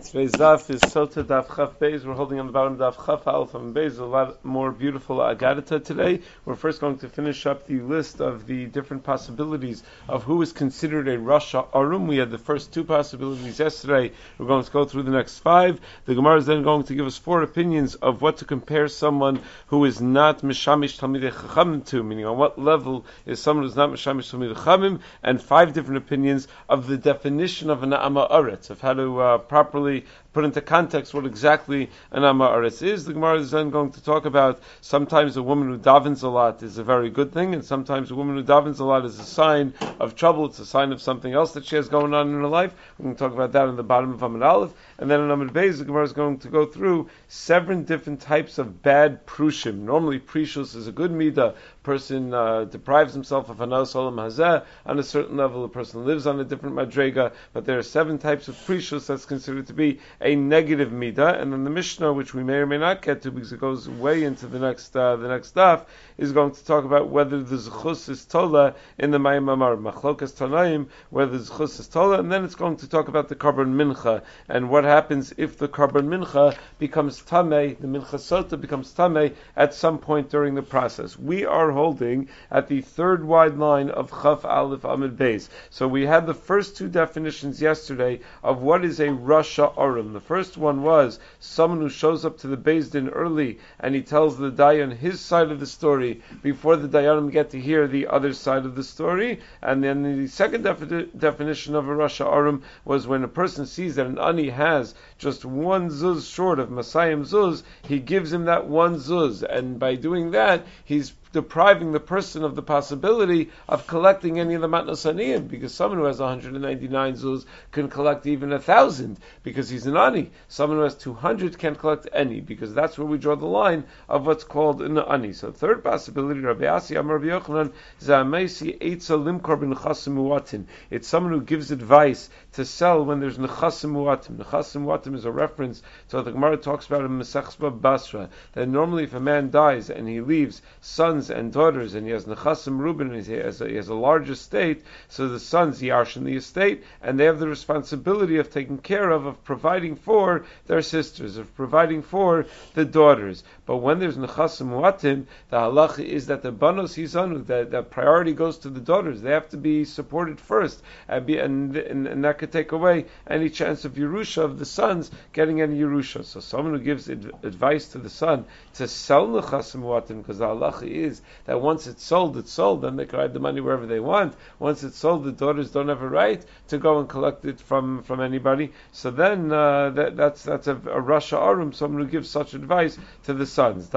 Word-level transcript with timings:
Today's 0.00 0.32
daf 0.32 0.70
is 0.70 0.80
Sota 0.80 1.22
Daf 1.22 1.54
Chaf 1.54 1.78
Beis. 1.78 2.06
We're 2.06 2.14
holding 2.14 2.40
on 2.40 2.46
the 2.46 2.52
bottom 2.52 2.78
Daf 2.78 3.04
Chaf 3.04 3.26
Aleph 3.26 3.54
and 3.54 3.74
Beis. 3.74 3.98
A 3.98 4.04
lot 4.04 4.42
more 4.42 4.72
beautiful 4.72 5.18
Agadita 5.18 5.84
today. 5.84 6.22
We're 6.46 6.54
first 6.54 6.80
going 6.80 6.96
to 6.98 7.08
finish 7.10 7.44
up 7.44 7.66
the 7.66 7.80
list 7.80 8.20
of 8.20 8.46
the 8.46 8.64
different 8.64 9.04
possibilities 9.04 9.82
of 10.08 10.22
who 10.22 10.40
is 10.40 10.52
considered 10.52 11.06
a 11.06 11.18
Rasha 11.18 11.66
Arum. 11.74 12.06
We 12.06 12.16
had 12.16 12.30
the 12.30 12.38
first 12.38 12.72
two 12.72 12.82
possibilities 12.82 13.58
yesterday. 13.58 14.12
We're 14.38 14.46
going 14.46 14.64
to 14.64 14.70
go 14.70 14.86
through 14.86 15.02
the 15.02 15.10
next 15.10 15.40
five. 15.40 15.78
The 16.06 16.14
Gemara 16.14 16.38
is 16.38 16.46
then 16.46 16.62
going 16.62 16.84
to 16.84 16.94
give 16.94 17.06
us 17.06 17.18
four 17.18 17.42
opinions 17.42 17.94
of 17.94 18.22
what 18.22 18.38
to 18.38 18.46
compare 18.46 18.88
someone 18.88 19.42
who 19.66 19.84
is 19.84 20.00
not 20.00 20.40
Mishamish 20.40 20.98
Talmidei 20.98 21.30
Chachamim 21.30 21.84
to, 21.88 22.02
meaning 22.02 22.24
on 22.24 22.38
what 22.38 22.58
level 22.58 23.04
is 23.26 23.42
someone 23.42 23.66
who's 23.66 23.76
not 23.76 23.90
Mishamish 23.90 24.32
Talmidei 24.32 24.56
Chachamim, 24.56 25.00
and 25.22 25.42
five 25.42 25.74
different 25.74 25.98
opinions 25.98 26.48
of 26.70 26.86
the 26.86 26.96
definition 26.96 27.68
of 27.68 27.82
an 27.82 27.92
Amma 27.92 28.26
Aretz, 28.30 28.70
of 28.70 28.80
how 28.80 28.94
to 28.94 29.20
uh, 29.20 29.38
properly 29.38 29.89
really 29.90 30.04
put 30.32 30.44
into 30.44 30.60
context 30.60 31.12
what 31.12 31.26
exactly 31.26 31.90
an 32.12 32.22
Amaretz 32.22 32.82
is. 32.82 33.04
The 33.04 33.12
Gemara 33.12 33.38
is 33.38 33.50
then 33.50 33.70
going 33.70 33.90
to 33.92 34.02
talk 34.02 34.26
about 34.26 34.60
sometimes 34.80 35.36
a 35.36 35.42
woman 35.42 35.68
who 35.68 35.78
davens 35.78 36.22
a 36.22 36.28
lot 36.28 36.62
is 36.62 36.78
a 36.78 36.84
very 36.84 37.10
good 37.10 37.32
thing, 37.32 37.54
and 37.54 37.64
sometimes 37.64 38.10
a 38.10 38.14
woman 38.14 38.36
who 38.36 38.44
davens 38.44 38.80
a 38.80 38.84
lot 38.84 39.04
is 39.04 39.18
a 39.18 39.24
sign 39.24 39.74
of 39.98 40.14
trouble. 40.14 40.46
It's 40.46 40.58
a 40.58 40.66
sign 40.66 40.92
of 40.92 41.02
something 41.02 41.32
else 41.32 41.52
that 41.52 41.64
she 41.64 41.76
has 41.76 41.88
going 41.88 42.14
on 42.14 42.28
in 42.28 42.34
her 42.34 42.46
life. 42.46 42.74
We're 42.98 43.04
going 43.04 43.16
to 43.16 43.18
talk 43.18 43.32
about 43.32 43.52
that 43.52 43.68
in 43.68 43.76
the 43.76 43.82
bottom 43.82 44.12
of 44.12 44.22
Amid 44.22 44.42
Aleph. 44.42 44.72
And 44.98 45.10
then 45.10 45.20
in 45.20 45.30
Amid 45.30 45.48
Beis, 45.48 45.78
the 45.78 45.84
Gemara 45.84 46.04
is 46.04 46.12
going 46.12 46.38
to 46.38 46.48
go 46.48 46.64
through 46.66 47.08
seven 47.28 47.84
different 47.84 48.20
types 48.20 48.58
of 48.58 48.82
bad 48.82 49.26
prushim. 49.26 49.78
Normally, 49.78 50.20
prishus 50.20 50.76
is 50.76 50.86
a 50.86 50.92
good 50.92 51.10
midah. 51.10 51.54
Person 51.82 52.34
uh, 52.34 52.64
deprives 52.64 53.14
himself 53.14 53.48
of 53.48 53.60
anas 53.62 53.94
olam 53.94 54.16
hazeh. 54.16 54.64
On 54.86 54.98
a 54.98 55.02
certain 55.02 55.36
level, 55.36 55.64
a 55.64 55.68
person 55.68 56.04
lives 56.04 56.26
on 56.26 56.38
a 56.38 56.44
different 56.44 56.76
madrega, 56.76 57.32
but 57.52 57.64
there 57.64 57.78
are 57.78 57.82
seven 57.82 58.18
types 58.18 58.48
of 58.48 58.54
prishus 58.54 59.06
that's 59.06 59.24
considered 59.24 59.66
to 59.66 59.72
be 59.72 59.98
a 60.20 60.34
negative 60.34 60.90
midah, 60.90 61.40
and 61.40 61.52
then 61.52 61.64
the 61.64 61.70
Mishnah, 61.70 62.12
which 62.12 62.34
we 62.34 62.42
may 62.42 62.54
or 62.54 62.66
may 62.66 62.78
not 62.78 63.00
get 63.02 63.22
to 63.22 63.30
because 63.30 63.52
it 63.52 63.60
goes 63.60 63.88
way 63.88 64.22
into 64.24 64.46
the 64.46 64.58
next 64.58 64.94
uh, 64.96 65.16
the 65.16 65.28
next 65.28 65.48
stuff, 65.48 65.86
is 66.20 66.32
going 66.32 66.52
to 66.52 66.64
talk 66.66 66.84
about 66.84 67.08
whether 67.08 67.42
the 67.42 67.56
zechus 67.56 68.10
is 68.10 68.26
tola 68.26 68.74
in 68.98 69.10
the 69.10 69.16
Mayim 69.16 69.50
Amar 69.50 69.74
Machlokas 69.74 70.34
Tanaim, 70.34 70.86
whether 71.08 71.38
the 71.38 71.44
zechus 71.44 71.80
is 71.80 71.88
tola, 71.88 72.18
and 72.18 72.30
then 72.30 72.44
it's 72.44 72.54
going 72.54 72.76
to 72.76 72.86
talk 72.86 73.08
about 73.08 73.28
the 73.28 73.34
korban 73.34 73.72
mincha 73.72 74.22
and 74.46 74.68
what 74.68 74.84
happens 74.84 75.32
if 75.38 75.56
the 75.56 75.66
korban 75.66 76.08
mincha 76.08 76.54
becomes 76.78 77.22
tamei, 77.22 77.78
the 77.80 77.86
mincha 77.86 78.18
sota 78.18 78.60
becomes 78.60 78.92
tamei 78.92 79.32
at 79.56 79.72
some 79.72 79.96
point 79.96 80.28
during 80.28 80.54
the 80.54 80.62
process. 80.62 81.18
We 81.18 81.46
are 81.46 81.70
holding 81.70 82.28
at 82.50 82.68
the 82.68 82.82
third 82.82 83.24
wide 83.24 83.56
line 83.56 83.88
of 83.88 84.10
Chaf 84.10 84.44
Aleph 84.44 84.84
Amid 84.84 85.16
Beis. 85.16 85.48
So 85.70 85.88
we 85.88 86.04
had 86.04 86.26
the 86.26 86.34
first 86.34 86.76
two 86.76 86.88
definitions 86.88 87.62
yesterday 87.62 88.20
of 88.42 88.60
what 88.60 88.84
is 88.84 89.00
a 89.00 89.08
Rasha 89.08 89.72
Arum. 89.78 90.12
The 90.12 90.20
first 90.20 90.58
one 90.58 90.82
was 90.82 91.18
someone 91.38 91.80
who 91.80 91.88
shows 91.88 92.26
up 92.26 92.36
to 92.40 92.46
the 92.46 92.58
Beis 92.58 92.90
Din 92.90 93.08
early 93.08 93.58
and 93.78 93.94
he 93.94 94.02
tells 94.02 94.36
the 94.36 94.50
Dayan 94.50 94.94
his 94.94 95.20
side 95.20 95.50
of 95.50 95.60
the 95.60 95.66
story 95.66 96.09
before 96.42 96.76
the 96.76 96.88
Dayanim 96.88 97.30
get 97.30 97.50
to 97.50 97.60
hear 97.60 97.86
the 97.86 98.06
other 98.06 98.32
side 98.32 98.64
of 98.64 98.74
the 98.74 98.84
story. 98.84 99.40
And 99.62 99.82
then 99.84 100.02
the 100.02 100.26
second 100.26 100.64
defi- 100.64 101.08
definition 101.16 101.74
of 101.74 101.88
a 101.88 101.92
Rasha 101.92 102.26
Arum 102.26 102.62
was 102.84 103.06
when 103.06 103.24
a 103.24 103.28
person 103.28 103.66
sees 103.66 103.96
that 103.96 104.06
an 104.06 104.18
Ani 104.18 104.48
has 104.50 104.94
just 105.18 105.44
one 105.44 105.90
zuz 105.90 106.32
short 106.32 106.58
of 106.58 106.68
Masayim 106.68 107.22
zuz, 107.22 107.62
he 107.86 107.98
gives 107.98 108.32
him 108.32 108.46
that 108.46 108.66
one 108.66 108.96
zuz. 108.96 109.42
And 109.42 109.78
by 109.78 109.94
doing 109.94 110.30
that, 110.32 110.66
he's 110.84 111.12
depriving 111.32 111.92
the 111.92 112.00
person 112.00 112.44
of 112.44 112.54
the 112.56 112.62
possibility 112.62 113.50
of 113.68 113.86
collecting 113.86 114.40
any 114.40 114.54
of 114.54 114.60
the 114.60 114.68
matnos 114.68 115.10
aniyim, 115.10 115.48
because 115.48 115.72
someone 115.72 115.98
who 115.98 116.04
has 116.04 116.20
199 116.20 117.14
zuz 117.14 117.44
can 117.72 117.88
collect 117.88 118.26
even 118.26 118.52
a 118.52 118.58
thousand, 118.58 119.18
because 119.42 119.68
he's 119.68 119.86
an 119.86 119.96
ani. 119.96 120.30
Someone 120.48 120.78
who 120.78 120.84
has 120.84 120.96
200 120.96 121.58
can't 121.58 121.78
collect 121.78 122.08
any, 122.12 122.40
because 122.40 122.74
that's 122.74 122.98
where 122.98 123.06
we 123.06 123.18
draw 123.18 123.36
the 123.36 123.46
line 123.46 123.84
of 124.08 124.26
what's 124.26 124.44
called 124.44 124.82
an 124.82 124.98
ani. 124.98 125.32
So 125.32 125.52
third 125.52 125.84
possibility, 125.84 126.40
Rabbi 126.40 126.66
Asi 126.66 126.96
Amar 126.96 127.18
Rabbi 127.18 127.38
Yochanan, 127.38 127.72
Zamesi 128.00 128.78
Eitza 128.78 129.18
Limkor 129.18 129.60
ben 129.60 129.74
Muatin. 129.74 130.66
It's 130.90 131.08
someone 131.08 131.32
who 131.32 131.42
gives 131.42 131.70
advice 131.70 132.30
to 132.52 132.64
sell 132.64 133.04
when 133.04 133.20
there's 133.20 133.38
Nechasim 133.38 133.92
Muatim. 133.92 134.36
Nechasim 134.36 134.84
Muatim 134.84 135.14
is 135.14 135.24
a 135.24 135.30
reference 135.30 135.82
to 136.08 136.16
what 136.16 136.24
the 136.24 136.32
Gemara 136.32 136.56
talks 136.56 136.86
about 136.86 137.04
in 137.04 137.18
Mesechsba 137.18 137.80
Basra, 137.80 138.28
that 138.54 138.68
normally 138.68 139.04
if 139.04 139.14
a 139.14 139.20
man 139.20 139.50
dies 139.50 139.88
and 139.88 140.08
he 140.08 140.20
leaves 140.20 140.60
sons 140.80 141.30
and 141.30 141.52
daughters, 141.52 141.94
and 141.94 142.06
he 142.06 142.12
has 142.12 142.24
nechasim 142.24 142.78
Reuben, 142.78 143.12
and 143.12 143.24
he 143.24 143.34
has, 143.34 143.60
a, 143.60 143.68
he 143.68 143.76
has 143.76 143.88
a 143.88 143.94
large 143.94 144.28
estate, 144.28 144.82
so 145.08 145.28
the 145.28 145.38
sons 145.38 145.80
yarshin 145.80 146.24
the 146.24 146.36
estate, 146.36 146.82
and 147.00 147.18
they 147.18 147.24
have 147.24 147.38
the 147.38 147.48
responsibility 147.48 148.38
of 148.38 148.50
taking 148.50 148.78
care 148.78 149.10
of, 149.10 149.26
of 149.26 149.42
providing 149.44 149.94
for 149.94 150.44
their 150.66 150.82
sisters, 150.82 151.36
of 151.36 151.54
providing 151.54 152.02
for 152.02 152.46
the 152.74 152.84
daughters. 152.84 153.44
But 153.64 153.76
when 153.76 154.00
there's 154.00 154.16
nechasim 154.16 154.70
muatim, 154.70 155.26
the 155.50 155.58
halacha 155.58 156.04
is 156.04 156.26
that 156.26 156.42
the 156.42 156.50
banos 156.50 156.96
hizanu, 156.96 157.46
that, 157.46 157.70
that 157.70 157.90
priority 157.90 158.32
goes 158.32 158.58
to 158.58 158.70
the 158.70 158.80
daughters. 158.80 159.22
They 159.22 159.30
have 159.30 159.48
to 159.50 159.56
be 159.56 159.84
supported 159.84 160.40
first, 160.40 160.82
and, 161.06 161.26
be, 161.26 161.38
and, 161.38 161.76
and, 161.76 162.08
and 162.08 162.24
that 162.24 162.39
could 162.40 162.52
take 162.52 162.72
away 162.72 163.04
any 163.28 163.50
chance 163.50 163.84
of 163.84 163.92
Yerusha, 163.92 164.42
of 164.42 164.58
the 164.58 164.64
sons 164.64 165.10
getting 165.34 165.60
any 165.60 165.78
Yerusha. 165.78 166.24
So 166.24 166.40
someone 166.40 166.74
who 166.74 166.80
gives 166.80 167.08
advice 167.08 167.88
to 167.88 167.98
the 167.98 168.10
son 168.10 168.46
to 168.74 168.88
sell 168.88 169.28
nechasim 169.28 169.82
muatim, 169.82 170.22
because 170.22 170.38
the 170.38 170.46
halacha 170.46 170.88
is 170.88 171.10
is 171.10 171.22
that 171.44 171.60
once 171.60 171.86
it's 171.86 172.04
sold, 172.04 172.36
it's 172.36 172.52
sold, 172.52 172.82
then 172.82 172.96
they 172.96 173.04
can 173.04 173.18
hide 173.18 173.34
the 173.34 173.40
money 173.40 173.60
wherever 173.60 173.86
they 173.86 174.00
want. 174.00 174.34
Once 174.58 174.82
it's 174.82 174.96
sold, 174.96 175.24
the 175.24 175.32
daughters 175.32 175.70
don't 175.70 175.88
have 175.88 176.02
a 176.02 176.08
right 176.08 176.44
to 176.68 176.78
go 176.78 176.98
and 177.00 177.08
collect 177.08 177.44
it 177.44 177.60
from, 177.60 178.02
from 178.02 178.20
anybody. 178.20 178.72
So 178.92 179.10
then 179.10 179.52
uh, 179.52 179.90
that, 179.90 180.16
that's 180.16 180.42
that's 180.42 180.68
a, 180.68 180.76
a 180.76 181.02
Rasha 181.02 181.40
Arum, 181.40 181.72
someone 181.72 182.02
who 182.02 182.08
gives 182.08 182.30
such 182.30 182.54
advice 182.54 182.96
to 183.24 183.34
the 183.34 183.46
sons. 183.46 183.90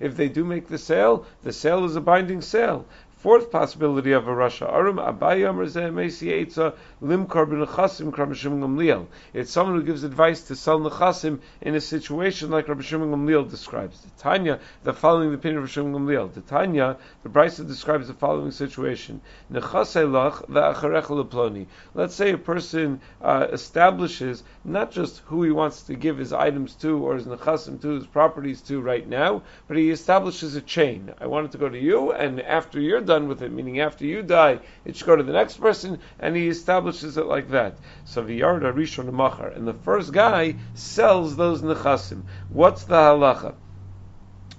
If 0.00 0.16
they 0.16 0.28
do 0.28 0.44
make 0.44 0.68
the 0.68 0.78
sale, 0.78 1.26
the 1.42 1.52
sale 1.52 1.84
is 1.84 1.96
a 1.96 2.00
binding 2.00 2.40
sale. 2.40 2.86
Fourth 3.24 3.50
possibility 3.50 4.12
of 4.12 4.28
a 4.28 4.30
Rasha 4.30 4.70
Arum, 4.70 4.98
Gamliel. 8.60 9.06
It's 9.32 9.50
someone 9.50 9.76
who 9.76 9.82
gives 9.82 10.04
advice 10.04 10.42
to 10.42 10.54
sell 10.54 10.78
Nechasim 10.78 11.40
in 11.62 11.74
a 11.74 11.80
situation 11.80 12.50
like 12.50 12.68
Rabbi 12.68 12.82
Shimon 12.82 13.10
Gamliel 13.10 13.48
describes. 13.48 14.02
The 14.02 14.10
Tanya, 14.22 14.60
the 14.82 14.92
following 14.92 15.30
the 15.30 15.36
opinion 15.36 15.56
of 15.56 15.62
Rabbi 15.62 15.72
Shimon 15.72 15.94
Gamliel. 15.94 16.34
The 16.34 16.42
Tanya, 16.42 16.98
the 17.22 17.30
Brisa 17.30 17.66
describes 17.66 18.08
the 18.08 18.12
following 18.12 18.50
situation. 18.50 19.22
Let's 21.94 22.14
say 22.14 22.30
a 22.30 22.38
person 22.38 23.00
uh, 23.22 23.46
establishes 23.50 24.42
not 24.66 24.90
just 24.90 25.20
who 25.20 25.42
he 25.44 25.50
wants 25.50 25.80
to 25.84 25.94
give 25.94 26.18
his 26.18 26.34
items 26.34 26.74
to 26.74 27.02
or 27.02 27.14
his 27.14 27.24
Nechasim 27.24 27.80
to, 27.80 27.88
his 27.88 28.06
properties 28.06 28.60
to 28.62 28.82
right 28.82 29.08
now, 29.08 29.40
but 29.66 29.78
he 29.78 29.88
establishes 29.88 30.56
a 30.56 30.60
chain. 30.60 31.10
I 31.18 31.26
want 31.26 31.46
it 31.46 31.52
to 31.52 31.58
go 31.58 31.70
to 31.70 31.78
you, 31.78 32.12
and 32.12 32.42
after 32.42 32.78
you're 32.78 33.00
done, 33.00 33.13
done 33.14 33.28
with 33.28 33.42
it, 33.42 33.52
meaning 33.52 33.80
after 33.80 34.04
you 34.04 34.22
die, 34.22 34.58
it 34.84 34.96
should 34.96 35.06
go 35.06 35.16
to 35.16 35.22
the 35.22 35.32
next 35.32 35.58
person, 35.58 36.00
and 36.18 36.34
he 36.34 36.48
establishes 36.48 37.16
it 37.16 37.26
like 37.26 37.48
that. 37.50 37.78
So 38.04 38.22
v'yarda 38.24 38.72
rishon 38.74 39.12
machar, 39.12 39.48
and 39.48 39.66
the 39.66 39.74
first 39.88 40.12
guy 40.12 40.56
sells 40.74 41.36
those 41.36 41.62
nechasim. 41.62 42.22
What's 42.48 42.84
the 42.84 42.96
halacha? 42.96 43.54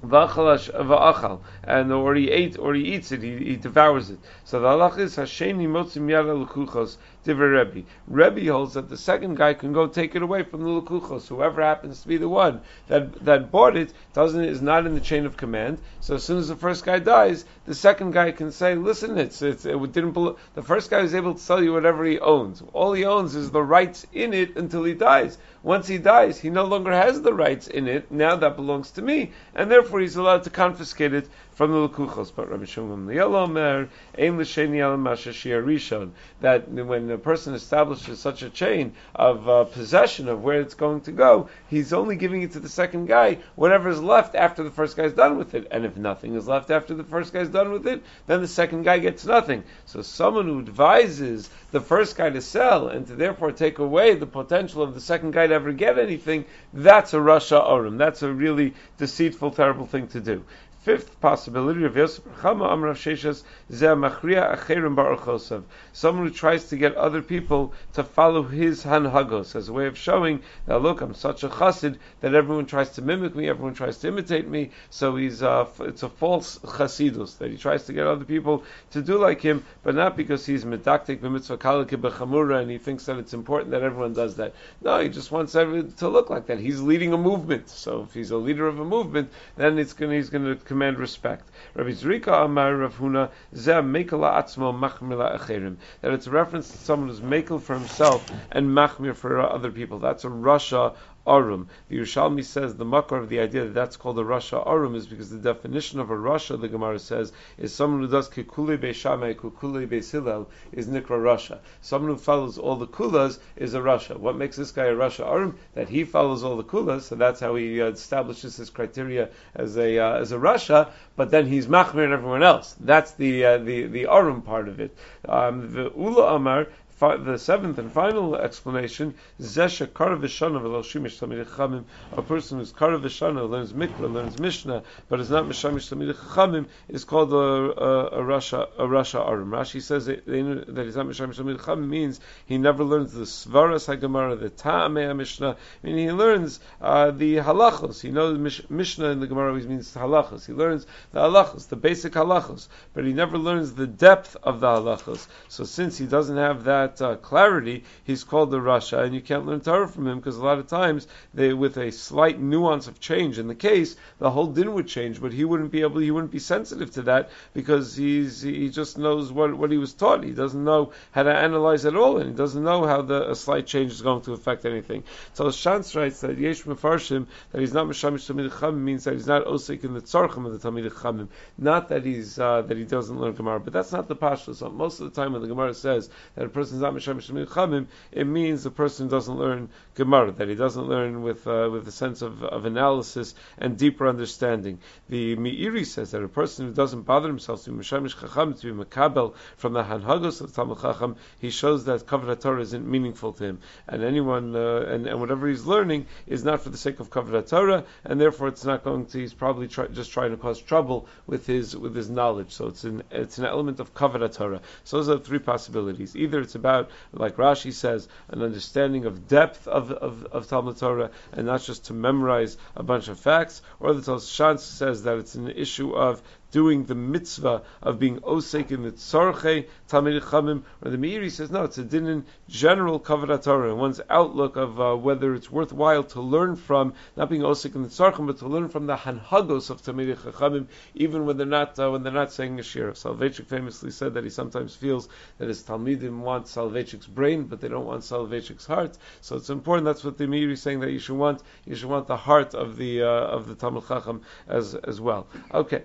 v'achal, 0.06 1.40
and 1.64 1.92
or 1.92 2.16
he 2.16 2.30
ate 2.30 2.58
or 2.58 2.74
he 2.74 2.96
eats 2.96 3.12
it, 3.12 3.22
he, 3.22 3.38
he 3.38 3.56
devours 3.56 4.10
it. 4.10 4.20
So 4.44 4.60
the 4.60 4.68
halach 4.68 4.98
is 5.00 5.18
hasheni 5.18 5.68
motzim 5.68 6.10
yada 6.10 6.34
lukuchos 6.34 6.98
diver 7.26 7.50
Rebbe. 7.50 7.86
Rebbe 8.08 8.52
holds 8.52 8.76
that 8.76 8.88
the 8.88 8.98
second 8.98 9.36
guy 9.36 9.54
can 9.54 9.74
go 9.74 9.88
take 9.88 10.16
it 10.16 10.22
away 10.22 10.44
from 10.44 10.64
the 10.64 10.70
lukuchos, 10.70 11.28
whoever 11.28 11.62
happens 11.62 12.02
to 12.02 12.08
be 12.08 12.18
the 12.18 12.30
one 12.30 12.62
that 12.88 13.26
that 13.26 13.52
bought 13.52 13.76
it 13.76 13.92
doesn't 14.14 14.46
is 14.46 14.62
not 14.62 14.86
in 14.86 14.94
the 14.94 15.02
chain 15.02 15.26
of 15.26 15.36
command. 15.36 15.80
So 16.00 16.16
as 16.16 16.24
soon 16.24 16.38
as 16.38 16.48
the 16.48 16.56
first 16.56 16.86
guy 16.86 17.00
dies, 17.00 17.44
the 17.66 17.76
second 17.76 18.12
guy 18.12 18.32
can 18.32 18.52
say, 18.52 18.76
"Listen, 18.76 19.18
it's, 19.18 19.42
it's 19.42 19.66
it 19.66 19.92
didn't 19.92 20.14
belo- 20.14 20.38
the 20.54 20.62
first 20.62 20.90
guy 20.90 21.02
was 21.02 21.16
able 21.16 21.34
to 21.34 21.40
sell 21.40 21.62
you 21.62 21.74
whatever 21.74 22.06
he 22.06 22.20
owns. 22.20 22.64
All 22.74 22.94
he 22.94 23.04
owns 23.04 23.36
is 23.36 23.52
the 23.52 23.64
rights 23.64 24.06
in 24.14 24.34
it 24.34 24.56
until 24.56 24.84
he 24.84 24.94
dies. 24.94 25.38
Once 25.64 25.88
he 25.88 25.98
dies, 25.98 26.40
he 26.40 26.52
no 26.52 26.64
longer 26.64 26.92
has 26.92 27.24
the 27.24 27.34
rights 27.34 27.68
in 27.68 27.88
it. 27.88 28.12
Now 28.12 28.36
that 28.36 28.56
belongs 28.56 28.92
to 28.92 29.02
me, 29.02 29.32
and 29.56 29.72
therefore 29.72 30.00
he's 30.00 30.16
allowed 30.16 30.44
to 30.44 30.52
confiscate 30.52 31.14
it 31.14 31.28
from 31.56 31.72
the 31.72 31.78
Lukuchos. 31.78 32.32
But 32.36 32.52
Rabbi 32.52 32.66
Shimon 32.66 33.10
Omer, 33.18 33.90
Ein 34.18 34.38
L'Sheni 34.38 34.82
Al 34.82 34.98
Rishon, 34.98 36.12
that 36.42 36.70
when 36.70 37.10
a 37.10 37.18
person 37.18 37.54
establishes 37.54 38.20
such 38.20 38.44
a 38.44 38.50
chain 38.50 38.94
of 39.16 39.50
uh, 39.50 39.64
possession 39.64 40.28
of 40.28 40.44
where 40.44 40.62
it's 40.62 40.76
going 40.76 41.02
to 41.02 41.12
go, 41.12 41.50
he's 41.70 41.94
only 41.94 42.16
giving 42.16 42.44
it 42.44 42.52
to 42.52 42.60
the 42.60 42.70
second 42.70 43.08
guy, 43.08 43.40
whatever 43.56 43.90
is 43.90 44.02
left 44.02 44.36
after 44.36 44.64
the 44.64 44.72
first 44.72 44.96
guy's 44.96 45.14
done 45.14 45.38
with 45.38 45.56
it. 45.56 45.68
And 45.72 45.86
if 45.86 45.98
nothing 45.98 46.36
is 46.36 46.48
left 46.48 46.70
after 46.70 46.94
the 46.94 47.04
first 47.04 47.34
guy's 47.34 47.50
done 47.50 47.72
with 47.72 47.88
it, 47.88 48.04
then 48.28 48.42
the 48.42 48.48
second 48.48 48.84
guy 48.84 49.00
gets 49.00 49.26
nothing. 49.26 49.64
So 49.86 50.02
someone 50.02 50.46
who 50.46 50.60
advises 50.60 51.50
the 51.72 51.82
first 51.82 52.18
guy 52.18 52.30
to 52.30 52.42
sell 52.42 52.90
and 52.90 53.08
to 53.08 53.16
therefore 53.16 53.52
take 53.52 53.80
away 53.80 54.16
the 54.16 54.26
potential 54.26 54.82
of 54.82 54.94
the 54.94 55.02
second 55.02 55.32
guy 55.32 55.48
to 55.48 55.54
ever 55.54 55.72
get 55.72 55.98
anything, 55.98 56.46
that's 56.74 57.14
a 57.14 57.18
Rasha 57.18 57.72
Arum. 57.72 57.98
That's 57.98 58.24
a 58.24 58.32
really 58.32 58.74
deceitful, 58.98 59.52
terrible 59.52 59.86
thing 59.86 60.08
to 60.10 60.20
do. 60.20 60.44
Fifth 60.86 61.20
possibility, 61.20 61.80
Rav 61.80 61.98
Yosef 61.98 62.24
Chama 62.42 62.70
Amrav 62.70 62.94
Sheshes 62.94 63.42
Zeh 63.72 63.98
Machria 63.98 64.56
Acherim 64.56 64.96
Baruchosav. 64.96 65.64
Someone 65.94 66.28
who 66.28 66.32
tries 66.32 66.66
to 66.66 66.78
get 66.78 66.94
other 66.94 67.24
people 67.24 67.74
to 67.94 68.04
follow 68.04 68.44
his 68.44 68.84
hanhagos 68.84 69.56
as 69.56 69.68
a 69.68 69.74
way 69.74 69.88
of 69.88 69.98
showing 69.98 70.44
that 70.68 70.84
look, 70.84 71.02
I'm 71.02 71.16
such 71.16 71.44
a 71.44 71.50
chassid 71.50 71.98
that 72.22 72.36
everyone 72.36 72.68
tries 72.68 72.92
to 72.92 73.02
mimic 73.02 73.34
me, 73.34 73.50
everyone 73.50 73.74
tries 73.74 73.98
to 73.98 74.10
imitate 74.10 74.48
me. 74.48 74.70
So 74.92 75.16
he's 75.16 75.42
uh, 75.42 75.66
it's 75.80 76.04
a 76.04 76.10
false 76.10 76.60
chasidus 76.60 77.40
that 77.40 77.50
he 77.50 77.58
tries 77.58 77.88
to 77.88 77.94
get 77.94 78.06
other 78.06 78.24
people 78.24 78.64
to 78.92 79.02
do 79.02 79.18
like 79.18 79.42
him, 79.42 79.66
but 79.82 79.96
not 79.96 80.16
because 80.16 80.46
he's 80.46 80.66
medaktik 80.66 81.18
b'mitzvah 81.18 81.58
kalike 81.58 82.62
and 82.62 82.70
he 82.70 82.78
thinks 82.78 83.08
that 83.08 83.18
it's 83.18 83.34
important 83.34 83.72
that 83.72 83.82
everyone 83.82 84.14
does 84.14 84.36
that. 84.36 84.54
No, 84.84 85.00
he 85.00 85.10
just 85.10 85.32
wants 85.32 85.56
everyone 85.56 85.94
to 85.94 86.10
look 86.10 86.30
like 86.30 86.46
that. 86.46 86.60
He's 86.60 86.80
leading 86.80 87.12
a 87.12 87.18
movement. 87.18 87.70
So 87.70 88.04
if 88.04 88.14
he's 88.14 88.30
a 88.30 88.38
leader 88.38 88.68
of 88.68 88.80
a 88.80 88.86
movement, 88.86 89.32
then 89.56 89.80
it's 89.80 89.94
going 89.94 90.12
he's 90.12 90.30
going 90.30 90.46
to 90.46 90.75
command 90.76 91.00
respect. 91.00 91.50
Rabbi 91.74 91.92
Zrika 91.92 92.44
Amar 92.44 92.76
Rav 92.76 92.98
Huna 92.98 93.32
Zeh 93.54 93.82
Mekala 93.82 94.44
Atzmo 94.44 94.78
Machmila 94.78 95.40
Acherim. 95.40 95.78
That 96.02 96.12
it's 96.12 96.28
a 96.28 96.32
reference 96.32 96.70
to 96.70 96.78
someone 96.78 97.08
who's 97.08 97.22
makel 97.22 97.62
for 97.62 97.76
himself 97.76 98.30
and 98.52 98.68
machmir 98.68 99.16
for 99.16 99.40
other 99.40 99.72
people. 99.72 100.00
That's 100.00 100.26
a 100.26 100.28
rasha 100.28 100.94
arum. 101.28 101.68
The 101.90 101.98
Yerushalmi 101.98 102.44
says 102.44 102.76
the 102.76 102.86
makar 102.86 103.18
of 103.18 103.30
the 103.30 103.40
idea 103.40 103.66
that 103.66 103.74
that's 103.74 103.98
called 103.98 104.20
a 104.20 104.24
rasha 104.24 104.66
arum 104.66 104.96
is 104.96 105.08
because 105.08 105.30
the 105.30 105.38
definition 105.38 106.00
of 106.00 106.12
a 106.12 106.16
rasha, 106.16 106.60
the 106.60 106.68
Gemara 106.68 107.00
says, 107.00 107.32
is 107.58 107.74
someone 107.74 108.02
who 108.02 108.08
does 108.08 108.30
kikuli 108.30 108.78
beishamai, 108.78 109.36
kikuli 109.36 109.88
beisilel, 109.88 110.48
is 110.72 110.88
nikra 110.88 111.20
rasha. 111.20 111.60
Someone 111.82 112.12
who 112.12 112.18
follows 112.18 112.58
all 112.58 112.76
the 112.76 112.88
kulas 112.88 113.40
is 113.56 113.74
a 113.74 113.80
rasha. 113.80 114.18
What 114.18 114.36
makes 114.36 114.56
this 114.56 114.72
guy 114.72 114.86
a 114.86 114.96
rasha 114.96 115.26
arum? 115.26 115.58
That 115.74 115.90
he 115.90 116.04
follows 116.04 116.44
all 116.44 116.58
the 116.58 116.64
kulas, 116.64 117.02
so 117.02 117.16
that's 117.16 117.40
how 117.40 117.56
he 117.56 117.80
establishes 117.80 118.58
his 118.58 118.70
criteria 118.70 119.30
as 119.56 119.78
a 119.78 119.98
uh, 119.98 120.20
as 120.20 120.32
a 120.32 120.38
rasha. 120.38 120.90
But 121.16 121.32
then 121.32 121.48
he's 121.48 121.68
machmir 121.68 122.04
and 122.04 122.14
everyone 122.14 122.44
else. 122.44 122.76
That's 122.80 123.12
the 123.12 123.46
uh, 123.46 123.58
the 123.58 123.88
the 123.88 124.08
arum 124.08 124.42
part 124.42 124.68
of 124.68 124.80
it. 124.80 124.96
Um, 125.28 125.74
the 125.74 125.92
ula 125.96 126.36
amar 126.36 126.68
the 127.18 127.38
seventh 127.38 127.78
and 127.78 127.92
final 127.92 128.36
explanation, 128.36 129.14
Zesha 129.40 129.88
Karavishana 129.88 130.62
Veloshimish 130.62 131.20
Tamid 131.20 131.84
a 132.12 132.22
person 132.22 132.60
who's 132.60 132.74
Karavishana, 132.74 133.50
learns 133.50 133.74
Mikra, 133.74 134.12
learns 134.12 134.40
Mishnah, 134.40 134.84
but 135.10 135.20
is 135.20 135.30
not 135.30 135.46
Mishamish 135.46 135.90
Tamid 135.90 136.68
is 136.90 137.04
called 137.04 137.34
a, 137.34 137.36
a, 137.36 138.06
a 138.08 138.22
Rasha 138.22 138.68
a 138.78 138.84
Rasha 138.84 139.28
Arim. 139.28 139.50
Rashi 139.50 139.82
says 139.82 140.06
that, 140.06 140.24
he's 140.26 140.96
not 140.96 141.06
Mishamish 141.06 141.58
Tamid 141.58 141.88
means 141.88 142.20
he 142.46 142.58
never 142.58 142.84
learns 142.84 143.14
the 143.14 143.24
Svaras 143.24 143.88
HaGemara, 143.88 144.40
the 144.40 144.50
Ta'amei 144.50 145.16
Mishnah, 145.16 145.58
I 145.84 145.88
mean 145.88 145.98
he 145.98 146.12
learns 146.12 146.60
uh, 146.82 147.12
the 147.12 147.38
halachos. 147.38 148.02
He 148.02 148.12
knows 148.12 148.38
Mish, 148.38 148.70
Mishnah 148.70 149.10
in 149.10 149.20
the 149.20 149.28
Gemara 149.28 149.50
always 149.50 149.68
means 149.68 149.94
halachos. 149.94 150.46
He 150.46 150.54
learns 150.54 150.86
the 151.12 151.22
halachos, 151.22 151.68
the 151.68 151.76
basic 151.76 152.14
halachos, 152.14 152.68
but 152.94 153.06
he 153.06 153.14
never 153.14 153.38
learns 153.38 153.74
the 153.74 153.88
depth 153.88 154.36
of 154.44 154.60
the 154.60 154.68
halachos. 154.68 155.28
So 155.48 155.64
since 155.64 155.98
he 155.98 156.06
doesn't 156.06 156.38
have 156.38 156.64
that 156.66 156.95
that 156.98 157.06
uh, 157.06 157.16
clarity, 157.16 157.84
he's 158.04 158.24
called 158.24 158.52
the 158.52 158.58
Rasha, 158.58 159.04
and 159.04 159.14
you 159.14 159.22
can't 159.22 159.46
learn 159.46 159.62
Torah 159.62 159.88
from 159.88 160.08
him 160.08 160.18
because 160.18 160.38
a 160.38 160.44
lot 160.44 160.60
of 160.60 160.68
times 160.68 161.08
they, 161.34 161.54
with 161.54 161.78
a 161.78 161.92
slight 161.92 162.40
nuance 162.40 162.88
of 162.88 163.00
change 163.00 163.40
in 163.40 163.48
the 163.48 163.56
case, 163.56 163.96
the 164.20 164.32
whole 164.32 164.48
din 164.48 164.74
would 164.74 164.88
change, 164.88 165.22
but 165.22 165.34
he 165.34 165.46
wouldn't 165.46 165.72
be 165.72 165.82
able, 165.82 166.00
he 166.00 166.12
wouldn't 166.12 166.32
be 166.32 166.40
sensitive 166.40 166.92
to 166.92 167.04
that 167.04 167.30
because 167.54 167.96
he's 167.96 168.42
he 168.42 168.70
just 168.70 168.98
knows 168.98 169.32
what 169.32 169.54
what 169.56 169.72
he 169.72 169.78
was 169.78 169.94
taught. 169.94 170.24
He 170.24 170.32
doesn't 170.32 170.64
know 170.64 170.92
how 171.12 171.24
to 171.24 171.34
analyze 171.34 171.86
at 171.86 171.96
all, 171.96 172.18
and 172.18 172.30
he 172.30 172.36
doesn't 172.36 172.64
know 172.64 172.86
how 172.86 173.02
the 173.02 173.30
a 173.32 173.36
slight 173.36 173.68
change 173.68 173.92
is 173.92 174.02
going 174.02 174.22
to 174.24 174.34
affect 174.34 174.66
anything. 174.66 175.04
So 175.34 175.46
Shantz 175.46 175.96
writes 175.96 176.22
that 176.22 176.38
Yesh 176.38 176.64
Mefarshim 176.64 177.28
that 177.52 177.62
he's 177.62 177.74
not 177.74 177.88
Meshamish 177.88 178.32
Tamid 178.32 178.50
Chamim 178.52 178.80
means 178.80 179.04
that 179.06 179.14
he's 179.14 179.28
not 179.28 179.46
Osik 179.46 179.84
in 179.84 179.94
the 179.94 180.02
Tzarchim 180.02 180.46
of 180.46 180.60
the 180.60 180.70
Tamid 180.70 180.90
Chamim, 180.92 181.28
not 181.58 181.90
that 181.90 182.06
he's 182.06 182.40
uh, 182.40 182.62
that 182.64 182.78
he 182.78 182.84
doesn't 182.84 183.20
learn 183.20 183.34
Gemara, 183.34 183.60
but 183.60 183.74
that's 183.74 183.92
not 183.92 184.08
the 184.08 184.16
Pashto. 184.16 184.56
So 184.56 184.70
most 184.70 185.00
of 185.00 185.14
the 185.14 185.22
time 185.22 185.34
when 185.34 185.42
the 185.42 185.48
Gemara 185.48 185.74
says 185.74 186.10
that 186.36 186.46
a 186.46 186.50
person 186.50 186.75
it 186.82 188.28
means 188.28 188.64
the 188.64 188.72
person 188.72 189.08
doesn't 189.08 189.38
learn 189.38 189.70
Gemara, 189.96 190.32
that 190.32 190.50
he 190.50 190.56
doesn't 190.56 190.88
learn 190.88 191.22
with 191.22 191.48
uh, 191.48 191.70
with 191.72 191.88
a 191.88 191.92
sense 191.92 192.22
of, 192.22 192.44
of 192.44 192.66
analysis 192.66 193.36
and 193.58 193.78
deeper 193.78 194.08
understanding. 194.08 194.80
The 195.10 195.36
Meiri 195.36 195.86
says 195.86 196.12
that 196.12 196.24
a 196.24 196.28
person 196.28 196.68
who 196.68 196.74
doesn't 196.74 197.04
bother 197.04 197.28
himself 197.28 197.64
to 197.64 197.72
be 197.72 197.78
Mishamish 197.78 198.20
Chacham, 198.20 198.54
to 198.54 198.74
be 198.74 198.84
Makabel 198.84 199.36
from 199.58 199.74
the 199.74 199.84
Hanhagos 199.84 200.42
of 200.42 200.54
Talmud 200.54 200.82
Chacham, 200.82 201.16
he 201.40 201.50
shows 201.50 201.86
that 201.86 202.06
Kavod 202.06 202.42
Torah 202.42 202.62
isn't 202.62 202.88
meaningful 202.88 203.34
to 203.34 203.44
him. 203.44 203.60
And 203.88 204.04
anyone, 204.04 204.56
uh, 204.56 204.82
and, 204.82 205.08
and 205.08 205.20
whatever 205.20 205.48
he's 205.48 205.66
learning 205.66 206.08
is 206.28 206.44
not 206.44 206.62
for 206.62 206.70
the 206.70 206.78
sake 206.78 207.00
of 207.00 207.10
Kavod 207.10 207.50
Torah, 207.50 207.86
and 208.04 208.20
therefore 208.20 208.48
it's 208.50 208.66
not 208.66 208.84
going 208.84 209.06
to, 209.08 209.20
he's 209.20 209.34
probably 209.34 209.68
try, 209.68 209.88
just 209.88 210.12
trying 210.12 210.32
to 210.32 210.38
cause 210.38 210.60
trouble 210.62 211.08
with 211.28 211.46
his 211.46 211.76
with 211.76 211.96
his 211.96 212.10
knowledge. 212.10 212.52
So 212.52 212.68
it's 212.68 212.84
an, 212.84 213.04
it's 213.12 213.38
an 213.38 213.46
element 213.46 213.80
of 213.80 213.94
Kavod 213.94 214.34
Torah. 214.34 214.62
So 214.84 214.98
those 214.98 215.10
are 215.10 215.20
three 215.20 215.40
possibilities. 215.40 216.16
Either 216.16 216.42
it's 216.42 216.56
about 216.66 216.90
like 217.14 217.36
Rashi 217.38 217.72
says, 217.72 218.08
an 218.30 218.42
understanding 218.42 219.06
of 219.06 219.28
depth 219.28 219.68
of, 219.68 219.92
of, 219.92 220.26
of 220.26 220.48
Talmud 220.48 220.78
Torah, 220.78 221.12
and 221.32 221.46
not 221.46 221.62
just 221.62 221.86
to 221.86 221.94
memorize 221.94 222.58
a 222.76 222.82
bunch 222.82 223.08
of 223.08 223.20
facts, 223.20 223.62
or 223.80 223.94
the 223.94 224.02
Toshans 224.02 224.62
says 224.62 225.04
that 225.04 225.18
it's 225.20 225.36
an 225.36 225.50
issue 225.50 225.92
of 225.92 226.24
doing 226.52 226.86
the 226.86 226.96
mitzvah 226.96 227.62
of 227.82 228.00
being 228.00 228.20
osek 228.20 228.72
in 228.72 228.84
the 228.84 228.92
tzarche 228.92 229.68
tamid 229.90 230.22
chamim, 230.22 230.64
or 230.82 230.92
the 230.92 230.98
Meiri 230.98 231.30
says 231.32 231.52
no, 231.52 231.64
it's 231.64 231.78
a 231.78 231.84
din 231.84 232.08
in 232.08 232.26
general 232.48 233.00
kavod 233.00 233.44
Torah, 233.44 233.70
and 233.70 233.80
one's 233.80 234.02
outlook 234.10 234.56
of 234.56 234.80
uh, 234.80 234.96
whether 234.96 235.34
it's 235.34 235.52
worthwhile 235.52 236.04
to 236.04 236.22
learn 236.22 236.56
from 236.56 236.94
not 237.16 237.30
being 237.30 237.42
osek 237.42 237.76
in 237.76 237.84
the 237.84 237.90
tzarchim, 237.90 238.28
but 238.28 238.38
to 238.40 238.48
learn 238.48 238.70
from 238.70 238.86
the 238.88 238.96
hanhagos 238.96 239.70
of 239.70 239.82
tamid 239.82 240.16
chachamim, 240.18 240.68
even 240.94 241.26
when 241.26 241.38
they're 241.38 241.46
not 241.46 241.78
uh, 241.80 241.92
when 241.92 242.04
they're 242.04 242.12
not 242.14 242.32
saying 242.32 242.60
a 242.60 242.64
shir. 242.64 242.92
Soloveitchik 242.92 243.48
famously 243.48 243.92
said 243.92 244.14
that 244.14 244.24
he 244.24 244.30
sometimes 244.30 244.76
feels 244.76 245.10
that 245.38 245.48
his 245.48 245.64
talmidim 245.64 246.20
want 246.20 246.46
Soloveitchik's 246.46 247.08
brain, 247.08 247.44
but 247.44 247.62
they 247.62 247.68
don't 247.68 247.86
want 247.86 248.02
Soloveitchik's 248.02 248.66
heart. 248.66 248.98
So 249.22 249.36
it's 249.36 249.50
important. 249.50 249.86
That's 249.86 250.04
what 250.04 250.18
the 250.18 250.26
Meiri 250.26 250.54
is 250.54 250.62
saying 250.62 250.80
that 250.82 250.92
you 250.92 251.00
should 251.00 251.18
want. 251.18 251.42
You 251.66 251.76
should 251.76 251.90
want 251.90 252.08
the 252.08 252.18
heart 252.18 252.54
of 252.54 252.78
the 252.78 253.04
uh, 253.04 253.08
of 253.08 253.48
the 253.48 253.56
Talmud 253.56 253.88
Chacham 253.88 254.22
as 254.48 254.76
as 254.76 255.02
well. 255.02 255.28
Okay. 255.54 255.84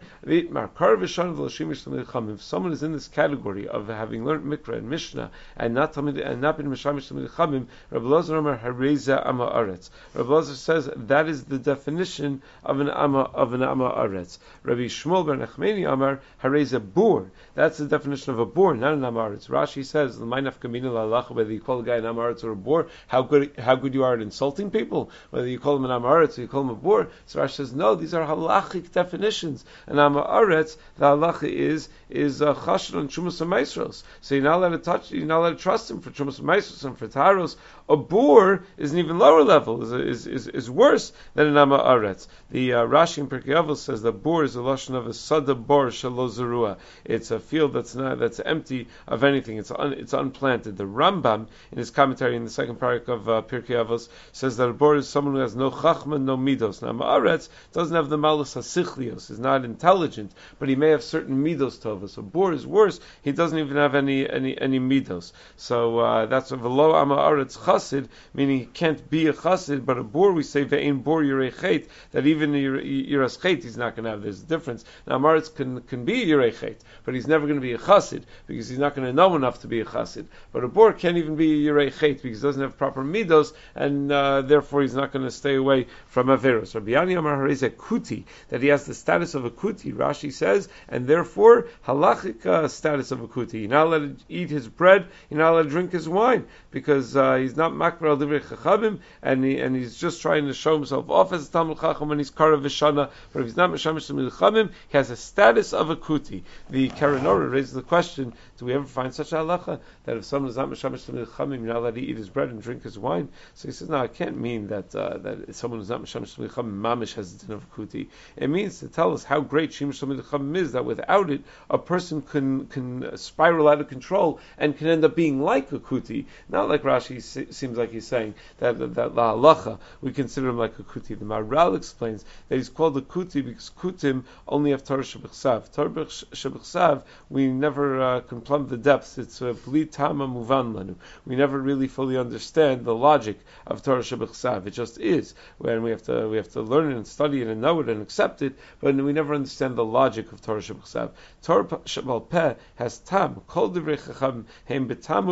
If 0.52 2.43
someone 2.43 2.73
is 2.73 2.82
in 2.82 2.93
this 2.93 3.06
category 3.06 3.69
of 3.69 3.87
having 3.87 4.25
learned 4.25 4.44
Mikra 4.44 4.79
and 4.79 4.91
Mishnah 4.91 5.31
and 5.56 5.75
not 5.75 5.97
and 5.97 6.41
not 6.41 6.56
been 6.56 6.67
Mishamish 6.67 7.06
Talmud 7.08 7.31
Chamim, 7.31 7.67
Rabbi 7.91 8.05
Lazar 8.05 8.37
Omer 8.37 8.58
Hareza 8.58 9.25
Ama 9.25 9.47
Aretz. 9.47 9.91
Rabbi 10.12 10.29
Lazar 10.29 10.55
says 10.55 10.91
that 10.97 11.29
is 11.29 11.44
the 11.44 11.58
definition 11.58 12.43
of 12.64 12.81
an 12.81 12.91
Ama 12.91 13.31
of 13.32 13.52
an 13.52 13.62
Ama 13.62 13.91
Aretz. 13.91 14.38
Rabbi 14.64 14.87
Shmuel 14.87 15.25
ben 15.25 15.47
Echmeni 15.47 15.88
Amar 15.88 16.20
Hareza 16.43 16.81
Bur. 16.81 17.31
That's 17.55 17.79
the 17.79 17.87
definition 17.87 18.32
of 18.32 18.41
a 18.41 18.46
bor, 18.46 18.75
not 18.75 18.94
an 18.94 19.05
Ama 19.05 19.20
Aretz. 19.20 19.49
Rashi 19.49 19.85
says 19.85 20.19
the 20.19 20.26
Mainaf 20.26 20.55
Kamina 20.58 20.91
Lalach 20.91 21.31
whether 21.31 21.53
you 21.53 21.61
call 21.61 21.79
a 21.79 21.85
guy 21.85 21.96
an 21.96 22.06
Ama 22.06 22.23
Aretz 22.23 22.43
or 22.43 22.50
a 22.50 22.56
bor, 22.56 22.89
how 23.06 23.22
good 23.22 23.53
how 23.56 23.77
good 23.77 23.94
you 23.94 24.03
are 24.03 24.15
at 24.15 24.20
insulting 24.20 24.72
people, 24.72 25.13
whether 25.31 25.46
you 25.46 25.60
call 25.60 25.77
him 25.77 25.84
an 25.84 25.93
Ama 25.93 26.08
Aretz 26.08 26.39
or 26.39 26.41
you 26.41 26.48
call 26.48 26.63
him 26.63 26.70
a 26.70 26.75
bor. 26.75 27.08
So 27.27 27.39
Rashi 27.39 27.53
says 27.53 27.72
no, 27.72 27.94
these 27.94 28.15
are 28.15 28.27
halachic 28.27 28.91
definitions. 28.91 29.65
An 29.86 30.01
Ama 30.01 30.22
Aretz 30.41 30.77
the 30.97 31.06
halacha 31.06 31.49
is 31.49 31.89
is 32.09 32.43
uh, 32.43 32.55
chashon 32.55 32.97
on 32.97 33.09
chumas 33.09 33.47
maestros. 33.47 34.03
So 34.20 34.35
you're 34.35 34.44
not 34.44 34.56
allowed 34.56 34.70
to 34.70 34.79
touch, 34.79 35.13
you're 35.13 35.27
not 35.27 35.39
allowed 35.39 35.59
to 35.59 35.63
trust 35.63 35.91
him 35.91 36.01
for 36.01 36.11
chumas 36.11 36.41
maestros 36.41 36.85
and 36.85 36.99
for 36.99 37.09
taros. 37.09 37.56
A 37.89 37.97
boor 37.97 38.65
is 38.77 38.93
an 38.93 38.99
even 38.99 39.19
lower 39.19 39.43
level, 39.43 39.82
is 39.82 39.93
is 39.93 40.27
is, 40.27 40.49
is 40.49 40.70
worse 40.70 41.13
than 41.35 41.47
an 41.47 41.56
ama 41.56 41.79
aretz. 41.79 42.27
The 42.51 42.75
uh, 42.75 42.87
Rashi 42.87 43.19
in 43.19 43.29
Pirkei 43.29 43.77
says 43.77 44.03
that 44.03 44.23
boor 44.23 44.44
is 44.44 44.56
a 44.56 44.61
lashon 44.61 44.94
of 44.94 45.06
a 45.06 45.15
sada 45.15 45.55
bor 45.55 45.87
shalozerua. 45.89 46.79
It's 47.05 47.31
a 47.31 47.39
field 47.39 47.73
that's 47.73 47.94
not 47.94 48.19
that's 48.19 48.41
empty 48.41 48.89
of 49.06 49.25
anything. 49.25 49.59
It's 49.59 49.70
un, 49.70 49.93
it's 49.93 50.13
unplanted. 50.13 50.77
The 50.77 50.85
Rambam 50.85 51.47
in 51.73 51.79
his 51.79 51.91
commentary 51.91 52.37
in 52.37 52.44
the 52.44 52.51
second 52.51 52.77
parak 52.77 53.09
of 53.09 53.29
uh, 53.29 53.43
Pirkei 53.43 53.85
Avos 53.85 54.09
says 54.32 54.56
that 54.56 54.69
a 54.69 54.73
boor 54.73 54.97
is 54.97 55.09
someone 55.09 55.35
who 55.35 55.41
has 55.41 55.56
no 55.56 55.70
chachma, 55.70 56.20
no 56.20 56.37
midos. 56.37 56.82
Now, 56.82 56.93
Ma'aretz 56.93 57.49
doesn't 57.73 57.94
have 57.94 58.09
the 58.09 58.19
malus 58.19 58.55
hasichlios, 58.55 59.31
is 59.31 59.39
not 59.39 59.65
intelligent, 59.65 60.30
but 60.58 60.69
he 60.69 60.77
may 60.77 60.91
have 60.91 61.03
certain 61.03 61.43
midos 61.43 61.79
tovas. 61.79 62.19
A 62.19 62.22
boar 62.22 62.53
is 62.53 62.67
worse; 62.67 63.01
he 63.22 63.32
doesn't 63.32 63.58
even 63.58 63.77
have 63.77 63.94
any 63.94 64.29
any 64.29 64.58
any 64.60 64.79
midos. 64.81 65.32
So 65.56 65.99
uh, 65.99 66.27
that's 66.27 66.51
a 66.51 66.56
velo 66.56 66.94
ama 66.94 67.17
aretz 67.17 67.58
chassid, 67.58 68.08
meaning 68.34 68.58
he 68.60 68.67
can't 68.67 69.08
be 69.10 69.27
a 69.27 69.32
chassid. 69.32 69.84
But 69.84 69.99
a 69.99 70.03
boar, 70.03 70.32
we 70.32 70.43
say 70.43 70.65
ve'in 70.65 71.03
bor 71.03 71.22
yirechet, 71.22 71.87
that 72.13 72.27
even 72.27 72.53
yiras 72.53 73.41
chet 73.41 73.63
he's 73.63 73.77
not 73.77 73.96
going 73.96 74.05
to 74.05 74.10
have. 74.10 74.22
There's 74.22 74.43
a 74.43 74.46
difference. 74.46 74.84
Now 75.06 75.19
maretz 75.19 75.55
can 75.55 75.81
can 75.82 76.05
be 76.05 76.27
yirechet, 76.27 76.77
but 77.05 77.15
he's 77.15 77.27
never 77.29 77.46
going 77.46 77.60
to 77.60 77.63
be 77.63 77.72
a 77.72 77.79
chassid 77.79 78.22
because 78.46 78.69
he's 78.69 78.79
not 78.79 78.94
going 78.94 79.06
to 79.06 79.13
know 79.13 79.37
enough 79.37 79.60
to 79.63 79.69
be 79.69 79.81
a 79.81 79.84
chassid. 79.84 80.27
But 80.53 80.65
a 80.65 80.69
boar 80.69 80.93
can't 80.93 81.17
even 81.17 81.37
be 81.37 81.69
a 81.69 81.72
yirechet 81.72 82.22
because 82.22 82.41
he 82.41 82.49
doesn't 82.49 82.63
have 82.63 82.77
proper 82.77 83.03
midos, 83.03 83.53
and 83.75 84.10
uh, 84.10 84.43
therefore 84.43 84.82
he's 84.82 84.94
not 84.94 85.13
going 85.13 85.25
to 85.25 85.31
stay 85.31 85.55
away 85.55 85.87
from 86.06 86.27
averus. 86.27 86.75
Rabbi 86.75 86.93
Yani 86.93 87.19
Amar 87.19 87.46
a 87.46 87.70
kuti 87.70 88.25
that 88.49 88.63
he 88.63 88.69
has 88.69 88.84
the 88.84 88.94
status 88.94 89.34
of 89.34 89.44
a 89.44 89.51
kuti. 89.51 89.93
Rashi 89.93 90.19
Rashi 90.20 90.32
says, 90.32 90.69
and 90.89 91.06
therefore 91.06 91.69
halachic 91.86 92.70
status 92.70 93.10
of 93.10 93.22
a 93.22 93.29
kuti. 93.29 93.60
You're 93.60 93.70
not 93.70 93.86
allowed 93.86 94.19
to 94.19 94.24
eat 94.29 94.50
his 94.50 94.69
bread. 94.69 95.06
You're 95.29 95.39
not 95.41 95.53
allowed 95.53 95.62
to 95.65 95.69
drink 95.70 95.93
his 95.93 96.08
wine 96.08 96.46
because 96.70 97.17
uh, 97.17 97.36
he's 97.36 97.56
not 97.56 97.72
makbar 97.72 98.10
al 98.10 98.17
divrei 98.17 98.41
chachamim, 98.41 99.00
and 99.22 99.44
he, 99.44 99.58
and 99.58 99.74
he's 99.74 99.96
just 99.96 100.22
trying 100.22 100.46
to 100.46 100.55
show 100.55 100.74
himself 100.74 101.10
off 101.10 101.32
as 101.32 101.48
a 101.48 101.53
talmud 101.53 101.79
chacham 101.81 102.08
when 102.08 102.19
he's 102.19 102.31
karav 102.31 102.62
v'shana. 102.62 103.10
But 103.32 103.41
if 103.41 103.46
he's 103.46 103.56
not 103.56 103.70
mishamish 103.70 104.10
chachamim, 104.10 104.70
he 104.89 104.96
has 104.96 105.10
a 105.10 105.17
status 105.17 105.72
of 105.72 105.91
a 105.91 105.96
kuti. 105.96 106.43
The 106.70 106.89
Keren 106.91 107.27
Orah 107.27 107.48
raises 107.48 107.72
the 107.72 107.82
question: 107.82 108.32
Do 108.58 108.67
we 108.67 108.74
ever 108.74 108.84
find 108.84 109.12
such 109.12 109.32
a 109.32 109.36
halacha 109.36 109.81
that 110.05 110.17
if 110.17 110.24
someone 110.24 110.50
is 110.50 110.56
not 110.56 110.70
mishamish 110.70 111.10
chachamim, 111.10 111.58
you're 111.58 111.74
not 111.74 111.77
allowed 111.77 111.94
to 111.96 112.00
eat 112.00 112.17
his 112.17 112.29
bread 112.29 112.50
and 112.50 112.62
drink 112.62 112.84
his 112.84 112.98
wine? 112.98 113.29
So 113.55 113.69
he 113.69 113.72
says, 113.72 113.89
no, 113.89 113.96
I 113.96 114.08
can't 114.08 114.39
mean 114.39 114.69
that 114.69 114.94
uh, 114.94 115.19
that 115.19 115.55
someone 115.55 115.81
who's 115.81 115.89
not 115.89 116.03
mishamish 116.03 116.36
chachamim 116.36 116.81
mamish 116.81 117.15
has 117.15 117.36
the 117.36 117.46
din 117.46 117.56
of 117.56 117.72
kuti. 117.74 118.08
It 118.36 118.48
means 118.48 118.79
to 118.81 118.89
tell 118.89 119.12
us 119.12 119.24
how 119.24 119.41
great 119.41 119.70
shimish 119.70 120.00
chachamim 120.00 120.56
is 120.56 120.72
that 120.72 120.84
without 120.84 121.31
it, 121.31 121.43
a 121.69 121.79
person 121.79 122.22
can 122.22 122.67
can 122.67 123.17
spiral 123.17 123.69
out 123.69 123.81
of 123.81 123.89
control 123.89 124.39
and 124.56 124.77
can 124.77 124.86
end 124.86 125.05
up 125.05 125.17
being 125.17 125.43
like 125.43 125.72
a 125.72 125.79
kuti. 125.79 126.27
Not 126.60 126.69
like 126.69 126.82
Rashi 126.82 127.22
seems 127.55 127.79
like 127.79 127.90
he's 127.90 128.06
saying 128.06 128.34
that 128.58 128.94
that, 128.94 129.14
la 129.14 129.34
halacha 129.34 129.79
we 130.02 130.12
consider 130.12 130.50
him 130.50 130.58
like 130.58 130.79
a 130.79 130.82
kuti. 130.82 131.19
The 131.19 131.24
Maharal 131.24 131.74
explains 131.74 132.22
that 132.50 132.56
he's 132.56 132.69
called 132.69 132.98
a 132.98 133.00
kuti 133.00 133.43
because 133.43 133.70
kutim 133.70 134.24
only 134.46 134.72
have 134.72 134.84
Torah 134.84 135.02
shebechsav. 135.02 135.72
Torah 135.72 135.88
shebechsav 135.88 137.05
we 137.31 137.46
never 137.46 138.02
uh, 138.02 138.20
can 138.20 138.43
plumb 138.43 138.69
the 138.69 138.76
depths. 138.76 139.17
It's 139.17 139.38
bli 139.38 139.86
tama 139.86 140.29
muvan 140.29 140.74
lanu. 140.74 140.96
We 141.24 141.34
never 141.34 141.58
really 141.58 141.88
fully 141.88 142.19
understand 142.19 142.84
the 142.84 142.94
logic 142.94 143.40
of 143.67 143.82
Torah 143.82 144.00
shebechsav. 144.00 144.67
It 144.67 144.72
just 144.72 145.00
is, 145.00 145.32
when 145.56 145.82
we 145.82 145.88
have 145.88 146.02
to 146.02 146.29
we 146.29 146.36
have 146.36 146.50
to 146.50 146.60
learn 146.60 146.93
it 146.93 146.96
and 146.96 147.06
study 147.06 147.40
it 147.40 147.48
and 147.48 147.62
know 147.62 147.81
it 147.81 147.88
and 147.88 148.02
accept 148.02 148.43
it, 148.43 148.52
but 148.82 148.94
we 148.94 149.14
never 149.14 149.34
understand 149.34 149.76
the 149.76 149.84
logic 149.86 150.31
of 150.31 150.43
Torah 150.43 150.60
shebechsav. 150.60 151.12
Torah 151.40 151.64
shebal 151.64 152.29
peh 152.29 152.52
has 152.74 152.98
tam 152.98 153.40
kol 153.46 153.70
divrei 153.70 153.96
chacham 153.96 154.44
heim 154.69 154.86
betamu. 154.86 155.31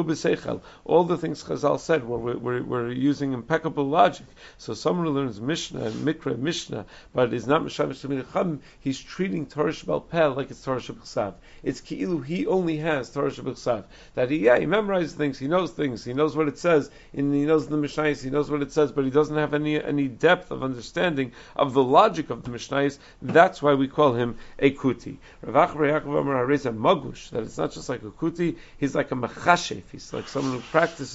All 0.85 1.04
the 1.04 1.18
things 1.19 1.45
Chazal 1.45 1.79
said, 1.79 2.05
we're, 2.05 2.37
we're, 2.37 2.63
we're 2.63 2.91
using 2.91 3.33
impeccable 3.33 3.89
logic. 3.89 4.27
So 4.57 4.75
someone 4.75 5.07
who 5.07 5.13
learns 5.13 5.41
Mishnah 5.41 5.85
and 5.85 5.95
Mikra 6.07 6.39
Mishnah, 6.39 6.87
but 7.15 7.35
is 7.35 7.47
not 7.47 7.63
Mishamish 7.63 8.01
Chacham, 8.01 8.61
he's 8.81 9.01
treating 9.01 9.47
Torah 9.47 9.73
Shabbat 9.73 10.09
Peh 10.09 10.27
like 10.27 10.51
it's 10.51 10.63
Torah 10.63 10.81
Shabbat 10.81 11.35
It's 11.63 11.81
Ki'ilu, 11.81 12.25
he 12.25 12.47
only 12.47 12.79
has 12.79 13.11
Torah 13.11 13.31
Shabbat 13.31 13.85
That 14.15 14.31
he, 14.31 14.39
yeah, 14.39 14.59
he 14.59 14.67
memorizes 14.67 15.13
things, 15.13 15.39
he 15.39 15.49
knows 15.49 15.73
things, 15.73 16.05
he 16.05 16.13
knows 16.13 16.37
what 16.37 16.49
it 16.49 16.59
says, 16.59 16.91
and 17.13 17.35
he 17.35 17.45
knows 17.45 17.69
the 17.69 17.77
Mishnahis, 17.77 18.23
he 18.23 18.31
knows 18.31 18.51
what 18.51 18.63
it 18.63 18.73
says, 18.73 18.93
but 18.93 19.05
he 19.05 19.11
doesn't 19.11 19.37
have 19.37 19.55
any, 19.55 19.83
any 19.83 20.09
depth 20.09 20.51
of 20.51 20.63
understanding 20.63 21.33
of 21.57 21.75
the 21.75 21.83
logic 21.83 22.31
of 22.31 22.43
the 22.43 22.51
Mishnahis. 22.51 22.99
That's 23.21 23.61
why 23.61 23.75
we 23.75 23.89
call 23.89 24.15
him 24.15 24.37
a 24.59 24.71
Kuti. 24.71 25.17
Rav 25.43 25.75
Yaakov 25.75 26.21
Amar 26.21 26.47
Magush, 26.47 27.31
that 27.31 27.43
it's 27.43 27.59
not 27.59 27.73
just 27.73 27.89
like 27.89 28.03
a 28.03 28.11
Kuti, 28.11 28.57
he's 28.79 28.95
like 28.95 29.11
a 29.13 29.15
Mechashef, 29.15 29.83
he's 29.93 30.13
like 30.13 30.29
someone 30.29 30.55
who 30.55 30.61
practices, 30.61 31.08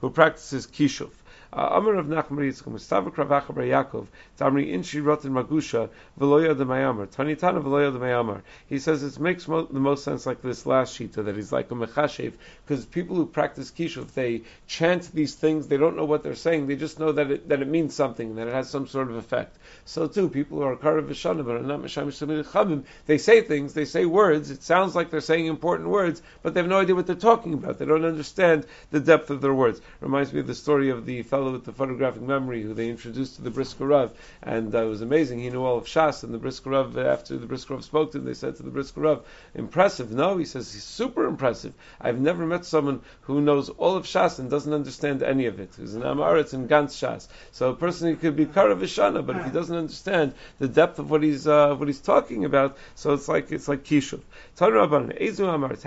who 0.00 0.10
practices 0.10 0.66
Kishuf. 0.66 1.21
Amar 1.52 1.96
of 1.96 2.06
Nachman 2.06 2.48
Yitzchak, 2.48 2.68
Mustafa 2.68 3.10
Kravacha 3.10 3.54
Bar 3.54 3.64
Yaakov, 3.64 4.06
Tamri 4.38 4.72
Rotin 5.02 5.32
Magusha, 5.32 5.90
Veloya 6.18 6.56
de 6.56 6.64
Mayamar, 6.64 7.06
Tanitana 7.08 7.62
Veloya 7.62 7.92
de 7.92 7.98
Mayamar. 7.98 8.42
He 8.68 8.78
says 8.78 9.02
it 9.02 9.20
makes 9.20 9.46
mo- 9.46 9.66
the 9.66 9.78
most 9.78 10.04
sense 10.04 10.24
like 10.24 10.40
this 10.40 10.64
last 10.64 10.98
shita, 10.98 11.24
that 11.24 11.36
he's 11.36 11.52
like 11.52 11.70
a 11.70 11.74
Mechashev, 11.74 12.32
because 12.66 12.86
people 12.86 13.16
who 13.16 13.26
practice 13.26 13.70
Kishuv, 13.70 14.12
they 14.14 14.42
chant 14.66 15.12
these 15.12 15.34
things, 15.34 15.68
they 15.68 15.76
don't 15.76 15.96
know 15.96 16.06
what 16.06 16.22
they're 16.22 16.34
saying, 16.34 16.68
they 16.68 16.76
just 16.76 16.98
know 16.98 17.12
that 17.12 17.30
it, 17.30 17.48
that 17.48 17.60
it 17.60 17.68
means 17.68 17.94
something, 17.94 18.36
that 18.36 18.48
it 18.48 18.54
has 18.54 18.70
some 18.70 18.86
sort 18.86 19.10
of 19.10 19.16
effect. 19.16 19.56
So 19.84 20.06
too, 20.06 20.30
people 20.30 20.58
who 20.58 20.64
are 20.64 20.76
Karav 20.76 21.08
Vishana, 21.08 21.44
but 21.44 21.56
are 21.56 21.62
not 21.62 21.80
Meshamish 21.80 22.84
they 23.06 23.18
say 23.18 23.40
things, 23.42 23.74
they 23.74 23.84
say 23.84 24.06
words, 24.06 24.50
it 24.50 24.62
sounds 24.62 24.94
like 24.94 25.10
they're 25.10 25.20
saying 25.20 25.46
important 25.46 25.88
words, 25.88 26.22
but 26.42 26.54
they 26.54 26.60
have 26.60 26.68
no 26.68 26.80
idea 26.80 26.94
what 26.94 27.06
they're 27.06 27.16
talking 27.16 27.54
about. 27.54 27.78
They 27.78 27.84
don't 27.84 28.04
understand 28.04 28.66
the 28.90 29.00
depth 29.00 29.30
of 29.30 29.40
their 29.40 29.52
words. 29.52 29.80
Reminds 30.00 30.32
me 30.32 30.40
of 30.40 30.46
the 30.46 30.54
story 30.54 30.90
of 30.90 31.04
the 31.04 31.22
fellow 31.22 31.41
fellow 31.42 31.54
with 31.54 31.64
the 31.64 31.72
photographic 31.72 32.22
memory 32.22 32.62
who 32.62 32.72
they 32.72 32.88
introduced 32.88 33.34
to 33.34 33.42
the 33.42 33.50
Brisker 33.50 33.84
Rav, 33.84 34.12
and 34.44 34.72
uh, 34.72 34.84
it 34.84 34.88
was 34.88 35.02
amazing. 35.02 35.40
He 35.40 35.50
knew 35.50 35.64
all 35.64 35.76
of 35.76 35.86
Shas, 35.86 36.22
and 36.22 36.32
the 36.32 36.38
Brisker 36.38 36.70
Rav, 36.70 36.96
after 36.96 37.36
the 37.36 37.46
Brisker 37.46 37.74
Rav 37.74 37.84
spoke 37.84 38.12
to 38.12 38.18
him, 38.18 38.24
they 38.24 38.34
said 38.34 38.54
to 38.56 38.62
the 38.62 38.70
Brisker 38.70 39.00
Rav, 39.00 39.26
impressive. 39.52 40.12
No, 40.12 40.36
he 40.36 40.44
says, 40.44 40.72
he's 40.72 40.84
super 40.84 41.26
impressive. 41.26 41.74
I've 42.00 42.20
never 42.20 42.46
met 42.46 42.64
someone 42.64 43.00
who 43.22 43.40
knows 43.40 43.70
all 43.70 43.96
of 43.96 44.04
Shas 44.04 44.38
and 44.38 44.50
doesn't 44.50 44.72
understand 44.72 45.24
any 45.24 45.46
of 45.46 45.58
it. 45.58 45.74
He's 45.76 45.96
an 45.96 46.02
Amaretz 46.02 46.52
and 46.52 46.68
Gantz 46.68 46.94
Shas. 46.94 47.26
So 47.50 47.70
a 47.70 47.74
person 47.74 48.16
could 48.18 48.36
be 48.36 48.46
Karav 48.46 48.78
Ishana, 48.78 49.26
but 49.26 49.34
if 49.36 49.44
he 49.44 49.50
doesn't 49.50 49.76
understand 49.76 50.34
the 50.60 50.68
depth 50.68 51.00
of 51.00 51.10
what 51.10 51.24
he's 51.24 51.48
uh, 51.48 51.74
what 51.74 51.88
he's 51.88 52.00
talking 52.00 52.44
about, 52.44 52.76
so 52.94 53.14
it's 53.14 53.26
like 53.26 53.50
it's 53.50 53.66
like 53.66 53.82
Kishuv. 53.82 54.20
How 54.60 54.70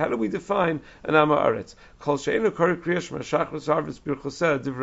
do 0.09 0.17
we 0.17 0.27
define 0.27 0.81
an 1.05 1.13
Amaretz? 1.13 1.75
Kol 1.99 2.17
she'enu 2.17 2.51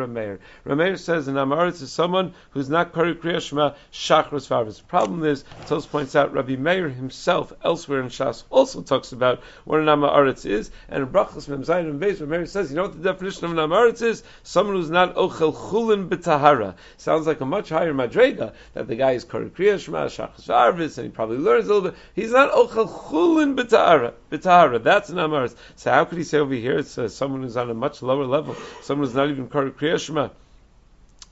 meir. 0.07 0.39
Rameir 0.65 0.97
says 0.99 1.27
an 1.27 1.35
Amaretz 1.35 1.81
is 1.81 1.91
someone 1.91 2.33
who's 2.51 2.69
not 2.69 2.93
kari 2.93 3.15
kriyash 3.15 3.53
ma 3.53 3.73
shachros 3.91 4.49
harvest. 4.49 4.79
The 4.79 4.85
problem 4.85 5.23
is, 5.23 5.43
Tos 5.67 5.85
points 5.85 6.15
out, 6.15 6.33
Rabbi 6.33 6.55
Meir 6.55 6.89
himself 6.89 7.53
elsewhere 7.63 8.01
in 8.01 8.07
Shas 8.07 8.43
also 8.49 8.81
talks 8.81 9.11
about 9.11 9.41
what 9.63 9.79
an 9.79 9.85
Amaretz 9.85 10.45
is, 10.45 10.71
and 10.89 11.03
in 11.03 11.09
Brachos 11.09 11.47
Mem 11.47 11.63
Zayin 11.63 11.89
and 11.89 12.01
Beis, 12.01 12.17
Rameir 12.17 12.47
says, 12.47 12.71
you 12.71 12.75
know 12.75 12.83
what 12.83 13.01
the 13.01 13.11
definition 13.11 13.45
of 13.45 13.51
an 13.51 13.57
Amaretz 13.57 14.01
is? 14.01 14.23
Someone 14.43 14.75
who's 14.75 14.89
not 14.89 15.15
ochel 15.15 15.53
chulin 15.53 16.09
b'tahara. 16.09 16.75
Sounds 16.97 17.27
like 17.27 17.41
a 17.41 17.45
much 17.45 17.69
higher 17.69 17.93
madrega, 17.93 18.53
that 18.73 18.87
the 18.87 18.95
guy 18.95 19.11
is 19.11 19.23
kari 19.23 19.49
kriyash 19.49 19.87
ma 19.87 20.05
shachros 20.05 20.47
harvest, 20.47 20.97
and 20.97 21.05
he 21.05 21.11
probably 21.11 21.37
learns 21.37 21.65
a 21.65 21.73
little 21.73 21.89
bit. 21.91 21.99
He's 22.15 22.31
not 22.31 22.51
ochel 22.51 22.89
chulin 22.89 23.55
b'tahara. 23.55 24.13
B'tahara. 24.31 24.83
That's 24.83 25.09
an 25.09 25.17
Amaretz. 25.17 25.55
So 25.75 25.91
how 25.91 26.05
could 26.05 26.17
he 26.17 26.23
say 26.23 26.39
over 26.39 26.53
here 26.53 26.79
it's 26.79 26.97
uh, 26.97 27.09
someone 27.13 27.43
who's 27.43 27.57
on 27.57 27.69
a 27.69 27.73
much 27.73 28.01
lower 28.01 28.25
level, 28.25 28.55
someone 28.81 29.07
who's 29.07 29.15
not 29.15 29.29
even 29.29 29.47
Kriya 29.47 29.99
Shema. 29.99 30.29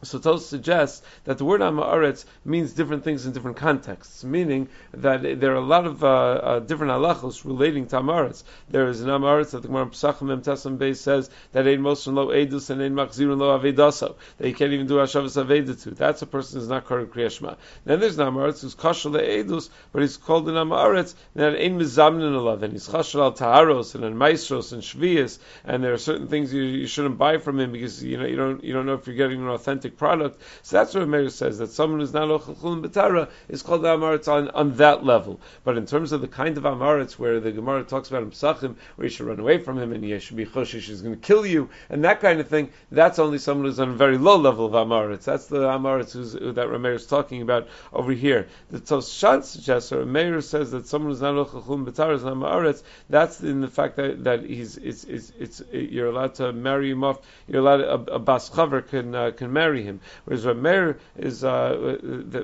So 0.03 0.17
Tos 0.17 0.46
suggests 0.46 1.03
that 1.25 1.38
the 1.38 1.46
word 1.46 1.62
Amaretz 1.62 2.25
means 2.43 2.74
different 2.74 3.03
things 3.03 3.25
in 3.25 3.34
different 3.34 3.58
contexts, 3.58 4.24
meaning 4.24 4.67
that 4.93 5.22
there 5.39 5.51
are 5.51 5.55
a 5.55 5.62
lot 5.65 5.86
of 5.86 6.03
uh, 6.03 6.08
uh, 6.08 6.60
different 6.60 6.91
halachos 6.91 7.46
relating 7.46 7.86
to 7.88 7.98
Amaretz. 7.98 8.43
There 8.70 8.88
is 8.88 9.01
an 9.01 9.10
Amaretz 9.10 9.51
that 9.51 9.62
the 9.62 9.67
Gemara 9.67 9.86
Pesachim 9.86 10.31
Em 10.31 10.41
Tesam 10.41 10.77
Beis 10.77 10.98
says 10.98 11.29
that 11.51 11.67
Ein 11.67 11.81
Mosun 11.81 12.15
Lo 12.15 12.29
Edus 12.29 12.72
and 12.72 12.81
Ein 12.81 12.96
Machzirun 12.96 13.38
Lo 13.38 13.58
Avedaso, 13.60 14.15
that 14.39 14.48
you 14.48 14.55
can't 14.55 14.74
even 14.74 14.88
do 14.88 14.96
Hashavas 14.96 15.43
Aveda 15.43 15.79
to. 15.84 15.91
That's 15.91 16.24
a 16.24 16.25
person 16.25 16.60
who's 16.60 16.70
not 16.70 16.86
Kohen 16.86 17.05
Kriyashma. 17.05 17.58
Then 17.86 18.00
there's 18.00 18.17
an 18.17 18.27
Amaretz 18.27 18.62
who's 18.62 18.74
Kashal 18.75 19.20
Edus, 19.22 19.70
but 19.91 20.01
he's 20.01 20.17
called 20.17 20.50
an 20.50 20.55
Amaretz, 20.55 21.13
and 21.36 21.55
Ein 21.55 21.79
Mizamnin 21.79 22.34
Alav, 22.34 22.63
and 22.63 22.74
he's 22.74 22.88
Kashal 22.88 23.22
Al 23.22 23.34
Taharos, 23.34 23.93
and 23.93 24.03
an 24.03 24.15
Maestros, 24.15 24.74
and 24.74 24.81
Shvias, 24.81 25.38
and 25.63 25.84
there 25.84 25.93
are 25.93 26.00
certain 26.00 26.27
things 26.27 26.51
you, 26.51 26.63
you 26.63 26.88
shouldn't 26.88 27.20
buy 27.20 27.38
from 27.38 27.60
him 27.60 27.72
because 27.72 28.03
you 28.03 28.17
know 28.17 28.25
you 28.25 28.36
don't 28.36 28.63
you 28.63 28.74
don't 28.74 28.88
know 28.88 28.96
if 28.96 29.05
you're 29.05 29.15
getting 29.15 29.41
an 29.41 29.48
authentic 29.48 29.90
product. 29.98 30.41
So 30.63 30.77
that's 30.77 30.93
what 30.93 31.07
Meir 31.07 31.29
says 31.29 31.60
that 31.60 31.71
someone 31.71 32.00
who's 32.00 32.13
not 32.13 32.29
ochel 32.29 32.83
betara 32.83 33.29
is 33.48 33.62
called 33.62 33.81
amaretz 33.83 34.27
on, 34.27 34.50
on 34.50 34.75
that 34.77 35.05
level. 35.05 35.39
But 35.63 35.77
in 35.77 35.86
terms 35.86 36.12
of 36.12 36.21
the 36.21 36.27
kind 36.27 36.57
of 36.57 36.63
amaretz 36.63 37.13
where 37.13 37.39
the 37.39 37.51
Gemara 37.51 37.83
talks 37.83 38.10
about 38.10 38.24
him 38.24 38.31
psachim, 38.31 38.75
where 38.95 39.05
you 39.05 39.10
should 39.10 39.27
run 39.27 39.39
away 39.39 39.57
from 39.57 39.77
him 39.77 39.91
and 39.91 40.03
he 40.03 40.17
should 40.19 40.38
be 40.38 40.45
choshish, 40.45 40.88
he's 40.88 41.01
going 41.01 41.15
to 41.15 41.21
kill 41.21 41.45
you, 41.45 41.69
and 41.89 42.03
that 42.03 42.21
kind 42.21 42.39
of 42.39 42.48
thing, 42.48 42.69
that's 42.91 43.19
only 43.19 43.38
someone 43.38 43.65
who's 43.65 43.79
on 43.79 43.89
a 43.89 43.93
very 43.93 44.17
low 44.17 44.38
level 44.38 44.65
of 44.65 44.74
amaretz. 44.74 45.24
That's 45.24 45.48
the 45.48 45.60
amaretz 45.60 46.13
that 46.13 46.67
Rameir 46.67 46.95
is 46.95 47.05
talking 47.05 47.41
about 47.41 47.67
over 47.93 48.12
here. 48.12 48.48
The 48.69 48.79
Toshan 48.79 49.43
suggests, 49.43 49.91
or 49.91 50.05
Meir 50.05 50.41
says 50.41 50.71
that 50.71 50.88
someone 50.88 51.12
who's 51.12 51.21
not 51.21 51.36
ochel 51.36 51.86
betara 51.86 52.15
is 52.15 52.24
an 52.24 52.33
amaretz. 52.33 52.83
That's 53.10 53.41
in 53.41 53.62
the 53.62 53.67
fact 53.67 53.95
that, 53.98 54.24
that 54.24 54.43
he's 54.43 54.77
it's, 54.77 55.03
it's, 55.03 55.31
it's, 55.39 55.62
you're 55.71 56.07
allowed 56.07 56.36
to 56.36 56.53
marry 56.53 56.91
him 56.91 57.03
off. 57.03 57.19
You're 57.48 57.62
allowed 57.62 57.81
a, 57.81 58.15
a 58.15 58.19
bas 58.19 58.50
chaver 58.50 58.88
can 58.88 59.15
uh, 59.15 59.31
can 59.31 59.51
marry 59.53 59.80
him. 59.83 60.00
Whereas 60.25 60.45
Rameir 60.45 60.97
is 61.17 61.43
uh, 61.43 61.97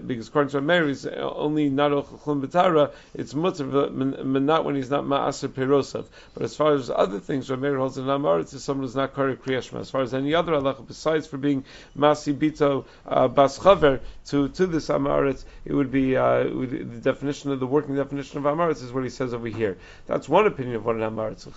because 0.06 0.28
according 0.28 0.52
to 0.52 0.62
Rameir, 0.62 0.90
is 0.90 1.06
only 1.06 1.70
not 1.70 1.92
ochachum 1.92 2.46
betara. 2.46 2.92
It's 3.14 3.34
mutter, 3.34 3.66
but 3.66 3.94
not 3.94 4.66
when 4.66 4.76
he's 4.76 4.90
not 4.90 5.04
ma'aser 5.04 5.50
perosav. 5.50 6.06
But 6.34 6.44
as 6.44 6.56
far 6.56 6.74
as 6.74 6.90
other 6.90 7.20
things, 7.20 7.50
Rameir 7.50 7.78
holds 7.78 7.98
an 7.98 8.10
amar. 8.10 8.40
It's 8.40 8.62
someone 8.64 8.86
who's 8.86 8.96
not 8.96 9.16
kari 9.16 9.36
kriyashma. 9.36 9.80
As 9.80 9.90
far 9.90 10.02
as 10.02 10.14
any 10.14 10.34
other 10.34 10.54
halacha 10.54 10.88
besides 10.88 11.28
for 11.28 11.38
being 11.38 11.64
masi 11.98 12.34
bito 12.34 12.86
uh, 13.06 13.28
bas 13.28 13.58
chaver 13.60 14.00
to 14.28 14.50
to 14.50 14.66
this 14.66 14.88
amaretz, 14.90 15.44
it 15.66 15.74
would 15.74 15.92
be 15.92 16.16
uh, 16.16 16.44
the 16.44 17.02
definition 17.02 17.52
of 17.52 17.60
the 17.60 17.68
working 17.68 17.96
definition 17.96 18.38
of 18.40 18.44
amaretz 18.46 18.84
is 18.84 18.92
what 18.92 19.04
he 19.04 19.10
says 19.10 19.34
over 19.34 19.48
here. 19.48 19.78
That's 20.06 20.28
one 20.30 20.48
opinion 20.48 20.76
of 20.76 20.86
what 20.86 20.96
an 20.96 21.02
amaretz. 21.02 21.48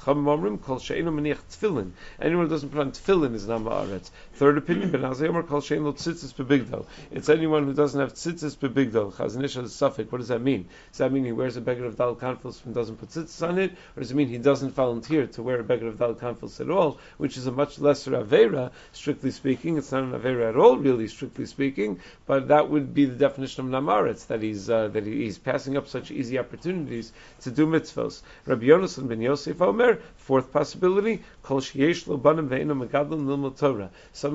Anyone 2.20 2.44
who 2.44 2.50
doesn't 2.50 2.68
put 2.70 2.80
on 2.80 2.92
tefillin 2.92 3.34
is 3.34 3.48
an 3.48 3.64
amaretz. 3.64 4.10
Third 4.40 4.56
opinion, 4.56 4.90
Ben 4.90 5.02
Azayomar 5.02 5.46
calls 5.46 5.66
shein 5.66 5.84
lo 5.84 5.92
tzitzis 5.92 6.32
bebigdal. 6.32 6.86
It's 7.10 7.28
anyone 7.28 7.64
who 7.64 7.74
doesn't 7.74 8.00
have 8.00 8.14
tzitzis 8.14 8.56
bebigdal. 8.56 9.12
Chazanish 9.12 9.60
has 9.60 9.74
suffix. 9.74 10.10
What 10.10 10.16
does 10.16 10.28
that 10.28 10.40
mean? 10.40 10.66
Does 10.92 10.96
that 10.96 11.12
mean 11.12 11.26
he 11.26 11.32
wears 11.32 11.58
a 11.58 11.60
beggar 11.60 11.84
of 11.84 11.98
dal 11.98 12.16
kanfils 12.16 12.64
and 12.64 12.74
doesn't 12.74 12.96
put 12.96 13.10
tzitzis 13.10 13.46
on 13.46 13.58
it, 13.58 13.72
or 13.94 14.00
does 14.00 14.12
it 14.12 14.14
mean 14.14 14.28
he 14.28 14.38
doesn't 14.38 14.70
volunteer 14.70 15.26
to 15.26 15.42
wear 15.42 15.60
a 15.60 15.62
beggar 15.62 15.88
of 15.88 15.98
dal 15.98 16.14
kanfils 16.14 16.58
at 16.58 16.70
all, 16.70 16.98
which 17.18 17.36
is 17.36 17.46
a 17.46 17.52
much 17.52 17.78
lesser 17.78 18.12
avera, 18.12 18.70
strictly 18.92 19.30
speaking. 19.30 19.76
It's 19.76 19.92
not 19.92 20.04
an 20.04 20.12
avera 20.12 20.48
at 20.48 20.56
all, 20.56 20.78
really, 20.78 21.08
strictly 21.08 21.44
speaking. 21.44 22.00
But 22.24 22.48
that 22.48 22.70
would 22.70 22.94
be 22.94 23.04
the 23.04 23.16
definition 23.16 23.66
of 23.66 23.70
namaretz 23.70 24.28
that 24.28 24.40
he's 24.40 24.70
uh, 24.70 24.88
that 24.88 25.04
he's 25.04 25.36
passing 25.36 25.76
up 25.76 25.86
such 25.86 26.10
easy 26.10 26.38
opportunities 26.38 27.12
to 27.42 27.50
do 27.50 27.66
mitzvos. 27.66 28.22
Rabbi 28.46 28.64
Yonasan 28.64 29.06
ben 29.06 29.20
Yosef 29.20 29.60
Omer, 29.60 30.00
fourth 30.30 30.52
possibility, 30.52 31.20
kol. 31.42 31.60
Someone 31.60 31.90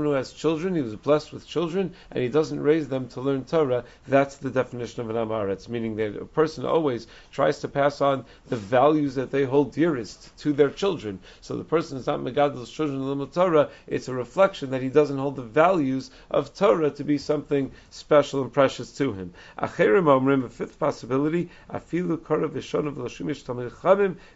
who 0.06 0.12
has 0.12 0.34
children, 0.34 0.75
he 0.75 0.82
was 0.82 0.96
blessed 0.98 1.32
with 1.32 1.48
children, 1.48 1.94
and 2.12 2.22
he 2.22 2.28
doesn't 2.28 2.60
raise 2.60 2.90
them 2.90 3.08
to 3.08 3.22
learn 3.22 3.46
Torah. 3.46 3.86
That's 4.06 4.36
the 4.36 4.50
definition 4.50 5.04
of 5.04 5.10
an 5.10 5.16
amaretz, 5.16 5.70
meaning 5.70 5.96
that 5.96 6.18
a 6.18 6.25
person 6.25 6.66
always 6.66 7.08
tries 7.32 7.60
to 7.60 7.70
pass 7.70 8.02
on 8.02 8.25
the 8.50 8.58
values 8.58 9.16
that 9.16 9.32
they 9.32 9.46
hold 9.46 9.72
dearest 9.72 10.38
to 10.40 10.52
their 10.52 10.70
children. 10.70 11.20
So 11.40 11.56
the 11.56 11.64
person 11.64 11.98
is 11.98 12.08
not 12.08 12.20
megadl's 12.20 12.70
children 12.70 13.00
lilmud 13.00 13.34
Torah. 13.34 13.70
It's 13.88 14.10
a 14.10 14.14
reflection 14.14 14.72
that 14.72 14.82
he 14.82 14.90
doesn't 14.90 15.18
hold 15.18 15.38
the 15.38 15.44
values 15.44 16.12
of 16.30 16.54
Torah 16.54 16.92
to 16.92 17.06
be 17.06 17.18
something 17.18 17.72
special 17.90 18.42
and 18.42 18.52
precious 18.52 18.92
to 18.98 19.14
him. 19.14 19.34
A 19.58 19.70
fifth 19.70 20.78
possibility, 20.78 21.50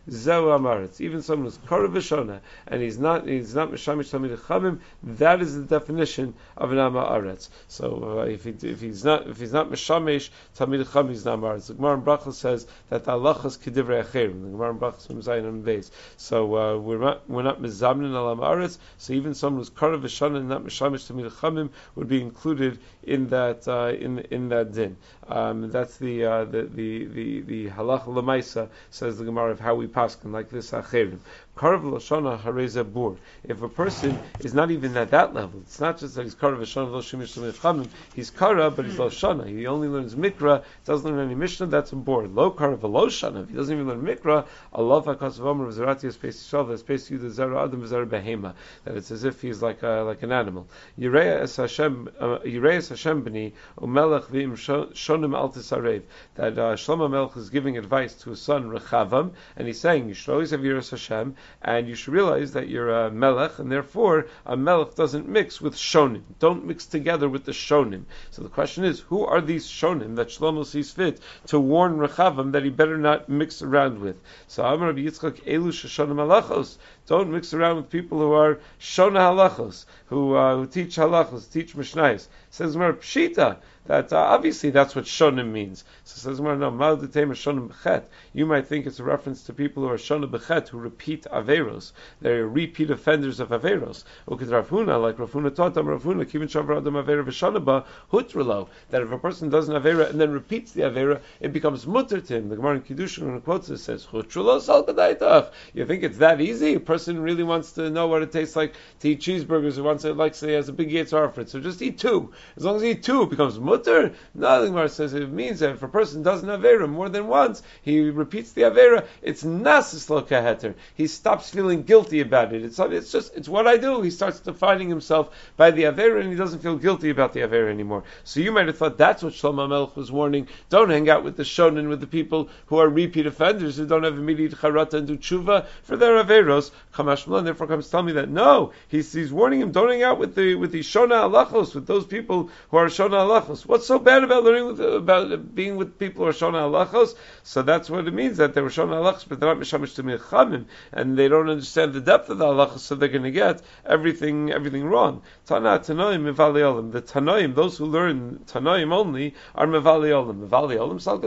zeu 0.10 0.46
amaretz. 0.46 1.02
Even 1.02 1.22
someone 1.22 1.49
who's 1.50 1.58
korav 1.70 1.92
v'shona 1.92 2.40
and 2.68 2.82
he's 2.82 3.00
not 3.00 3.28
he's 3.28 3.56
not 3.56 3.72
mishamish 3.72 4.12
tamid 4.12 4.38
chamim, 4.38 4.80
that 5.04 5.42
is 5.42 5.56
the 5.56 5.64
definition 5.64 6.34
of 6.58 6.72
an 6.72 6.78
amaretz. 6.78 7.50
So 7.68 8.20
uh, 8.20 8.24
if 8.24 8.44
he 8.44 8.52
if 8.68 8.82
he's 8.82 9.04
not 9.04 9.28
if 9.28 9.40
he's 9.40 9.54
not 9.54 9.70
mishamish 9.70 10.30
tamid 10.58 10.86
chamim, 10.86 11.10
he's 11.10 11.26
not 11.26 11.40
amaretz. 11.40 11.68
The 11.68 11.74
Gemara 11.74 11.96
in 11.96 12.02
Brachel 12.04 12.34
says 12.34 12.68
that 12.90 13.04
the 13.04 13.12
halachas 13.12 13.58
kedivrei 13.58 14.04
acherim. 14.04 14.44
The 14.44 14.50
Gemara 14.50 14.72
in 14.72 14.80
Brachel 14.80 15.08
from 15.08 15.22
Zayin 15.22 15.48
and 15.48 15.66
Beis. 15.66 15.92
So 16.18 16.56
uh, 16.56 16.78
we're 16.78 17.00
not 17.00 17.30
we're 17.30 17.44
not 17.44 17.62
mizamnin 17.62 18.14
al 18.16 18.36
amaretz. 18.36 18.78
So 18.98 19.14
even 19.14 19.34
someone 19.34 19.62
who's 19.62 19.70
korav 19.70 20.02
v'shona 20.02 20.38
and 20.38 20.50
not 20.50 20.64
mishamish 20.64 21.12
tamid 21.12 21.32
chamim 21.32 21.70
would 21.96 22.08
be 22.08 22.22
included 22.22 22.80
in 23.04 23.30
that 23.30 23.68
uh, 23.68 23.94
in 23.98 24.20
in 24.32 24.50
that 24.50 24.74
din. 24.74 24.98
Um, 25.28 25.70
that's 25.70 25.98
the, 25.98 26.26
uh, 26.26 26.46
the 26.46 26.64
the 26.64 27.06
the 27.06 27.42
the 27.42 27.70
halach 27.70 28.06
lemaisa 28.06 28.70
says 28.90 29.20
the 29.20 29.26
Gemara 29.26 29.52
of 29.52 29.60
how 29.60 29.76
we 29.76 29.88
paskin 29.88 30.32
like 30.32 30.50
this 30.50 30.72
acherim. 30.72 31.20
Karav 31.60 31.84
Lashana 31.84 32.40
Hareza 32.40 32.90
Bur. 32.90 33.18
If 33.44 33.62
a 33.62 33.68
person 33.68 34.18
is 34.40 34.54
not 34.54 34.72
even 34.72 34.96
at 34.96 35.12
that 35.12 35.34
level, 35.34 35.60
it's 35.60 35.82
not 35.82 35.98
just 35.98 36.16
that 36.16 36.24
he's 36.24 36.34
Karav 36.34 36.60
Lashana 36.60 36.90
Loshimish 36.90 37.36
Chamim, 37.60 37.90
he's 38.16 38.30
Kara, 38.30 38.72
but 38.72 38.86
he's 38.86 38.96
Lashana. 38.96 39.46
He 39.46 39.68
only 39.68 39.90
learns 39.90 40.16
Mikra, 40.16 40.64
doesn't 40.86 41.12
learn 41.12 41.26
any 41.26 41.36
Mishnah, 41.36 41.66
that's 41.66 41.92
a 41.92 41.98
bor. 41.98 42.28
Low 42.28 42.52
Karav 42.52 42.80
Loshana, 42.80 43.44
if 43.44 43.50
he 43.50 43.56
doesn't 43.58 43.76
even 43.76 43.90
learn 43.90 44.02
Mikra, 44.02 44.46
Allah 44.72 45.04
Hakasav 45.04 45.42
Omer 45.42 45.70
Vizarati 45.70 46.14
Space 46.14 46.42
Shalva, 46.50 46.80
Space 46.80 47.10
Yuda 47.10 47.30
Zara 47.30 47.66
Adam 47.66 47.86
Zara 47.86 48.06
Behema. 48.06 48.54
That 48.86 48.96
it's 48.96 49.12
as 49.12 49.26
if 49.26 49.42
he's 49.42 49.62
like 49.62 49.84
a, 49.84 50.04
like 50.06 50.24
an 50.24 50.32
animal. 50.32 50.66
Yireya 50.98 51.42
es 51.42 51.58
Hashem, 51.58 52.10
uh, 52.22 52.40
Yireya 52.40 52.88
Hashem 52.88 53.26
b'ni, 53.26 53.52
umelech 53.78 54.28
v'im 54.28 54.54
shonim 54.94 55.36
al. 55.36 55.50
That 55.50 56.58
uh, 56.58 56.76
Shlomo 56.76 57.12
Melech 57.12 57.36
is 57.36 57.50
giving 57.50 57.78
advice 57.78 58.14
to 58.22 58.30
his 58.30 58.42
son 58.42 58.70
Rechavam, 58.70 59.32
and 59.58 59.68
he's 59.68 59.82
saying, 59.82 60.08
you 60.08 60.14
should 60.14 60.32
always 60.32 60.52
have 60.52 60.62
Yireya 60.62 60.90
Hashem, 60.90 61.36
and 61.62 61.88
you 61.88 61.96
should 61.96 62.14
realize 62.14 62.54
that 62.54 62.70
you're 62.70 62.90
a 62.90 63.12
melech, 63.12 63.60
and 63.60 63.72
therefore 63.72 64.28
a 64.46 64.56
melech 64.56 64.96
doesn't 64.96 65.28
mix 65.28 65.60
with 65.60 65.76
shonim. 65.76 66.24
Don't 66.40 66.66
mix 66.66 66.86
together 66.86 67.28
with 67.28 67.46
the 67.46 67.52
shonim. 67.52 68.06
So 68.32 68.42
the 68.42 68.50
question 68.50 68.84
is, 68.84 69.00
who 69.00 69.26
are 69.26 69.42
these 69.42 69.68
shonim 69.68 70.16
that 70.16 70.30
Shlomo 70.30 70.66
sees 70.66 70.92
fit 70.92 71.20
to 71.48 71.60
warn 71.60 71.98
Rechavam 71.98 72.52
that 72.54 72.64
he 72.64 72.70
better 72.70 72.98
not 72.98 73.30
mix 73.30 73.62
around 73.62 74.00
with? 74.00 74.20
So 74.48 74.64
Amar 74.64 74.94
Yitzchak 74.94 75.44
Elu 75.46 75.70
Shoshonim 75.70 76.16
Halachos. 76.16 76.78
Don't 77.10 77.32
mix 77.32 77.56
around 77.56 77.78
with 77.78 77.90
people 77.90 78.20
who 78.20 78.34
are 78.34 78.60
shona 78.80 79.32
halachos, 79.32 79.86
who 80.10 80.36
uh, 80.36 80.58
who 80.58 80.68
teach 80.68 80.96
halachos, 80.96 81.52
teach 81.52 81.76
mishnayos. 81.76 82.28
Says 82.52 82.78
Mar 82.78 82.94
Pshita 82.94 83.58
that 83.90 84.14
uh, 84.14 84.18
obviously 84.18 84.70
that's 84.70 84.96
what 84.96 85.06
shonim 85.06 85.52
means. 85.52 85.84
So 86.04 86.30
says 86.30 86.40
Mar 86.40 86.56
no 86.56 86.70
mal 86.70 86.98
shonim 86.98 87.70
bechet. 87.70 88.04
You 88.34 88.46
might 88.46 88.68
think 88.68 88.86
it's 88.86 89.00
a 89.00 89.04
reference 89.04 89.44
to 89.46 89.54
people 89.54 89.82
who 89.82 89.90
are 89.90 89.98
shona 89.98 90.30
bechet 90.30 90.68
who 90.68 90.78
repeat 90.78 91.24
averos. 91.24 91.94
They're 92.22 92.48
repeat 92.48 92.92
offenders 92.92 93.40
of 93.40 93.50
averos. 93.50 94.04
Ukid 94.28 94.52
Rav 94.52 94.70
Huna 94.70 95.02
like 95.02 95.18
Rav 95.18 95.32
Huna 95.32 95.56
taught 95.56 95.74
them 95.74 95.88
Rav 95.88 96.04
Huna 96.04 96.26
kivin 96.26 96.44
shavar 96.44 96.78
adam 96.78 96.94
avera 96.94 97.24
v'shonaba 97.26 97.86
hutralo. 98.12 98.68
That 98.92 99.02
if 99.02 99.12
a 99.12 99.18
person 99.18 99.50
does 99.50 99.70
an 99.70 99.82
avera 99.82 100.08
and 100.08 100.22
then 100.22 100.34
repeats 100.34 100.74
the 100.74 100.84
avera, 100.84 101.22
it 101.40 101.52
becomes 101.52 101.88
mutter 101.88 102.22
to 102.22 102.36
him. 102.36 102.50
The 102.50 102.58
Gemara 102.58 102.76
in 102.76 102.82
Kiddushin 102.84 103.26
when 103.26 103.38
it 103.38 103.44
quotes 103.44 103.70
it 103.70 103.80
says 103.80 104.06
hutralo 104.06 104.62
sal 104.62 105.52
You 105.74 105.86
think 105.88 106.04
it's 106.04 106.20
that 106.20 106.42
easy? 106.42 106.76
A 106.76 106.80
person 106.80 106.99
really 107.08 107.44
wants 107.44 107.74
to 107.74 107.90
know 107.90 108.08
what 108.08 108.22
it 108.22 108.32
tastes 108.32 108.56
like 108.56 108.74
to 109.00 109.10
eat 109.10 109.22
cheeseburgers. 109.22 109.76
He 109.76 109.82
wants 109.82 110.04
to 110.04 110.14
like 110.14 110.36
say 110.36 110.54
has 110.54 110.70
a 110.70 110.74
big 110.74 110.90
yitzhar 110.90 111.34
for 111.34 111.42
it. 111.42 111.50
So 111.50 111.60
just 111.60 111.82
eat 111.82 111.98
two. 111.98 112.32
As 112.58 112.64
long 112.64 112.78
as 112.78 112.84
you 112.84 112.90
eat 112.90 113.04
two, 113.04 113.24
it 113.24 113.30
becomes 113.30 113.60
mutter. 113.60 114.14
No, 114.34 114.62
the 114.62 114.68
Gemara 114.68 114.90
says 114.90 115.14
it 115.14 115.32
means 115.32 115.60
that 115.60 115.72
if 115.72 115.84
a 115.84 115.88
person 115.88 116.24
does 116.24 116.44
an 116.44 116.50
avera 116.50 116.90
more 116.90 117.10
than 117.10 117.28
once, 117.28 117.62
he 117.82 118.10
repeats 118.10 118.52
the 118.52 118.64
avera. 118.64 119.06
It's 119.22 119.44
nasis 119.44 120.10
lo 120.10 120.22
kaheter. 120.22 120.76
He 120.96 121.08
stops 121.08 121.50
feeling 121.50 121.84
guilty 121.84 122.22
about 122.22 122.54
it. 122.54 122.64
It's 122.64 122.80
it's 122.80 123.12
just 123.12 123.36
it's 123.36 123.50
what 123.50 123.68
I 123.68 123.78
do. 123.78 124.02
He 124.02 124.12
starts 124.12 124.40
defining 124.40 124.90
himself 124.90 125.30
by 125.58 125.72
the 125.72 125.84
avera, 125.84 126.22
and 126.22 126.30
he 126.30 126.36
doesn't 126.36 126.60
feel 126.60 126.78
guilty 126.78 127.10
about 127.10 127.34
the 127.34 127.42
avera 127.42 127.70
anymore. 127.70 128.04
So 128.24 128.40
you 128.40 128.52
might 128.52 128.68
have 128.68 128.78
thought 128.78 128.98
that's 128.98 129.24
what 129.24 129.34
Shlomo 129.34 129.68
Melech 129.68 129.96
was 129.96 130.12
warning. 130.12 130.48
Don't 130.70 130.90
hang 130.90 131.10
out 131.10 131.24
with 131.24 131.38
the 131.38 131.44
shonen 131.44 131.90
with 131.90 132.02
the 132.02 132.08
people 132.08 132.50
who 132.68 132.78
are 132.78 132.90
repeat 132.90 133.26
offenders 133.26 133.78
who 133.78 133.86
don't 133.86 134.04
have 134.04 134.18
immediate 134.18 134.54
charata 134.54 134.96
and 134.96 135.08
do 135.08 135.18
tshuva 135.18 135.66
for 135.84 135.98
their 135.98 136.24
averos. 136.24 136.72
Kamashmalan 136.94 137.44
therefore 137.44 137.68
comes 137.68 137.86
to 137.86 137.92
tell 137.92 138.02
me 138.02 138.14
that 138.14 138.30
no, 138.30 138.74
he's, 138.88 139.14
he's 139.14 139.32
warning 139.32 139.62
him, 139.62 139.72
don't 139.72 139.90
hang 139.90 140.02
out 140.02 140.18
with 140.18 140.34
the 140.34 140.56
with 140.56 140.72
the 140.72 140.80
shona 140.80 141.30
halachos, 141.30 141.76
with 141.76 141.86
those 141.86 142.06
people 142.06 142.50
who 142.70 142.78
are 142.78 142.88
shona 142.88 143.12
halachos. 143.12 143.66
What's 143.66 143.86
so 143.86 144.00
bad 144.00 144.24
about 144.24 144.44
learning 144.44 144.66
with, 144.66 144.82
about 144.82 145.54
being 145.54 145.78
with 145.78 146.00
people 146.00 146.26
who 146.26 146.32
are 146.32 146.34
shona 146.34 146.68
halachos? 146.68 147.16
So 147.44 147.62
that's 147.62 147.92
what 147.92 148.08
it 148.08 148.14
means 148.14 148.38
that 148.38 148.56
they 148.56 148.62
were 148.62 148.70
shona 148.70 148.94
halachos, 148.94 149.26
but 149.30 149.40
they're 149.40 149.54
not 149.54 149.64
mishamish 149.64 149.96
to 149.96 150.04
milchamim, 150.04 150.66
and 150.92 151.16
they 151.16 151.28
don't 151.28 151.48
understand 151.48 151.94
the 151.94 152.02
depth 152.02 152.30
of 152.30 152.40
the 152.40 152.46
halachos, 152.46 152.80
so 152.80 152.96
they're 152.96 153.08
going 153.08 153.24
to 153.24 153.32
get 153.32 153.62
everything 153.86 154.52
everything 154.52 154.84
wrong. 154.84 155.22
Tana 155.46 155.80
tanoim 155.80 156.34
mivali 156.34 156.64
olim. 156.64 156.90
The 156.90 157.04
tanoim, 157.04 157.54
those 157.54 157.78
who 157.78 157.86
learn 157.86 158.40
tanoim 158.48 158.92
only, 158.92 159.36
are 159.54 159.68
mivali 159.68 160.12
olim. 160.12 160.50
Mivali 160.50 160.80
olim 160.80 161.00
sal 161.00 161.20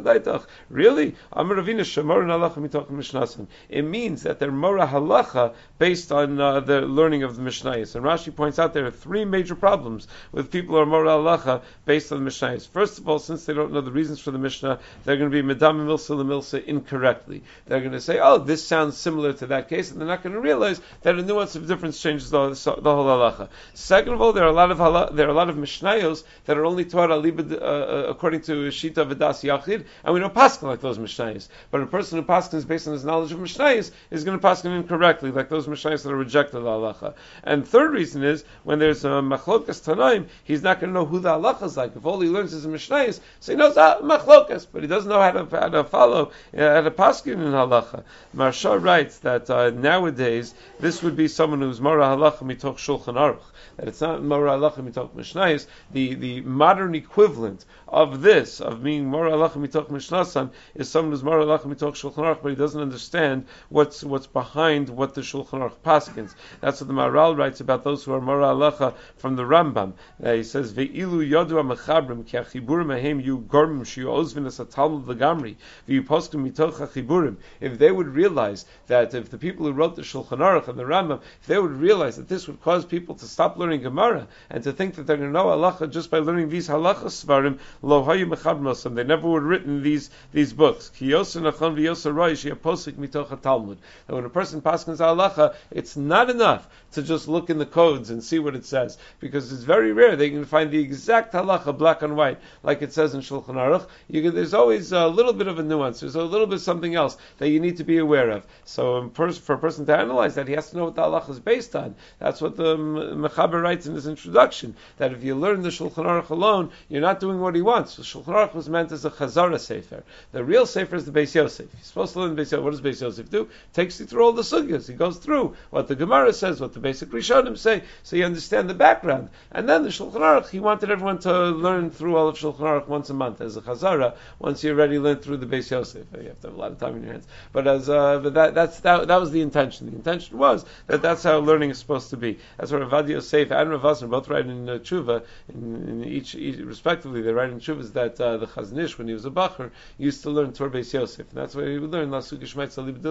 Really? 0.70 1.14
Amaravina 1.32 1.84
shemor 1.84 2.24
halacha 2.24 2.56
mitoch 2.56 2.88
mishnasim. 2.88 3.46
It 3.68 3.82
means 3.82 4.24
that 4.24 4.40
they're 4.40 4.50
mora 4.50 4.88
halacha 4.88 5.51
based 5.78 6.12
on 6.12 6.40
uh, 6.40 6.60
the 6.60 6.80
learning 6.82 7.22
of 7.22 7.36
the 7.36 7.42
Mishnayos. 7.42 7.94
And 7.94 8.04
Rashi 8.04 8.34
points 8.34 8.58
out 8.58 8.72
there 8.74 8.86
are 8.86 8.90
three 8.90 9.24
major 9.24 9.54
problems 9.54 10.08
with 10.32 10.50
people 10.50 10.74
who 10.74 10.80
are 10.80 10.86
mora 10.86 11.10
halacha 11.10 11.62
based 11.84 12.12
on 12.12 12.24
the 12.24 12.30
Mishnayos. 12.30 12.68
First 12.68 12.98
of 12.98 13.08
all, 13.08 13.18
since 13.18 13.44
they 13.44 13.54
don't 13.54 13.72
know 13.72 13.80
the 13.80 13.90
reasons 13.90 14.20
for 14.20 14.30
the 14.30 14.38
Mishnah, 14.38 14.78
they're 15.04 15.16
going 15.16 15.30
to 15.30 15.42
be 15.42 15.54
medam 15.54 15.86
milsa 15.86 16.16
milsa 16.24 16.64
incorrectly. 16.64 17.42
They're 17.66 17.80
going 17.80 17.92
to 17.92 18.00
say, 18.00 18.18
"Oh, 18.20 18.38
this 18.38 18.66
sounds 18.66 18.96
similar 18.96 19.32
to 19.34 19.46
that 19.46 19.68
case," 19.68 19.90
and 19.90 20.00
they're 20.00 20.08
not 20.08 20.22
going 20.22 20.34
to 20.34 20.40
realize 20.40 20.80
that 21.02 21.16
a 21.16 21.22
nuance 21.22 21.56
of 21.56 21.66
difference 21.66 22.00
changes 22.00 22.30
the, 22.30 22.50
the 22.50 22.94
whole 22.94 23.06
halacha. 23.06 23.48
Second 23.74 24.14
of 24.14 24.20
all, 24.20 24.32
there 24.32 24.44
are 24.44 24.48
a 24.48 24.52
lot 24.52 24.70
of 24.70 24.78
hala, 24.78 25.12
there 25.12 25.26
are 25.26 25.30
a 25.30 25.34
lot 25.34 25.48
of 25.48 25.56
Mishnayos 25.56 26.24
that 26.46 26.58
are 26.58 26.64
only 26.64 26.84
taught 26.84 27.10
alibad, 27.10 27.52
uh, 27.52 27.56
uh, 27.56 28.06
according 28.08 28.42
to 28.42 28.68
Shita 28.68 29.08
Vidas 29.08 29.42
Yachid, 29.42 29.84
and 30.04 30.14
we 30.14 30.20
don't 30.20 30.34
like 30.62 30.80
those 30.80 30.98
Mishnayos. 30.98 31.48
But 31.70 31.82
a 31.82 31.86
person 31.86 32.18
who 32.18 32.24
passes 32.24 32.64
based 32.64 32.86
on 32.86 32.94
his 32.94 33.04
knowledge 33.04 33.32
of 33.32 33.38
Mishnayos 33.38 33.90
is 34.10 34.24
going 34.24 34.38
to 34.38 34.42
pass 34.42 34.64
incorrectly, 34.64 35.30
those 35.48 35.66
Mishnayos 35.66 36.02
that 36.02 36.12
are 36.12 36.16
rejected 36.16 36.60
the 36.60 36.60
halacha. 36.60 37.14
And 37.44 37.66
third 37.66 37.92
reason 37.92 38.22
is 38.22 38.44
when 38.64 38.78
there's 38.78 39.04
a 39.04 39.08
machlokas 39.08 39.82
tanaim, 39.82 40.26
he's 40.44 40.62
not 40.62 40.80
going 40.80 40.92
to 40.92 40.94
know 40.94 41.06
who 41.06 41.20
the 41.20 41.30
halacha 41.30 41.64
is 41.64 41.76
like. 41.76 41.96
If 41.96 42.04
all 42.04 42.20
he 42.20 42.28
learns 42.28 42.52
is 42.52 42.66
mishnayis, 42.66 43.20
so 43.40 43.52
he 43.52 43.58
knows 43.58 43.76
ah, 43.76 43.98
machlokas, 44.02 44.66
but 44.70 44.82
he 44.82 44.88
doesn't 44.88 45.08
know 45.08 45.20
how 45.20 45.30
to, 45.32 45.60
how 45.60 45.68
to 45.68 45.84
follow 45.84 46.32
uh, 46.56 46.74
how 46.74 46.80
to 46.80 46.90
paskin 46.90 47.34
in 47.34 47.52
halacha. 47.52 48.04
Maharsha 48.34 48.82
writes 48.82 49.18
that 49.18 49.48
uh, 49.50 49.70
nowadays 49.70 50.54
this 50.80 51.02
would 51.02 51.16
be 51.16 51.28
someone 51.28 51.60
who's 51.60 51.80
mara 51.80 52.04
halacha 52.06 52.40
mitoch 52.40 52.76
shulchan 52.76 53.14
aruch 53.14 53.42
that 53.76 53.88
it's 53.88 54.00
not 54.00 54.22
Mora 54.22 54.52
Halacha 54.52 54.86
Mitoch 54.86 55.10
Mishnayis, 55.14 55.66
the, 55.92 56.14
the 56.14 56.40
modern 56.42 56.94
equivalent 56.94 57.64
of 57.88 58.22
this, 58.22 58.60
of 58.60 58.82
being 58.82 59.06
Mora 59.06 59.32
Halacha 59.32 59.56
Mitoch 59.56 59.88
Mishnasan, 59.88 60.50
is 60.74 60.88
someone 60.88 61.12
who's 61.12 61.24
Mora 61.24 61.44
Halacha 61.44 61.64
Mitoch 61.64 61.94
Shulchan 61.94 62.24
Aruch, 62.24 62.42
but 62.42 62.50
he 62.50 62.54
doesn't 62.54 62.80
understand 62.80 63.46
what's, 63.70 64.04
what's 64.04 64.26
behind 64.26 64.88
what 64.88 65.14
the 65.14 65.22
Shulchan 65.32 65.60
Aruch 65.60 65.76
Paskins. 65.84 66.34
That's 66.60 66.80
what 66.80 66.88
the 66.88 66.94
Maharal 66.94 67.36
writes 67.36 67.60
about 67.60 67.84
those 67.84 68.04
who 68.04 68.12
are 68.12 68.20
Mora 68.20 68.46
Halacha 68.46 68.94
from 69.16 69.36
the 69.36 69.44
Rambam. 69.44 69.94
Uh, 70.22 70.32
he 70.32 70.42
says, 70.42 70.72
Ve'ilu 70.74 71.26
yodu 71.26 71.52
ha-mechabrim 71.52 72.26
ki 72.26 72.36
ha-chiburim 72.36 72.94
ahem 72.94 73.20
yu 73.20 73.38
gormim 73.38 73.80
ozvin 73.80 74.44
ha-talmud 74.44 75.06
v'yu 75.06 76.02
poskim 76.02 76.46
mitoch 76.46 76.78
ha-chiburim. 76.78 77.36
If 77.60 77.78
they 77.78 77.90
would 77.90 78.08
realize 78.08 78.66
that 78.88 79.14
if 79.14 79.30
the 79.30 79.38
people 79.38 79.66
who 79.66 79.72
wrote 79.72 79.96
the 79.96 80.02
Shulchan 80.02 80.38
Aruch 80.38 80.68
and 80.68 80.78
the 80.78 80.84
Rambam, 80.84 81.20
if 81.40 81.46
they 81.46 81.58
would 81.58 81.72
realize 81.72 82.16
that 82.16 82.28
this 82.28 82.46
would 82.46 82.60
cause 82.60 82.84
people 82.84 83.14
to 83.16 83.24
stop 83.24 83.56
learning 83.56 83.82
Gemara 83.82 84.28
and 84.50 84.62
to 84.64 84.72
think 84.72 84.96
that 84.96 85.06
they're 85.06 85.16
going 85.16 85.28
to 85.28 85.32
know 85.32 85.46
halacha 85.46 85.90
just 85.90 86.10
by 86.10 86.18
learning 86.18 86.48
these 86.48 86.68
halacha 86.68 87.06
svarim, 87.06 87.58
lo 87.80 88.04
hayu 88.04 88.28
mechabrim 88.28 88.94
They 88.94 89.04
never 89.04 89.28
would 89.28 89.42
have 89.42 89.48
written 89.48 89.82
these 89.82 90.10
these 90.32 90.52
books. 90.52 90.90
Ki 90.90 91.10
yosa 91.10 91.40
nachon 91.40 91.76
v'yosa 91.76 92.12
roish 92.12 92.52
posik 92.56 92.94
mitoch 92.94 93.40
talmud. 93.40 93.78
And 94.08 94.16
when 94.16 94.24
a 94.24 94.30
person 94.30 94.60
paskins 94.60 94.98
halacha, 94.98 95.21
it's 95.70 95.96
not 95.96 96.30
enough 96.30 96.68
to 96.92 97.02
just 97.02 97.26
look 97.26 97.48
in 97.48 97.58
the 97.58 97.66
codes 97.66 98.10
and 98.10 98.22
see 98.22 98.38
what 98.38 98.54
it 98.54 98.66
says, 98.66 98.98
because 99.18 99.50
it's 99.50 99.62
very 99.62 99.92
rare 99.92 100.14
they 100.14 100.28
can 100.28 100.44
find 100.44 100.70
the 100.70 100.78
exact 100.78 101.32
halacha 101.32 101.76
black 101.76 102.02
and 102.02 102.16
white, 102.16 102.38
like 102.62 102.82
it 102.82 102.92
says 102.92 103.14
in 103.14 103.22
Shulchan 103.22 103.54
Aruch. 103.54 103.86
Can, 104.10 104.34
there's 104.34 104.52
always 104.52 104.92
a 104.92 105.08
little 105.08 105.32
bit 105.32 105.46
of 105.46 105.58
a 105.58 105.62
nuance. 105.62 106.00
There's 106.00 106.16
a 106.16 106.22
little 106.22 106.46
bit 106.46 106.60
something 106.60 106.94
else 106.94 107.16
that 107.38 107.48
you 107.48 107.60
need 107.60 107.78
to 107.78 107.84
be 107.84 107.96
aware 107.98 108.30
of. 108.30 108.46
So 108.66 109.10
for 109.14 109.28
a 109.28 109.58
person 109.58 109.86
to 109.86 109.96
analyze 109.96 110.34
that, 110.34 110.48
he 110.48 110.54
has 110.54 110.70
to 110.70 110.76
know 110.76 110.84
what 110.84 110.94
the 110.94 111.02
halacha 111.02 111.30
is 111.30 111.40
based 111.40 111.74
on. 111.74 111.94
That's 112.18 112.42
what 112.42 112.56
the 112.56 112.76
Mechaber 112.76 113.62
writes 113.62 113.86
in 113.86 113.94
his 113.94 114.06
introduction, 114.06 114.76
that 114.98 115.12
if 115.12 115.24
you 115.24 115.34
learn 115.34 115.62
the 115.62 115.70
Shulchan 115.70 116.04
Aruch 116.04 116.28
alone, 116.28 116.72
you're 116.90 117.00
not 117.00 117.20
doing 117.20 117.40
what 117.40 117.54
he 117.54 117.62
wants. 117.62 117.96
The 117.96 118.02
Shulchan 118.02 118.26
Aruch 118.26 118.54
was 118.54 118.68
meant 118.68 118.92
as 118.92 119.06
a 119.06 119.10
Chazara 119.10 119.58
Sefer. 119.58 120.04
The 120.32 120.44
real 120.44 120.66
Sefer 120.66 120.96
is 120.96 121.06
the 121.06 121.12
Beis 121.12 121.34
Yosef. 121.34 121.68
You're 121.72 121.82
supposed 121.82 122.12
to 122.12 122.20
learn 122.20 122.36
Beis 122.36 122.52
Yosef. 122.52 122.62
What 122.62 122.72
does 122.72 122.82
Beis 122.82 123.00
Yosef 123.00 123.30
do? 123.30 123.48
Takes 123.72 123.98
you 123.98 124.04
through 124.04 124.24
all 124.24 124.32
the 124.32 124.42
sugyas. 124.42 124.88
He 124.88 124.94
goes 125.12 125.22
through 125.22 125.54
what 125.70 125.88
the 125.88 125.94
Gemara 125.94 126.32
says, 126.32 126.60
what 126.60 126.72
the 126.72 126.80
basic 126.80 127.10
Rishonim 127.10 127.58
say, 127.58 127.82
so 128.02 128.16
you 128.16 128.24
understand 128.24 128.68
the 128.68 128.74
background. 128.74 129.28
And 129.50 129.68
then 129.68 129.82
the 129.82 129.90
Shulchan 129.90 130.14
Aruch, 130.14 130.48
he 130.48 130.60
wanted 130.60 130.90
everyone 130.90 131.18
to 131.20 131.32
learn 131.50 131.90
through 131.90 132.16
all 132.16 132.28
of 132.28 132.36
Shulchan 132.36 132.60
Aruch 132.60 132.88
once 132.88 133.10
a 133.10 133.14
month 133.14 133.40
as 133.40 133.56
a 133.56 133.60
Chazara, 133.60 134.14
once 134.38 134.64
you 134.64 134.70
already 134.70 134.98
learned 134.98 135.22
through 135.22 135.38
the 135.38 135.46
Beis 135.46 135.70
Yosef. 135.70 136.06
You 136.18 136.28
have 136.28 136.40
to 136.40 136.48
have 136.48 136.56
a 136.56 136.60
lot 136.60 136.72
of 136.72 136.78
time 136.78 136.96
in 136.96 137.02
your 137.02 137.12
hands. 137.12 137.26
But 137.52 137.66
as, 137.66 137.88
uh, 137.88 138.20
but 138.20 138.34
that, 138.34 138.54
that's, 138.54 138.80
that, 138.80 139.08
that 139.08 139.20
was 139.20 139.30
the 139.30 139.42
intention. 139.42 139.90
The 139.90 139.96
intention 139.96 140.38
was 140.38 140.64
that 140.86 141.02
that's 141.02 141.22
how 141.22 141.38
learning 141.38 141.70
is 141.70 141.78
supposed 141.78 142.10
to 142.10 142.16
be. 142.16 142.38
That's 142.56 142.72
what 142.72 142.82
Ravad 142.82 143.08
Yosef 143.08 143.50
and 143.50 143.70
Rav 143.70 143.82
Wosner 143.82 144.08
both 144.08 144.28
write 144.28 144.46
in 144.46 144.68
uh, 144.68 144.78
Tshuva, 144.78 145.24
in, 145.52 145.88
in 145.88 146.04
each, 146.04 146.34
each, 146.34 146.58
respectively, 146.58 147.20
they 147.20 147.32
write 147.32 147.50
in 147.50 147.60
Tshuvas 147.60 147.92
that 147.92 148.20
uh, 148.20 148.38
the 148.38 148.46
Chazon 148.46 148.78
Ish, 148.78 148.98
when 148.98 149.08
he 149.08 149.14
was 149.14 149.26
a 149.26 149.30
Bacher, 149.30 149.70
used 149.98 150.22
to 150.22 150.30
learn 150.30 150.52
Torah 150.52 150.70
Beis 150.70 150.92
Yosef. 150.92 151.28
And 151.28 151.38
that's 151.38 151.54
why 151.54 151.66
he 151.66 151.78
would 151.78 151.90
learn 151.90 152.10
Lasugi 152.10 152.42
Shmeitz 152.42 152.82
Alib 152.82 153.02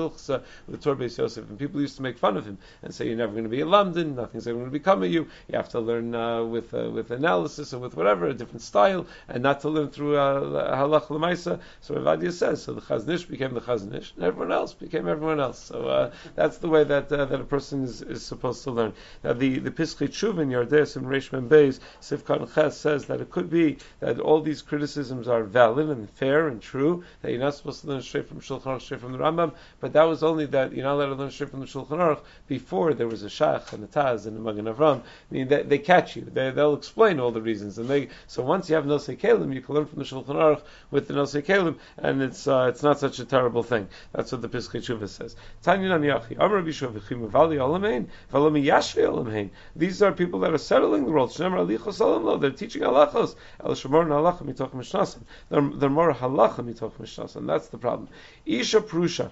with 0.67 0.83
Torah 0.83 0.95
Beis 0.95 1.17
Yosef. 1.17 1.49
And 1.49 1.59
people 1.59 1.81
used 1.81 1.90
to 1.95 2.01
make 2.01 2.17
fun 2.17 2.38
of 2.38 2.45
him 2.45 2.58
and 2.82 2.93
say, 2.93 3.08
you're 3.08 3.17
never 3.17 3.32
going 3.32 3.43
to 3.43 3.49
be 3.49 3.62
in 3.62 3.67
lamdan, 3.67 4.15
nothing's 4.15 4.47
ever 4.47 4.58
going 4.58 4.69
to 4.69 4.71
become 4.71 5.04
of 5.04 5.12
you. 5.12 5.27
You 5.47 5.56
have 5.56 5.69
to 5.69 5.80
learn 5.80 6.13
uh, 6.15 6.43
with 6.43 6.73
uh, 6.73 6.89
with 6.89 7.12
analysis 7.12 7.73
or 7.73 7.80
with 7.80 7.95
whatever, 7.95 8.27
a 8.27 8.34
different 8.34 8.62
style, 8.62 9.06
and 9.27 9.43
not 9.43 9.62
to 9.62 9.69
learn 9.69 9.89
through 9.89 10.17
uh, 10.17 10.75
halach 10.75 11.08
lemaisa. 11.08 11.60
So 11.82 11.95
Ravadia 11.95 12.32
says, 12.32 12.63
so 12.63 12.73
the 12.73 12.82
Chazon 12.82 13.10
Ish 13.10 13.25
became 13.25 13.54
the 13.54 13.62
Chazon 13.62 13.95
Ish, 13.95 14.13
and 14.15 14.23
everyone 14.23 14.51
else 14.51 14.73
became 14.73 15.08
everyone 15.08 15.39
else. 15.39 15.60
So 15.60 15.88
uh, 15.88 16.12
that's 16.36 16.58
the 16.58 16.69
way 16.69 16.84
that 16.84 17.12
uh, 17.12 17.25
that 17.25 17.41
a 17.41 17.43
person 17.43 17.84
is, 17.84 18.01
is 18.01 18.23
supposed 18.23 18.63
to 18.63 18.71
learn. 18.71 18.93
Now 19.23 19.34
the 19.34 19.60
the 19.60 19.71
Pischei 19.71 20.08
Tshuva 20.08 20.41
in 20.41 20.49
Yardes 20.49 20.95
and 20.95 21.06
Reish 21.06 21.30
Beis 21.47 21.80
Sifkan 22.01 22.54
Ches 22.54 22.77
says 22.77 23.06
that 23.06 23.21
it 23.21 23.30
could 23.30 23.49
be 23.49 23.77
that 23.99 24.19
all 24.19 24.41
these 24.41 24.62
criticisms 24.62 25.27
are 25.27 25.43
valid 25.43 25.89
and 25.89 26.10
fair 26.10 26.47
and 26.47 26.62
true. 26.62 27.04
That 27.21 27.32
you're 27.32 27.39
not 27.39 27.56
supposed 27.56 27.82
to 27.82 27.88
learn 27.88 28.01
straight 28.01 28.27
from 28.27 28.41
Shulchan 28.41 28.82
straight 28.82 29.01
from 29.01 29.12
the 29.12 29.17
Rambam, 29.17 29.54
but 29.80 29.93
that 29.93 30.04
was 30.04 30.23
only 30.23 30.45
that 30.47 30.73
you're 30.73 30.86
not 30.86 30.95
allowed 30.95 31.08
to 31.08 31.15
learn 31.15 31.32
straight 31.32 31.49
from 31.49 31.60
the 31.60 31.65
Shulchan 31.65 31.80
Aruch 31.89 32.21
before 32.47 32.93
there 32.93 33.07
was 33.07 33.23
a 33.23 33.27
Shach 33.27 33.73
and 33.73 33.83
a 33.83 33.87
Taz 33.87 34.25
and 34.25 34.37
a 34.37 34.39
Magen 34.39 34.65
Avram. 34.65 34.99
I 34.99 35.33
mean, 35.33 35.47
they, 35.47 35.63
they 35.63 35.77
catch 35.77 36.15
you. 36.15 36.23
They, 36.23 36.51
will 36.51 36.75
explain 36.75 37.19
all 37.19 37.31
the 37.31 37.41
reasons, 37.41 37.77
and 37.77 37.87
they 37.87 38.09
so 38.27 38.43
once 38.43 38.69
you 38.69 38.75
have 38.75 38.85
Nosei 38.85 39.17
Kalim, 39.19 39.53
you 39.53 39.61
can 39.61 39.75
learn 39.75 39.85
from 39.85 39.99
the 39.99 40.05
Shulchan 40.05 40.35
Aruch 40.35 40.61
with 40.91 41.07
the 41.07 41.13
Nosei 41.13 41.43
Kalim, 41.43 41.77
and 41.97 42.21
it's 42.21 42.47
uh, 42.47 42.67
it's 42.69 42.83
not 42.83 42.99
such 42.99 43.19
a 43.19 43.25
terrible 43.25 43.63
thing. 43.63 43.87
That's 44.13 44.31
what 44.31 44.41
the 44.41 44.49
Pischei 44.49 44.81
Tshuva 44.81 45.07
says. 45.07 45.35
These 49.75 50.01
are 50.01 50.11
people 50.11 50.39
that 50.39 50.53
are 50.53 50.57
settling 50.57 51.05
the 51.05 51.11
world. 51.11 51.31
They're 52.41 52.51
teaching 52.51 52.81
halachos. 52.81 53.35
They're, 55.49 55.61
they're 55.61 55.89
more 55.89 56.13
halacha 56.13 56.65
mitoch 56.65 56.95
mishnasan. 56.97 57.47
That's 57.47 57.67
the 57.67 57.77
problem. 57.77 58.09
Isha 58.45 58.81
prusha. 58.81 59.31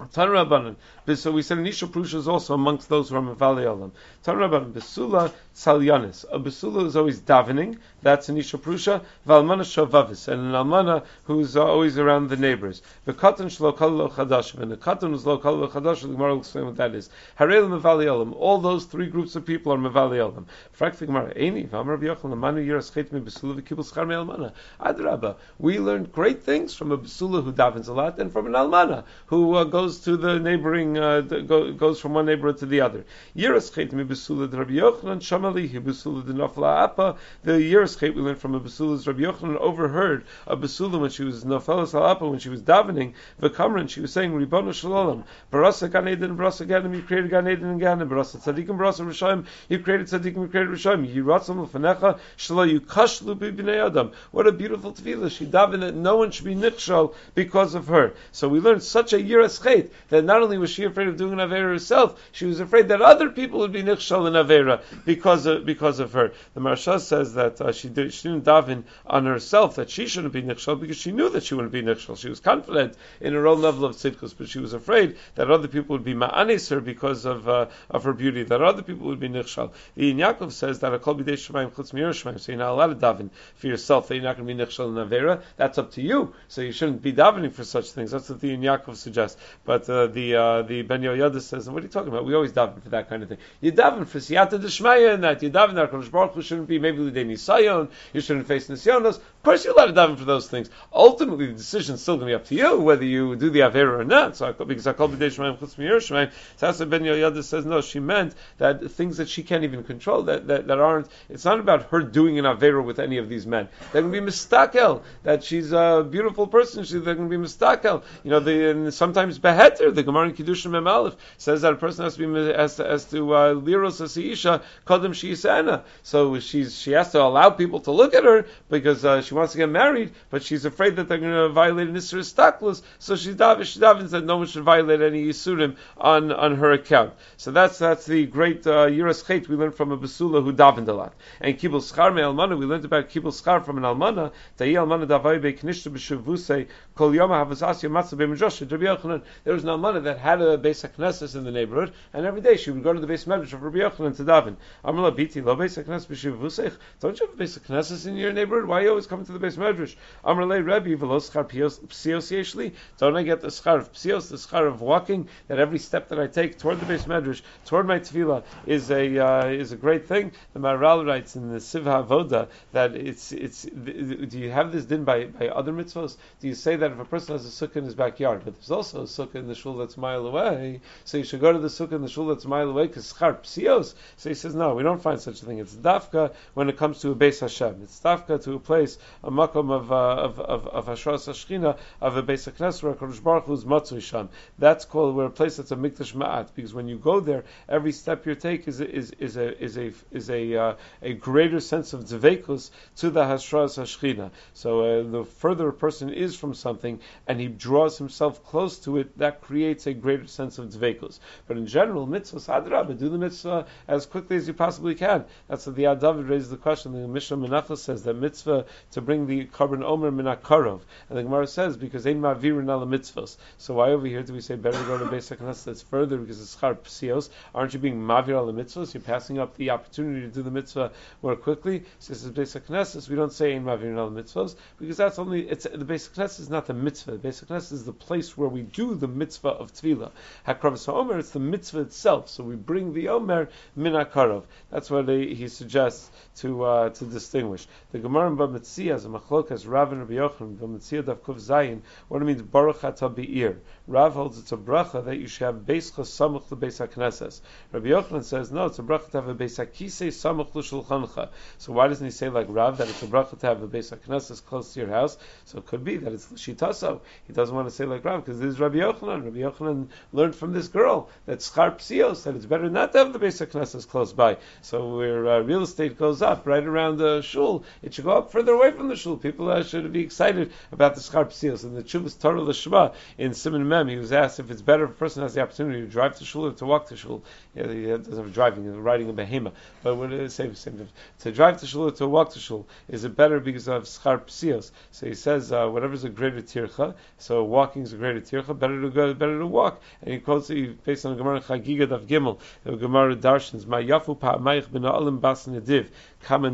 So 0.00 1.30
we 1.32 1.42
said 1.42 1.58
Anisha 1.58 1.86
Prusha 1.86 2.14
is 2.14 2.26
also 2.26 2.54
amongst 2.54 2.88
those 2.88 3.10
who 3.10 3.16
are 3.16 3.20
Mavali 3.20 3.64
Olam. 3.64 3.90
Tan 4.22 4.36
Rabbanan. 4.36 4.72
Besula 4.72 5.30
Salyanis. 5.54 6.24
A 6.32 6.38
Besula 6.38 6.86
is 6.86 6.96
always 6.96 7.20
davening. 7.20 7.76
That's 8.00 8.30
Anisha 8.30 8.58
Prusha. 8.58 9.04
Valmana 9.26 9.60
Shavavis. 9.60 10.28
And 10.28 10.40
an 10.40 10.52
Almana 10.52 11.04
who's 11.24 11.54
always 11.54 11.98
around 11.98 12.30
the 12.30 12.36
neighbors. 12.36 12.80
The 13.04 13.12
Katan 13.12 13.46
Shlo 13.46 13.76
Kallo 13.76 14.10
Chadashim. 14.10 14.60
And 14.60 14.72
the 14.72 14.78
Katan 14.78 15.12
is 15.12 15.26
Lo 15.26 15.38
Kallo 15.38 15.70
Chadashim. 15.70 16.02
The 16.02 16.08
Gemara 16.08 16.32
will 16.32 16.40
explain 16.40 16.64
what 16.64 16.76
that 16.76 16.94
is. 16.94 17.10
Harel 17.38 17.68
Mavali 17.68 18.06
Olam. 18.06 18.32
All 18.36 18.56
those 18.58 18.86
three 18.86 19.06
groups 19.06 19.36
of 19.36 19.44
people 19.44 19.72
are 19.72 19.78
Mavali 19.78 20.16
Olam. 20.16 20.46
The 20.78 21.06
Gemara. 21.06 21.34
Eini. 21.34 21.68
Vamar 21.68 21.98
B'yochel. 21.98 22.32
Amanu 22.32 22.64
Yiras 22.66 22.94
Chet 22.94 23.12
Me 23.12 23.20
Besula 23.20 23.60
V'kibul 23.60 23.84
Schar 23.84 24.06
Almana. 24.06 24.52
Adraba. 24.80 25.36
We 25.58 25.78
learned 25.78 26.10
great 26.10 26.42
things 26.42 26.74
from 26.74 26.90
a 26.90 26.96
Besula 26.96 27.44
who 27.44 27.52
davens 27.52 27.88
a 27.88 27.92
lot 27.92 28.18
and 28.18 28.32
from 28.32 28.46
an 28.46 28.52
Almana 28.52 29.04
who 29.26 29.54
uh, 29.56 29.64
goes 29.64 29.89
to 29.98 30.16
the 30.16 30.38
neighboring, 30.38 30.96
uh, 30.96 31.20
go, 31.20 31.72
goes 31.72 32.00
from 32.00 32.14
one 32.14 32.26
neighborhood 32.26 32.58
to 32.58 32.66
the 32.66 32.80
other. 32.80 33.04
Chet 33.36 33.92
mi 33.92 34.04
besula 34.04 34.50
de 34.50 34.56
Rabbi 34.56 34.74
Yochanan 34.74 35.20
shamali 35.20 35.68
he 35.68 35.78
besula 35.80 36.24
de 36.24 36.32
nafla 36.32 36.84
apa. 36.84 37.16
The 37.42 37.58
chet 37.98 38.14
we 38.14 38.22
learned 38.22 38.38
from 38.38 38.54
a 38.54 38.60
besula's 38.60 39.06
Rabbi 39.06 39.22
Yochanan 39.22 39.56
overheard 39.56 40.24
a 40.46 40.56
besula 40.56 41.00
when 41.00 41.10
she 41.10 41.24
was 41.24 41.44
nafelas 41.44 41.94
apa 41.94 42.28
when 42.28 42.38
she 42.38 42.48
was 42.48 42.62
davening 42.62 43.14
v'kamran 43.40 43.88
she 43.88 44.00
was 44.00 44.12
saying 44.12 44.32
Ribono 44.32 44.72
Shalom 44.72 45.24
barasa 45.52 45.90
gan 45.90 46.08
eden 46.08 46.36
barasa 46.36 46.66
ganim 46.66 46.94
you 46.94 47.02
created 47.02 47.30
gan 47.30 47.48
eden 47.48 47.66
and 47.70 47.80
ganim 47.80 48.08
barasa 48.08 48.38
tzadikim 48.38 48.78
barasa 48.78 49.04
rishayim 49.04 49.46
you 49.68 49.78
created 49.78 50.06
tzadikim 50.06 50.42
you 50.42 50.48
created 50.48 50.70
rishayim 50.70 51.12
yiratzam 51.12 51.62
l'fanecha 51.62 52.18
shlo 52.36 52.70
you 52.70 52.80
kashlu 52.80 53.36
b'bnei 53.36 53.86
adam. 53.86 54.12
What 54.30 54.46
a 54.46 54.52
beautiful 54.52 54.92
tefillah 54.92 55.30
she 55.30 55.46
davened 55.46 55.80
that 55.80 55.94
no 55.94 56.16
one 56.16 56.30
should 56.30 56.44
be 56.44 56.54
nichshal 56.54 57.14
because 57.34 57.74
of 57.74 57.88
her. 57.88 58.14
So 58.32 58.48
we 58.48 58.60
learned 58.60 58.82
such 58.82 59.12
a 59.12 59.16
yiras 59.16 59.60
that 60.08 60.24
not 60.24 60.42
only 60.42 60.58
was 60.58 60.70
she 60.70 60.84
afraid 60.84 61.08
of 61.08 61.16
doing 61.16 61.32
an 61.32 61.38
Avera 61.38 61.72
herself, 61.72 62.20
she 62.32 62.46
was 62.46 62.60
afraid 62.60 62.88
that 62.88 63.00
other 63.02 63.30
people 63.30 63.60
would 63.60 63.72
be 63.72 63.82
Nichshal 63.82 64.26
in 64.26 64.34
Avera 64.34 64.82
because 65.04 65.46
of, 65.46 65.64
because 65.64 66.00
of 66.00 66.12
her. 66.12 66.32
The 66.54 66.60
Maharsha 66.60 67.00
says 67.00 67.34
that 67.34 67.60
uh, 67.60 67.72
she, 67.72 67.88
did, 67.88 68.12
she 68.12 68.28
didn't 68.28 68.44
daven 68.44 68.84
on 69.06 69.26
herself 69.26 69.76
that 69.76 69.90
she 69.90 70.06
shouldn't 70.06 70.32
be 70.32 70.42
Nichshal 70.42 70.80
because 70.80 70.96
she 70.96 71.12
knew 71.12 71.28
that 71.30 71.44
she 71.44 71.54
wouldn't 71.54 71.72
be 71.72 71.82
Nichshal. 71.82 72.18
She 72.18 72.28
was 72.28 72.40
confident 72.40 72.94
in 73.20 73.32
her 73.34 73.46
own 73.46 73.60
level 73.60 73.84
of 73.84 73.96
tzidkus, 73.96 74.34
but 74.36 74.48
she 74.48 74.58
was 74.58 74.72
afraid 74.72 75.16
that 75.34 75.50
other 75.50 75.68
people 75.68 75.94
would 75.94 76.04
be 76.04 76.14
Ma'anis 76.14 76.70
her 76.70 76.80
because 76.80 77.24
of, 77.24 77.48
uh, 77.48 77.66
of 77.90 78.04
her 78.04 78.12
beauty, 78.12 78.42
that 78.44 78.62
other 78.62 78.82
people 78.82 79.06
would 79.06 79.20
be 79.20 79.28
Nichshal. 79.28 79.72
The 79.94 80.14
Yaakov 80.14 80.52
says 80.52 80.80
that 80.80 80.94
a 80.94 80.98
kol 80.98 81.14
b'dei 81.14 81.34
shemaim 81.34 81.72
chutz 81.72 81.92
shemaim, 81.92 82.40
so 82.40 82.52
you're 82.52 82.58
not 82.58 82.70
allowed 82.70 83.00
to 83.00 83.06
daven 83.06 83.30
for 83.56 83.66
yourself, 83.66 84.08
that 84.08 84.14
you're 84.14 84.24
not 84.24 84.36
going 84.36 84.48
to 84.48 84.54
be 84.54 84.60
Nichshal 84.62 84.88
in 84.88 85.08
Avera. 85.08 85.42
That's 85.56 85.78
up 85.78 85.92
to 85.92 86.02
you. 86.02 86.34
So 86.48 86.60
you 86.60 86.72
shouldn't 86.72 87.02
be 87.02 87.12
davening 87.12 87.52
for 87.52 87.64
such 87.64 87.90
things. 87.90 88.10
That's 88.10 88.28
what 88.28 88.40
the 88.40 88.56
Yaakov 88.56 88.96
suggests. 88.96 89.40
But 89.64 89.88
uh, 89.90 90.06
the 90.06 90.34
uh, 90.34 90.62
the 90.62 90.82
Ben 90.82 91.02
Yoyada 91.02 91.40
says, 91.40 91.68
what 91.68 91.82
are 91.82 91.86
you 91.86 91.92
talking 91.92 92.08
about? 92.08 92.24
We 92.24 92.34
always 92.34 92.52
daven 92.52 92.82
for 92.82 92.88
that 92.90 93.10
kind 93.10 93.22
of 93.22 93.28
thing. 93.28 93.38
You 93.60 93.72
daven 93.72 94.06
for 94.06 94.18
siyata 94.18 94.58
d'shmaya 94.58 95.14
and 95.14 95.24
that. 95.24 95.42
You 95.42 95.50
daven 95.50 95.74
that 95.74 95.92
Kodesh 95.92 96.10
Baruch 96.10 96.32
Hu 96.32 96.42
shouldn't 96.42 96.66
be 96.66 96.78
maybe 96.78 96.98
l'dei 96.98 97.26
nisayon. 97.26 97.90
You 98.14 98.20
shouldn't 98.22 98.46
face 98.46 98.68
nisyonos. 98.68 99.16
Of 99.16 99.42
course, 99.42 99.64
you're 99.64 99.74
allowed 99.74 99.86
to 99.86 99.92
daven 99.92 100.18
for 100.18 100.24
those 100.24 100.48
things. 100.48 100.70
Ultimately, 100.92 101.46
the 101.46 101.52
decision 101.52 101.96
is 101.96 102.02
still 102.02 102.16
going 102.16 102.28
to 102.28 102.30
be 102.30 102.34
up 102.34 102.46
to 102.46 102.54
you 102.54 102.80
whether 102.80 103.04
you 103.04 103.36
do 103.36 103.50
the 103.50 103.60
avera 103.60 104.00
or 104.00 104.04
not. 104.04 104.36
So 104.36 104.50
because 104.52 104.86
I 104.86 104.94
called 104.94 105.12
b'dei 105.12 105.28
shmayim 105.28 105.58
chutz 105.58 105.76
miyur 105.76 105.96
shmayim. 105.96 106.32
Tasa 106.58 106.88
Ben 106.88 107.02
Yoyada 107.02 107.44
says 107.44 107.66
no. 107.66 107.82
She 107.82 108.00
meant 108.00 108.34
that 108.56 108.90
things 108.90 109.18
that 109.18 109.28
she 109.28 109.42
can't 109.42 109.64
even 109.64 109.84
control 109.84 110.22
that, 110.22 110.46
that, 110.48 110.68
that 110.68 110.78
aren't. 110.78 111.08
It's 111.28 111.44
not 111.44 111.60
about 111.60 111.90
her 111.90 112.00
doing 112.00 112.38
an 112.38 112.46
avera 112.46 112.82
with 112.82 112.98
any 112.98 113.18
of 113.18 113.28
these 113.28 113.46
men. 113.46 113.68
They're 113.92 114.00
going 114.00 114.14
to 114.14 114.20
be 114.20 114.24
mistakel. 114.24 115.02
That 115.22 115.44
she's 115.44 115.72
a 115.72 116.06
beautiful 116.08 116.46
person. 116.46 116.84
She, 116.84 116.94
they're 116.94 117.14
going 117.14 117.28
to 117.28 117.30
be 117.30 117.36
mistakel. 117.36 118.04
You 118.24 118.30
know, 118.30 118.38
and 118.38 118.92
sometimes 118.92 119.38
beheter. 119.50 119.90
The 119.90 120.02
Gemara 120.02 120.28
in 120.28 120.34
Kiddushin 120.34 120.70
Mem 120.70 120.86
Aleph 120.86 121.16
says 121.38 121.62
that 121.62 121.72
a 121.72 121.76
person 121.76 122.04
has 122.04 122.16
to 122.16 122.26
be 122.26 122.52
has 122.52 122.76
to, 122.76 122.84
has 122.84 123.04
to 123.06 123.34
uh, 123.34 123.54
liros 123.54 124.00
asisha 124.00 124.62
kadam 124.86 125.10
sheisana. 125.10 125.82
So 126.02 126.38
she's 126.40 126.78
she 126.78 126.92
has 126.92 127.12
to 127.12 127.22
allow 127.22 127.50
people 127.50 127.80
to 127.80 127.90
look 127.90 128.14
at 128.14 128.24
her 128.24 128.46
because 128.68 129.04
uh, 129.04 129.22
she 129.22 129.34
wants 129.34 129.52
to 129.52 129.58
get 129.58 129.68
married, 129.68 130.12
but 130.30 130.42
she's 130.42 130.64
afraid 130.64 130.96
that 130.96 131.08
they're 131.08 131.18
going 131.18 131.32
to 131.32 131.48
violate 131.48 131.88
an 131.88 131.94
isra 131.94 132.20
staklus. 132.20 132.82
So 132.98 133.16
she 133.16 133.34
davens 133.34 133.64
she 133.64 133.80
davens 133.80 134.10
that 134.10 134.24
no 134.24 134.38
one 134.38 134.46
should 134.46 134.64
violate 134.64 135.00
any 135.02 135.26
yisurim 135.26 135.76
on 135.98 136.32
on 136.32 136.56
her 136.56 136.72
account. 136.72 137.12
So 137.36 137.50
that's 137.50 137.78
that's 137.78 138.06
the 138.06 138.26
great 138.26 138.66
uh, 138.66 138.86
yiras 138.86 139.24
chait 139.24 139.48
we 139.48 139.56
learned 139.56 139.74
from 139.74 139.92
a 139.92 139.98
basula 139.98 140.42
who 140.42 140.52
davened 140.52 140.88
a 140.88 140.92
lot. 140.92 141.14
And 141.40 141.58
kibul 141.58 141.80
schar 141.80 142.14
me 142.14 142.22
almana 142.22 142.58
we 142.58 142.66
learned 142.66 142.84
about 142.84 143.08
kibul 143.10 143.32
schar 143.32 143.64
from 143.64 143.78
an 143.78 143.84
almana. 143.84 144.32
Tayi 144.58 144.74
almana 144.74 145.06
davai 145.06 145.40
be 145.40 145.52
knishta 145.52 145.90
b'shavuse 145.92 146.68
kol 146.94 147.14
yom 147.14 147.30
havasasya 147.30 147.90
matzah 147.90 148.14
b'mijosha. 148.14 148.70
Rabbi 148.70 148.84
Yochanan 148.84 149.22
there 149.44 149.54
was 149.54 149.64
an 149.64 149.70
almana 149.70 150.02
that 150.04 150.18
had 150.18 150.40
a 150.40 150.58
Beis 150.58 150.88
HaKnesses 150.88 151.34
in 151.34 151.44
the 151.44 151.50
neighborhood, 151.50 151.92
and 152.12 152.26
every 152.26 152.40
day 152.40 152.56
she 152.56 152.70
would 152.70 152.82
go 152.82 152.92
to 152.92 153.00
the 153.00 153.06
Beis 153.06 153.26
Medrash 153.26 153.52
of 153.52 153.62
Rabbi 153.62 153.78
Yochanan 153.78 154.16
to 154.16 154.24
daven. 154.24 154.56
Amar 154.84 155.10
biti 155.12 155.44
lo 155.44 155.56
Beis 155.56 155.82
HaKnesses 155.82 156.06
b'shiv 156.06 156.38
vusech. 156.38 156.76
Don't 157.00 157.18
you 157.18 157.26
have 157.26 157.34
a 157.38 157.42
Beis 157.42 157.58
HaKnesses 157.58 158.06
in 158.06 158.16
your 158.16 158.32
neighborhood? 158.32 158.66
Why 158.66 158.80
are 158.80 158.82
you 158.82 158.88
always 158.90 159.06
coming 159.06 159.26
to 159.26 159.32
the 159.32 159.38
Beis 159.38 159.56
Medrash? 159.56 159.96
Amar 160.24 160.46
le 160.46 160.62
Rebbe 160.62 160.96
v'lo 160.96 161.20
schar 161.20 161.48
psios 161.48 162.30
yeshli. 162.30 162.74
Don't 162.98 163.16
I 163.16 163.22
get 163.22 163.40
the 163.40 163.48
schar 163.48 163.78
of 163.78 163.92
psios, 163.92 164.28
the 164.28 164.36
schar 164.36 164.66
of 164.66 164.80
walking, 164.80 165.28
that 165.48 165.58
every 165.58 165.78
step 165.78 166.08
that 166.08 166.20
I 166.20 166.26
take 166.26 166.58
toward 166.58 166.80
the 166.80 166.86
Beis 166.86 167.06
Medrash, 167.06 167.42
toward 167.64 167.86
my 167.86 167.98
tefillah, 167.98 168.42
is 168.66 168.90
a 168.90 169.18
uh, 169.18 169.46
is 169.46 169.72
a 169.72 169.76
great 169.76 170.06
thing. 170.06 170.32
The 170.52 170.60
Maharal 170.60 171.06
writes 171.06 171.36
in 171.36 171.50
the 171.50 171.58
Sivha 171.58 172.06
Voda 172.06 172.48
that 172.72 172.94
it's 172.94 173.32
it's. 173.32 173.62
Do 173.62 174.38
you 174.38 174.50
have 174.50 174.72
this 174.72 174.84
din 174.84 175.04
by, 175.04 175.24
by 175.26 175.48
other 175.48 175.72
mitzvahs? 175.72 176.16
Do 176.40 176.48
you 176.48 176.54
say 176.54 176.76
that 176.76 176.92
if 176.92 176.98
a 176.98 177.04
person 177.04 177.34
has 177.34 177.46
a 177.46 177.66
sukkah 177.66 177.76
in 177.76 177.84
his 177.84 177.94
backyard, 177.94 178.42
but 178.44 178.54
there's 178.54 178.70
also 178.70 179.02
a 179.02 179.04
sukkah 179.04 179.29
in 179.34 179.46
the 179.48 179.54
shul 179.54 179.76
that's 179.76 179.96
a 179.96 180.00
mile 180.00 180.26
away, 180.26 180.80
so 181.04 181.18
you 181.18 181.24
should 181.24 181.40
go 181.40 181.52
to 181.52 181.58
the 181.58 181.68
sukkah 181.68 181.92
in 181.92 182.02
the 182.02 182.08
shul 182.08 182.26
that's 182.26 182.44
a 182.44 182.48
mile 182.48 182.68
away 182.68 182.86
because 182.86 183.12
schar 183.12 183.38
psios. 183.40 183.94
So 184.16 184.28
he 184.28 184.34
says 184.34 184.54
no, 184.54 184.74
we 184.74 184.82
don't 184.82 185.02
find 185.02 185.20
such 185.20 185.42
a 185.42 185.46
thing. 185.46 185.58
It's 185.58 185.74
dafka 185.74 186.32
when 186.54 186.68
it 186.68 186.76
comes 186.76 187.00
to 187.00 187.10
a 187.10 187.14
base 187.14 187.40
Hashem. 187.40 187.80
It's 187.82 188.00
dafka 188.00 188.42
to 188.44 188.54
a 188.54 188.58
place, 188.58 188.98
a 189.22 189.30
makom 189.30 189.70
of 189.70 189.92
uh, 189.92 190.16
of 190.16 190.40
of 190.40 190.66
of 190.66 190.86
Hashras 190.86 191.28
Hashchina 191.28 191.78
of 192.00 192.16
a 192.16 192.22
Beis 192.22 192.50
Haknes 192.50 192.82
where 192.82 192.94
Kodesh 192.94 193.22
Baruch 193.22 193.44
Hu 193.44 193.54
is 193.54 193.64
matzui 193.64 194.02
sham. 194.02 194.28
That's 194.58 194.84
called 194.84 195.16
where 195.16 195.26
a 195.26 195.30
place 195.30 195.56
that's 195.56 195.70
a 195.70 195.76
mikdash 195.76 196.14
ma'at 196.14 196.48
because 196.54 196.74
when 196.74 196.88
you 196.88 196.98
go 196.98 197.20
there, 197.20 197.44
every 197.68 197.92
step 197.92 198.26
you 198.26 198.34
take 198.34 198.68
is 198.68 198.80
is 198.80 199.12
is 199.12 199.36
a 199.36 199.62
is 199.62 199.76
a 199.76 199.92
is 200.10 200.30
a 200.30 200.56
uh, 200.56 200.74
a 201.02 201.14
greater 201.14 201.60
sense 201.60 201.92
of 201.92 202.04
dvekus 202.04 202.70
to 202.96 203.10
the 203.10 203.22
Hashras 203.22 203.78
Hashchina. 203.78 204.30
So 204.54 204.80
uh, 204.80 205.02
the 205.10 205.24
further 205.24 205.68
a 205.68 205.72
person 205.72 206.10
is 206.12 206.36
from 206.36 206.54
something 206.54 207.00
and 207.26 207.40
he 207.40 207.48
draws 207.48 207.98
himself 207.98 208.44
close 208.44 208.78
to 208.80 208.98
it, 208.98 209.16
that 209.20 209.40
creates 209.40 209.86
a 209.86 209.94
greater 209.94 210.26
sense 210.26 210.58
of 210.58 210.68
dvekus. 210.70 211.20
But 211.46 211.56
in 211.56 211.66
general, 211.66 212.06
mitzvahs 212.06 212.48
hadrabah, 212.48 212.98
do 212.98 213.08
the 213.08 213.18
mitzvah 213.18 213.66
as 213.88 214.06
quickly 214.06 214.36
as 214.36 214.48
you 214.48 214.54
possibly 214.54 214.94
can. 214.94 215.24
That's 215.48 215.66
what 215.66 215.76
the 215.76 215.84
Yad 215.84 216.00
David 216.00 216.26
raises 216.26 216.50
the 216.50 216.56
question. 216.56 216.92
The 216.92 217.08
Mishnah 217.08 217.36
Menachos 217.36 217.78
says 217.78 218.02
that 218.02 218.14
mitzvah 218.14 218.66
to 218.92 219.00
bring 219.00 219.26
the 219.26 219.46
korban 219.46 219.82
omer 219.82 220.10
minakarov, 220.10 220.80
and 221.08 221.18
the 221.18 221.22
Gemara 221.22 221.46
says 221.46 221.76
because 221.76 222.06
ein 222.06 222.20
mavirin 222.20 222.68
ala 222.68 222.86
mitzvahs. 222.86 223.36
So 223.58 223.74
why 223.74 223.90
over 223.90 224.06
here 224.06 224.22
do 224.22 224.32
we 224.32 224.40
say 224.40 224.56
better 224.56 224.82
go 224.84 224.98
to 224.98 225.04
Beis 225.04 225.34
Haknes 225.34 225.64
that's 225.64 225.82
further 225.82 226.18
because 226.18 226.40
it's 226.40 226.56
char 226.56 226.74
psios? 226.74 227.28
Aren't 227.54 227.74
you 227.74 227.80
being 227.80 228.00
mavir 228.00 228.30
ala 228.30 228.52
mitzvahs? 228.52 228.94
You're 228.94 229.02
passing 229.02 229.38
up 229.38 229.56
the 229.56 229.70
opportunity 229.70 230.22
to 230.22 230.28
do 230.28 230.42
the 230.42 230.50
mitzvah 230.50 230.92
more 231.22 231.36
quickly. 231.36 231.84
So 231.98 232.12
this 232.12 232.24
is 232.24 232.30
Beis 232.30 232.60
Haknes. 232.60 233.08
We 233.08 233.16
don't 233.16 233.32
say 233.32 233.54
ein 233.54 233.64
mavirin 233.64 233.96
ala 233.96 234.10
mitzvahs 234.10 234.56
because 234.78 234.96
that's 234.96 235.18
only 235.18 235.48
it's 235.48 235.64
the 235.64 235.84
Beis 235.84 236.10
Haknes 236.10 236.40
is 236.40 236.50
not 236.50 236.66
the 236.66 236.74
mitzvah. 236.74 237.12
The 237.12 237.28
Beis 237.28 237.44
Haknes 237.44 237.72
is 237.72 237.84
the 237.84 237.92
place 237.92 238.36
where 238.36 238.48
we 238.48 238.62
do 238.62 238.94
the 238.94 239.08
mitzvah 239.10 239.48
of 239.48 239.72
tefillah. 239.72 240.10
Hakravas 240.46 240.88
Omer, 240.88 241.18
it's 241.18 241.30
the 241.30 241.40
mitzvah 241.40 241.80
itself. 241.80 242.28
So 242.28 242.44
we 242.44 242.56
bring 242.56 242.92
the 242.94 243.08
Omer 243.08 243.48
minakarov. 243.76 244.44
That's 244.70 244.90
what 244.90 245.08
he, 245.08 245.34
he 245.34 245.48
suggests 245.48 246.10
to 246.36 246.64
uh, 246.64 246.88
to 246.90 247.04
distinguish. 247.04 247.66
The 247.92 247.98
Gemara 247.98 248.28
in 248.28 248.36
Bamitzia 248.36 248.92
has 248.92 249.04
a 249.04 249.08
machlokas 249.08 249.68
Rav 249.68 249.92
and 249.92 250.00
Rabbi 250.00 250.14
Yochanan 250.14 250.56
Bamitzia 250.56 251.04
Dav 251.04 251.22
Kuf 251.22 251.40
Zayin. 251.40 251.80
What 252.08 252.22
it 252.22 252.24
means 252.24 252.42
Baruch 252.42 252.80
Be'ir. 253.14 253.58
Rav 253.86 254.14
holds 254.14 254.38
it's 254.38 254.52
a 254.52 254.56
bracha 254.56 255.04
that 255.04 255.18
you 255.18 255.26
should 255.26 255.44
have 255.44 255.56
Beischa 255.56 256.04
Samuch 256.04 256.48
the 256.48 256.56
Beis 256.56 256.86
Hakneses. 256.86 257.40
Rabbi 257.72 257.88
Yochanan 257.88 258.24
says 258.24 258.52
no, 258.52 258.66
it's 258.66 258.78
a 258.78 258.82
bracha 258.82 259.10
to 259.10 259.20
have 259.20 259.28
a 259.28 259.34
Beis 259.34 259.58
Hakise 259.58 260.08
Samuch 260.08 260.54
L'Shulchancha. 260.54 261.30
So 261.58 261.72
why 261.72 261.88
doesn't 261.88 262.06
he 262.06 262.10
say 262.10 262.28
like 262.28 262.46
Rav 262.48 262.78
that 262.78 262.88
it's 262.88 263.02
a 263.02 263.06
bracha 263.06 263.38
to 263.38 263.46
have 263.46 263.62
a 263.62 263.68
Beis 263.68 263.96
Hakneses 263.96 264.44
close 264.44 264.74
to 264.74 264.80
your 264.80 264.90
house? 264.90 265.18
So 265.44 265.58
it 265.58 265.66
could 265.66 265.84
be 265.84 265.96
that 265.98 266.12
it's 266.12 266.26
Shitaso. 266.26 267.00
He 267.26 267.32
doesn't 267.32 267.54
want 267.54 267.68
to 267.68 267.74
say 267.74 267.84
like 267.84 268.04
Rav 268.04 268.24
because 268.24 268.38
this 268.40 268.50
is 268.54 268.60
Rabbi 268.60 268.76
Yochanan. 268.76 268.99
Rabbi 269.02 269.38
Yochanan 269.38 269.88
learned 270.12 270.34
from 270.34 270.52
this 270.52 270.68
girl 270.68 271.08
that 271.26 271.38
Schar 271.38 271.76
Psios 271.76 272.24
that 272.24 272.36
it's 272.36 272.46
better 272.46 272.68
not 272.68 272.92
to 272.92 272.98
have 272.98 273.12
the 273.12 273.18
Beis 273.18 273.44
Hakneses 273.44 273.88
close 273.88 274.12
by. 274.12 274.36
So 274.62 274.96
where 274.96 275.26
uh, 275.28 275.40
real 275.40 275.62
estate 275.62 275.98
goes 275.98 276.22
up 276.22 276.46
right 276.46 276.64
around 276.64 276.98
the 276.98 277.22
shul, 277.22 277.64
it 277.82 277.94
should 277.94 278.04
go 278.04 278.18
up 278.18 278.32
further 278.32 278.52
away 278.52 278.70
from 278.72 278.88
the 278.88 278.96
shul. 278.96 279.16
People 279.16 279.50
uh, 279.50 279.62
should 279.62 279.92
be 279.92 280.02
excited 280.02 280.52
about 280.72 280.94
the 280.94 281.00
Schar 281.00 281.26
Psios. 281.26 281.64
And 281.64 281.76
the 281.76 281.82
Chuvas 281.82 282.18
Torah 282.18 282.40
L'Shma 282.40 282.94
in 283.18 283.34
Simon 283.34 283.68
Mem, 283.68 283.88
he 283.88 283.96
was 283.96 284.12
asked 284.12 284.40
if 284.40 284.50
it's 284.50 284.62
better 284.62 284.84
if 284.84 284.90
a 284.90 284.94
person 284.94 285.22
has 285.22 285.34
the 285.34 285.42
opportunity 285.42 285.80
to 285.80 285.86
drive 285.86 286.18
to 286.18 286.24
shul 286.24 286.46
or 286.46 286.52
to 286.52 286.66
walk 286.66 286.88
to 286.88 286.96
shul. 286.96 287.22
Yeah, 287.54 287.68
he 287.68 287.86
doesn't 287.86 288.16
have 288.16 288.32
driving, 288.32 288.82
riding 288.82 289.08
a 289.10 289.12
behema. 289.12 289.52
But 289.82 289.96
what 289.96 290.12
is 290.12 290.34
same 290.34 290.54
same 290.54 290.74
difference. 290.74 290.92
To 291.20 291.32
drive 291.32 291.60
to 291.60 291.66
shul 291.66 291.88
or 291.88 291.92
to 291.92 292.06
walk 292.06 292.32
to 292.32 292.38
shul, 292.38 292.66
is 292.88 293.04
it 293.04 293.16
better 293.16 293.40
because 293.40 293.68
of 293.68 293.84
Schar 293.84 294.20
Psios? 294.22 294.70
So 294.90 295.06
he 295.06 295.14
says 295.14 295.52
uh, 295.52 295.68
whatever's 295.68 296.04
a 296.04 296.08
greater 296.08 296.42
tircha, 296.42 296.94
so 297.18 297.44
walking 297.44 297.82
is 297.82 297.92
a 297.92 297.96
greater 297.96 298.20
tircha, 298.20 298.58
better 298.58 298.80
to 298.80 298.89
go, 298.90 299.14
better 299.14 299.38
to 299.38 299.46
walk. 299.46 299.80
And 300.02 300.14
he 300.14 300.20
quotes 300.20 300.50
it 300.50 300.84
based 300.84 301.06
on 301.06 301.12
the 301.12 301.18
Gemara 301.18 301.40
Chagiga 301.40 301.88
Dav 301.88 302.02
Gimel, 302.02 302.38
the 302.64 302.76
Gemara 302.76 303.16
Darshans, 303.16 303.64
Yafu 303.64 304.18
Pa'amayich 304.18 304.70
Ben 304.70 304.84
Alim 304.84 305.18
Bas 305.18 305.46
Nediv, 305.46 305.88
So 306.22 306.36
it 306.36 306.50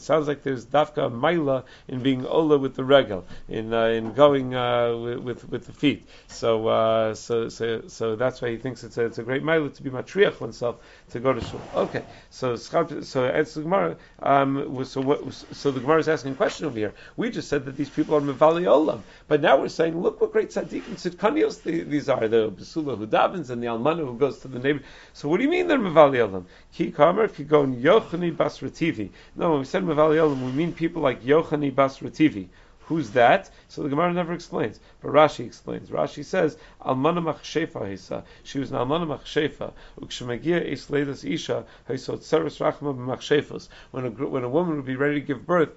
sounds 0.00 0.28
like 0.28 0.42
there's 0.42 0.66
dafka 0.66 1.10
maila 1.10 1.64
in 1.88 2.02
being 2.02 2.26
ola 2.26 2.58
with 2.58 2.74
the 2.74 2.84
regel, 2.84 3.24
in 3.48 3.72
uh, 3.72 3.86
in 3.86 4.12
going 4.12 4.54
uh, 4.54 4.96
with, 4.96 5.48
with, 5.48 5.66
the 5.66 5.72
feet. 5.72 6.06
So 6.28 6.68
uh, 6.68 7.14
so 7.14 7.48
so 7.48 7.82
so 7.88 8.14
that's 8.14 8.42
why 8.42 8.50
he 8.50 8.56
thinks 8.58 8.84
it's 8.84 8.98
a, 8.98 9.06
it's 9.06 9.18
a 9.18 9.22
great 9.22 9.42
maila 9.42 9.74
to 9.74 9.82
be 9.82 9.90
matriach 9.90 10.38
oneself 10.40 10.76
to 11.10 11.20
go 11.20 11.32
to 11.32 11.40
shul. 11.40 11.60
Okay, 11.74 12.04
so 12.30 12.56
so 12.56 12.82
the 12.82 13.62
Gemara. 13.62 13.96
Um, 14.22 14.84
so 14.84 15.00
what, 15.00 15.32
so 15.32 15.70
the 15.70 15.80
Gemara 15.80 16.00
is 16.00 16.08
asking 16.08 16.32
a 16.32 16.36
question 16.36 16.66
over 16.66 16.78
here. 16.78 16.94
We 17.16 17.30
just 17.30 17.48
said 17.48 17.64
that 17.64 17.76
these 17.76 17.90
people 17.90 18.14
are 18.16 18.20
mevali 18.20 18.64
olam, 18.64 19.00
but 19.28 19.40
now 19.40 19.58
we're 19.60 19.68
saying, 19.68 20.00
look 20.00 20.20
what 20.20 20.32
great 20.32 20.50
tzaddikim 20.50 20.94
tzidkanios 20.94 21.62
these 21.62 22.08
are 22.08 22.28
the 22.28 22.50
besula 22.50 22.96
who 22.96 23.06
davens 23.06 23.50
and 23.50 23.62
the 23.62 23.66
almana 23.66 24.04
who 24.04 24.16
goes 24.16 24.38
to 24.40 24.48
the 24.48 24.58
neighbor. 24.58 24.82
So 25.14 25.28
what 25.28 25.38
do 25.38 25.44
you 25.44 25.48
mean 25.48 25.68
they're 25.68 25.78
mevali 25.78 26.18
olam? 26.18 26.44
Ki 26.76 26.92
kamer 26.92 27.34
ki 27.34 27.44
go 27.44 27.64
Yochani 27.64 28.36
Bas 28.36 28.58
Rativi. 28.58 29.08
No, 29.34 29.52
when 29.52 29.60
we 29.60 29.64
said 29.64 29.82
Mevali 29.82 30.16
Olam, 30.16 30.44
we 30.44 30.52
mean 30.52 30.74
people 30.74 31.00
like 31.00 31.24
Yochani 31.24 31.74
Bas 31.74 32.00
Rativi. 32.00 32.48
Who's 32.80 33.12
that? 33.12 33.48
So 33.68 33.82
the 33.82 33.88
Gemara 33.88 34.12
never 34.12 34.34
explains, 34.34 34.78
but 35.00 35.10
Rashi 35.10 35.46
explains. 35.46 35.88
Rashi 35.88 36.22
says, 36.22 36.58
Almana 36.84 37.22
Machshefa 37.22 37.80
Hisa. 37.80 38.24
She 38.42 38.58
was 38.58 38.72
an 38.72 38.76
Almana 38.76 39.06
Machshefa. 39.06 39.72
Ukshemagia 39.98 40.70
Eis 40.70 40.88
Leidas 40.88 41.24
Isha 41.24 41.64
Hisot 41.88 42.22
Seres 42.22 42.58
Rachma 42.58 42.94
B'Machshefos. 42.94 43.68
When 43.92 44.04
a 44.04 44.10
when 44.10 44.44
a 44.44 44.48
woman 44.50 44.76
would 44.76 44.84
be 44.84 44.96
ready 44.96 45.14
to 45.14 45.26
give 45.26 45.46
birth, 45.46 45.70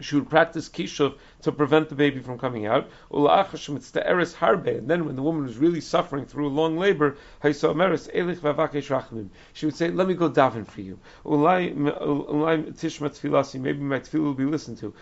she 0.00 0.14
would 0.14 0.28
practice 0.28 0.68
kishuv 0.68 1.16
to 1.46 1.52
prevent 1.52 1.88
the 1.88 1.94
baby 1.94 2.20
from 2.20 2.38
coming 2.38 2.66
out. 2.66 2.88
And 3.10 3.26
then 4.88 5.06
when 5.06 5.16
the 5.16 5.22
woman 5.22 5.44
was 5.44 5.56
really 5.56 5.80
suffering 5.80 6.26
through 6.26 6.48
a 6.48 6.54
long 6.60 6.76
labor, 6.76 7.16
she 7.42 7.66
would 9.66 9.76
say, 9.76 9.90
let 9.90 10.06
me 10.06 10.14
go 10.14 10.28
daven 10.30 10.66
for 10.66 10.80
you. 10.82 10.98
Maybe 13.58 13.80
my 13.80 14.00
tefillah 14.00 14.22
will 14.22 14.34
be 14.34 14.44
listened 14.44 14.78
to. 14.78 14.92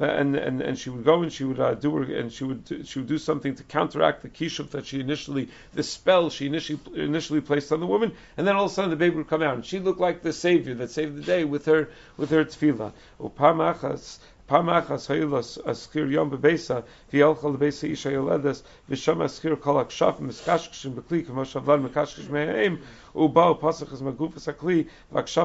And, 0.00 0.36
and, 0.36 0.60
and 0.60 0.78
she 0.78 0.90
would 0.90 1.04
go 1.04 1.22
and 1.22 1.32
she 1.32 1.44
would 1.44 1.60
uh, 1.60 1.74
do 1.74 1.96
her, 1.96 2.02
and 2.14 2.32
she 2.32 2.44
would 2.44 2.86
she 2.86 2.98
would 2.98 3.08
do 3.08 3.18
something 3.18 3.54
to 3.54 3.62
counteract 3.64 4.22
the 4.22 4.28
kishuf 4.28 4.70
that 4.70 4.86
she 4.86 5.00
initially 5.00 5.48
the 5.74 5.82
spell 5.82 6.30
she 6.30 6.46
initially 6.46 6.80
initially 6.94 7.40
placed 7.40 7.72
on 7.72 7.80
the 7.80 7.86
woman, 7.86 8.12
and 8.36 8.46
then 8.46 8.56
all 8.56 8.64
of 8.66 8.70
a 8.70 8.74
sudden 8.74 8.90
the 8.90 8.96
baby 8.96 9.16
would 9.16 9.28
come 9.28 9.42
out, 9.42 9.54
and 9.54 9.64
she 9.64 9.78
looked 9.78 10.00
like 10.00 10.22
the 10.22 10.32
savior 10.32 10.74
that 10.74 10.90
saved 10.90 11.16
the 11.16 11.22
day 11.22 11.44
with 11.44 11.66
her 11.66 11.90
with 12.16 12.30
her 12.30 12.44
tefillah 12.44 12.92
Upamachas 13.21 14.19
פעם 14.49 14.69
אחת 14.69 15.09
היו 15.09 15.29
לו 15.29 15.37
אזכיר 15.65 16.11
יום 16.11 16.29
בביסה, 16.29 16.79
והלכה 17.13 17.47
לביסה 17.47 17.87
אישה 17.87 18.11
יולדת, 18.11 18.61
ושם 18.89 19.21
אזכיר 19.21 19.55
כל 19.59 19.81
הכשפים, 19.81 20.27
מסקשקשים 20.27 20.95
בכלי, 20.95 21.23
כמו 21.23 21.45
שעבלן 21.45 21.79
מקשקש 21.79 22.29
מהם, 22.29 22.75
Vakshaf 23.14 23.58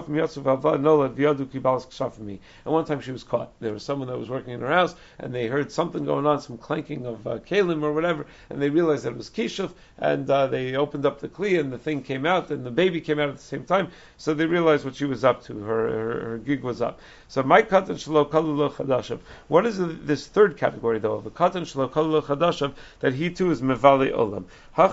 miyatsu 0.07 0.41
vava 0.41 0.77
viadu 0.77 1.45
kibalas 1.45 1.87
kshaf 1.87 2.19
mi. 2.19 2.39
And 2.65 2.73
one 2.73 2.85
time 2.85 3.01
she 3.01 3.11
was 3.11 3.23
caught. 3.23 3.51
There 3.59 3.73
was 3.73 3.83
someone 3.83 4.07
that 4.07 4.17
was 4.17 4.29
working 4.29 4.53
in 4.53 4.61
her 4.61 4.67
house, 4.67 4.95
and 5.19 5.33
they 5.33 5.47
heard 5.47 5.71
something 5.71 6.05
going 6.05 6.25
on, 6.25 6.41
some 6.41 6.57
clanking 6.57 7.05
of 7.05 7.27
uh, 7.27 7.39
kalim 7.39 7.83
or 7.83 7.93
whatever, 7.93 8.25
and 8.49 8.61
they 8.61 8.69
realized 8.69 9.03
that 9.03 9.11
it 9.11 9.17
was 9.17 9.29
kishuf, 9.29 9.71
and 9.97 10.29
uh, 10.29 10.47
they 10.47 10.75
opened 10.75 11.05
up 11.05 11.19
the 11.19 11.27
kli, 11.27 11.59
and 11.59 11.71
the 11.71 11.77
thing 11.77 12.01
came 12.01 12.25
out, 12.25 12.49
and 12.49 12.65
the 12.65 12.71
baby 12.71 13.01
came 13.01 13.19
out 13.19 13.29
at 13.29 13.37
the 13.37 13.41
same 13.41 13.65
time. 13.65 13.89
So 14.17 14.33
they 14.33 14.45
realized 14.45 14.85
what 14.85 14.95
she 14.95 15.05
was 15.05 15.23
up 15.23 15.43
to. 15.45 15.59
Her 15.59 15.89
her, 15.89 16.29
her 16.29 16.37
gig 16.37 16.63
was 16.63 16.81
up. 16.81 16.99
So 17.27 17.43
my 17.43 17.61
katan 17.61 17.95
shelo 17.95 18.29
kalulu 18.29 18.71
chadashav. 18.71 19.19
What 19.47 19.65
is 19.65 19.77
this 19.79 20.27
third 20.27 20.57
category 20.57 20.99
though 20.99 21.15
of 21.15 21.25
a 21.25 21.31
katan 21.31 21.63
shelo 21.63 21.89
kalulu 21.89 22.23
chadashav 22.23 22.73
that 22.99 23.13
he 23.13 23.29
too 23.29 23.51
is 23.51 23.61
mevali 23.61 24.11
olam? 24.11 24.45
So 24.79 24.85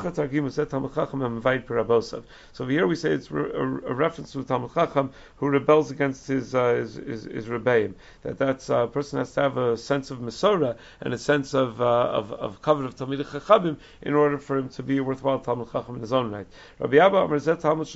here 2.67 2.89
we 2.89 2.97
say 2.97 3.11
it's 3.13 3.31
a, 3.31 3.37
a 3.37 3.95
reference 3.95 4.33
to 4.33 4.43
Talmud 4.43 4.75
Chacham 4.75 5.13
who 5.37 5.49
rebels 5.49 5.93
against 5.93 6.27
his 6.27 6.57
uh, 6.57 6.75
his, 6.75 6.95
his, 6.97 7.23
his 7.23 7.47
rebbeim. 7.47 7.95
That 8.23 8.39
that 8.39 8.69
uh, 8.69 8.89
person 8.89 9.21
has 9.21 9.33
to 9.35 9.43
have 9.43 9.57
a 9.57 9.77
sense 9.77 10.11
of 10.11 10.19
Masorah 10.19 10.77
and 11.03 11.15
a 11.15 11.19
sense 11.19 11.55
of 11.55 11.81
uh, 11.81 11.85
of 11.85 12.33
of 12.33 12.61
of 12.65 12.97
Talmud 12.97 13.21
Chachamim 13.27 13.77
in 14.03 14.15
order 14.15 14.39
for 14.39 14.59
him 14.59 14.69
to 14.71 14.83
be 14.83 14.99
a 14.99 15.05
worthwhile 15.05 15.39
Talmud 15.39 15.71
Chacham 15.71 15.95
in 15.95 16.01
his 16.01 16.13
own 16.13 16.33
right. 16.33 16.49
Rabbi 16.81 16.97
Abba 16.97 17.19
Amar 17.19 17.39
Zet 17.39 17.61
Talmud 17.61 17.87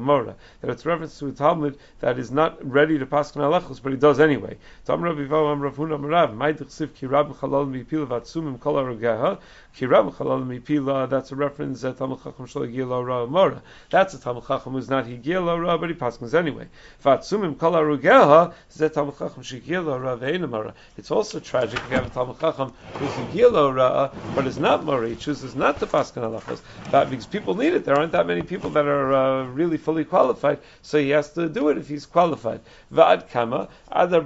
Mora 0.00 0.34
that 0.60 0.70
it's 0.70 0.84
reference 0.84 1.20
to 1.20 1.28
a 1.28 1.32
Talmud 1.32 1.78
that 2.00 2.18
is 2.18 2.32
not 2.32 2.58
ready 2.68 2.98
to 2.98 3.06
pass 3.06 3.30
halachos, 3.30 3.80
but 3.80 3.92
he 3.92 3.98
does 3.98 4.18
anyway. 4.18 4.56
So 4.82 4.96
Rabbi 4.96 5.26
Vo 5.26 5.52
Am 5.52 5.60
Rav 5.60 5.76
Huna 5.76 6.00
Marav, 6.00 6.34
Mai 6.34 6.52
Dechsiv 6.52 6.94
Ki 6.94 7.06
Rab 7.06 7.32
Chalal 7.36 7.70
Mipila 7.70 8.08
Vatsumim 8.08 8.58
Kol 8.58 8.74
Arugeha, 8.74 9.38
Ki 9.72 9.86
Rab 9.86 10.12
Chalal 10.12 10.44
That's 11.04 11.32
a 11.32 11.36
reference 11.36 11.82
that 11.82 11.98
Talmud 11.98 12.22
Chacham 12.24 12.46
Shal 12.46 12.62
Higil 12.62 13.04
Ra 13.06 13.26
Mora. 13.26 13.62
That's 13.90 14.14
a 14.14 14.18
Talmud 14.18 14.46
Chacham 14.46 14.72
who's 14.72 14.88
not 14.88 15.04
Higil 15.04 15.62
Ra, 15.62 15.76
but 15.76 15.90
he 15.90 15.94
paskins 15.94 16.32
anyway. 16.32 16.68
Vatsumim 17.04 17.58
Kol 17.58 17.72
Arugeha, 17.72 18.54
Zet 18.72 18.94
Talmud 18.94 19.18
Chacham 19.18 19.42
Shigil 19.42 19.84
Ra 19.86 20.46
Mora. 20.46 20.72
It's 20.96 21.10
also 21.10 21.40
tragic 21.40 21.78
if 21.80 21.90
you 21.90 21.96
have 21.96 22.06
a 22.06 22.10
Talmud 22.10 22.40
Chacham 22.40 22.72
who's 22.94 23.10
Higil 23.10 23.74
Ra, 23.74 24.10
but 24.34 24.46
is 24.46 24.58
not 24.58 24.84
Mora, 24.84 25.10
he 25.10 25.16
chooses 25.16 25.54
not 25.54 25.78
to 25.80 25.86
paskin 25.86 26.22
halachos. 26.22 26.60
That 26.92 27.10
because 27.10 27.26
people 27.26 27.54
need 27.54 27.74
it. 27.74 27.84
There 27.84 27.96
aren't 27.96 28.12
that 28.12 28.26
many 28.26 28.42
people 28.42 28.70
that 28.70 28.86
are 28.86 29.12
uh, 29.12 29.46
really 29.46 29.76
fully 29.76 30.04
qualified, 30.04 30.60
so 30.82 30.98
he 30.98 31.10
has 31.10 31.32
to 31.32 31.48
do 31.48 31.68
it 31.68 31.78
if 31.78 31.88
he's 31.88 32.06
qualified. 32.06 32.60
Va'ad 32.92 33.28
kama 33.28 33.68
adar. 33.90 34.22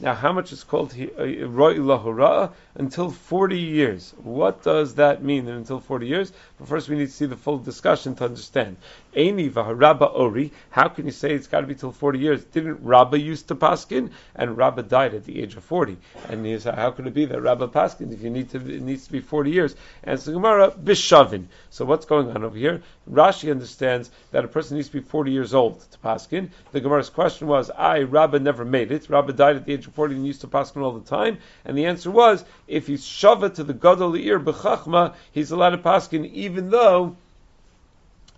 Now, 0.00 0.14
how 0.14 0.32
much 0.32 0.52
is 0.52 0.64
called 0.64 0.94
uh, 0.98 1.24
roi 1.46 1.74
lahura? 1.74 2.52
Until 2.78 3.10
40 3.10 3.58
years. 3.58 4.14
What 4.22 4.62
does 4.62 4.94
that 4.96 5.22
mean 5.22 5.48
until 5.48 5.80
40 5.80 6.06
years? 6.06 6.32
But 6.58 6.68
first 6.68 6.88
we 6.88 6.96
need 6.96 7.06
to 7.06 7.12
see 7.12 7.26
the 7.26 7.36
full 7.36 7.58
discussion 7.58 8.14
to 8.16 8.24
understand. 8.24 8.76
Eini 9.14 9.50
v'harabba 9.50 10.14
ori. 10.14 10.52
How 10.70 10.88
can 10.88 11.04
you 11.04 11.12
say 11.12 11.34
it's 11.34 11.46
got 11.46 11.60
to 11.60 11.66
be 11.66 11.74
till 11.74 11.92
40 11.92 12.18
years? 12.18 12.44
Didn't 12.44 12.80
Rabba 12.82 13.18
used 13.18 13.48
to 13.48 13.54
paskin? 13.54 14.10
And 14.34 14.56
Rabba 14.56 14.84
died 14.84 15.14
at 15.14 15.24
the 15.24 15.42
age 15.42 15.56
of 15.56 15.64
40. 15.64 15.96
And 16.28 16.46
he 16.46 16.58
said, 16.58 16.74
how 16.74 16.90
could 16.92 17.06
it 17.06 17.14
be 17.14 17.26
that 17.26 17.40
Rabba 17.40 17.68
paskin 17.68 18.12
if 18.12 18.22
you 18.22 18.30
need 18.30 18.50
to, 18.50 18.58
it 18.58 18.82
needs 18.82 19.06
to 19.06 19.12
be 19.12 19.20
40 19.20 19.50
years? 19.50 19.76
And 20.02 20.18
so 20.18 20.32
Gemara, 20.32 20.70
bishavin. 20.70 21.46
So 21.70 21.84
what's 21.84 22.06
going 22.06 22.30
on 22.30 22.42
over 22.42 22.56
here? 22.56 22.82
Rashi 23.10 23.50
understands 23.50 24.10
that 24.32 24.44
a 24.44 24.48
person 24.48 24.76
needs 24.76 24.88
to 24.88 24.94
be 24.94 25.00
40 25.00 25.30
years 25.30 25.54
old 25.54 25.80
to 25.92 25.98
paskin. 25.98 26.50
The 26.72 26.80
Gemara's 26.80 27.10
question 27.10 27.48
was, 27.48 27.70
I, 27.70 28.00
Rabba 28.00 28.40
never 28.40 28.64
made 28.64 28.92
it. 28.92 29.08
Rabba 29.08 29.34
died 29.34 29.56
at 29.56 29.66
the 29.66 29.72
age 29.72 29.86
of 29.86 29.94
40 29.94 30.14
and 30.16 30.26
used 30.26 30.40
to 30.40 30.46
paskin 30.46 30.82
all 30.82 30.92
the 30.92 31.08
time. 31.08 31.38
And 31.64 31.76
the 31.76 31.86
answer 31.86 32.10
was, 32.10 32.44
if 32.66 32.86
he's 32.86 33.04
shava 33.04 33.54
to 33.54 33.64
the 33.64 33.74
gadol 33.74 34.16
ear 34.16 34.40
bechachma, 34.40 35.14
he's 35.32 35.50
allowed 35.50 35.70
to 35.70 35.78
paskin 35.78 36.30
even 36.46 36.70
though 36.70 37.16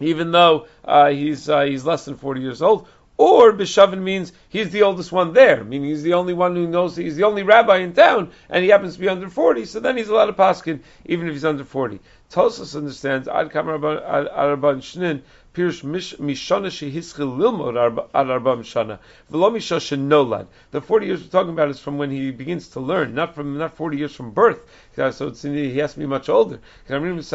even 0.00 0.30
though 0.30 0.66
uh, 0.84 1.08
he's 1.08 1.48
uh, 1.48 1.62
he's 1.62 1.84
less 1.84 2.04
than 2.04 2.16
40 2.16 2.40
years 2.40 2.62
old. 2.62 2.86
Or 3.16 3.52
Bishavin 3.52 4.00
means 4.00 4.32
he's 4.48 4.70
the 4.70 4.82
oldest 4.82 5.10
one 5.10 5.32
there, 5.32 5.64
meaning 5.64 5.88
he's 5.88 6.04
the 6.04 6.14
only 6.14 6.34
one 6.34 6.54
who 6.54 6.68
knows 6.68 6.94
he's 6.94 7.16
the 7.16 7.24
only 7.24 7.42
rabbi 7.42 7.78
in 7.78 7.92
town, 7.92 8.30
and 8.48 8.62
he 8.62 8.70
happens 8.70 8.94
to 8.94 9.00
be 9.00 9.08
under 9.08 9.28
40, 9.28 9.64
so 9.64 9.80
then 9.80 9.96
he's 9.96 10.08
allowed 10.08 10.26
to 10.26 10.32
paskin 10.34 10.80
even 11.04 11.26
if 11.26 11.32
he's 11.32 11.44
under 11.44 11.64
40. 11.64 11.98
Tosos 12.30 12.76
understands 12.76 13.26
Ad 13.26 13.50
Kamar 13.50 13.78
Arban 13.78 14.78
Shnin 14.78 15.22
Pirush 15.52 15.82
Mishana 15.82 16.68
Shehischil 16.68 17.36
Lilmod 17.36 18.06
Ad 18.14 18.26
Arbam 18.28 18.60
Shana 18.60 19.00
V'lo 19.32 19.52
Misha 19.52 19.76
Shenolad. 19.76 20.46
The 20.70 20.80
40 20.80 21.06
years 21.06 21.22
we're 21.22 21.30
talking 21.30 21.54
about 21.54 21.70
is 21.70 21.80
from 21.80 21.98
when 21.98 22.12
he 22.12 22.30
begins 22.30 22.68
to 22.68 22.80
learn, 22.80 23.14
not 23.14 23.34
from 23.34 23.58
not 23.58 23.74
40 23.74 23.96
years 23.96 24.14
from 24.14 24.30
birth. 24.30 24.64
So 24.98 25.28
it's, 25.28 25.42
he 25.42 25.78
has 25.78 25.92
to 25.92 26.00
be 26.00 26.06
much 26.06 26.28
older. 26.28 26.58
Sometimes 26.88 27.32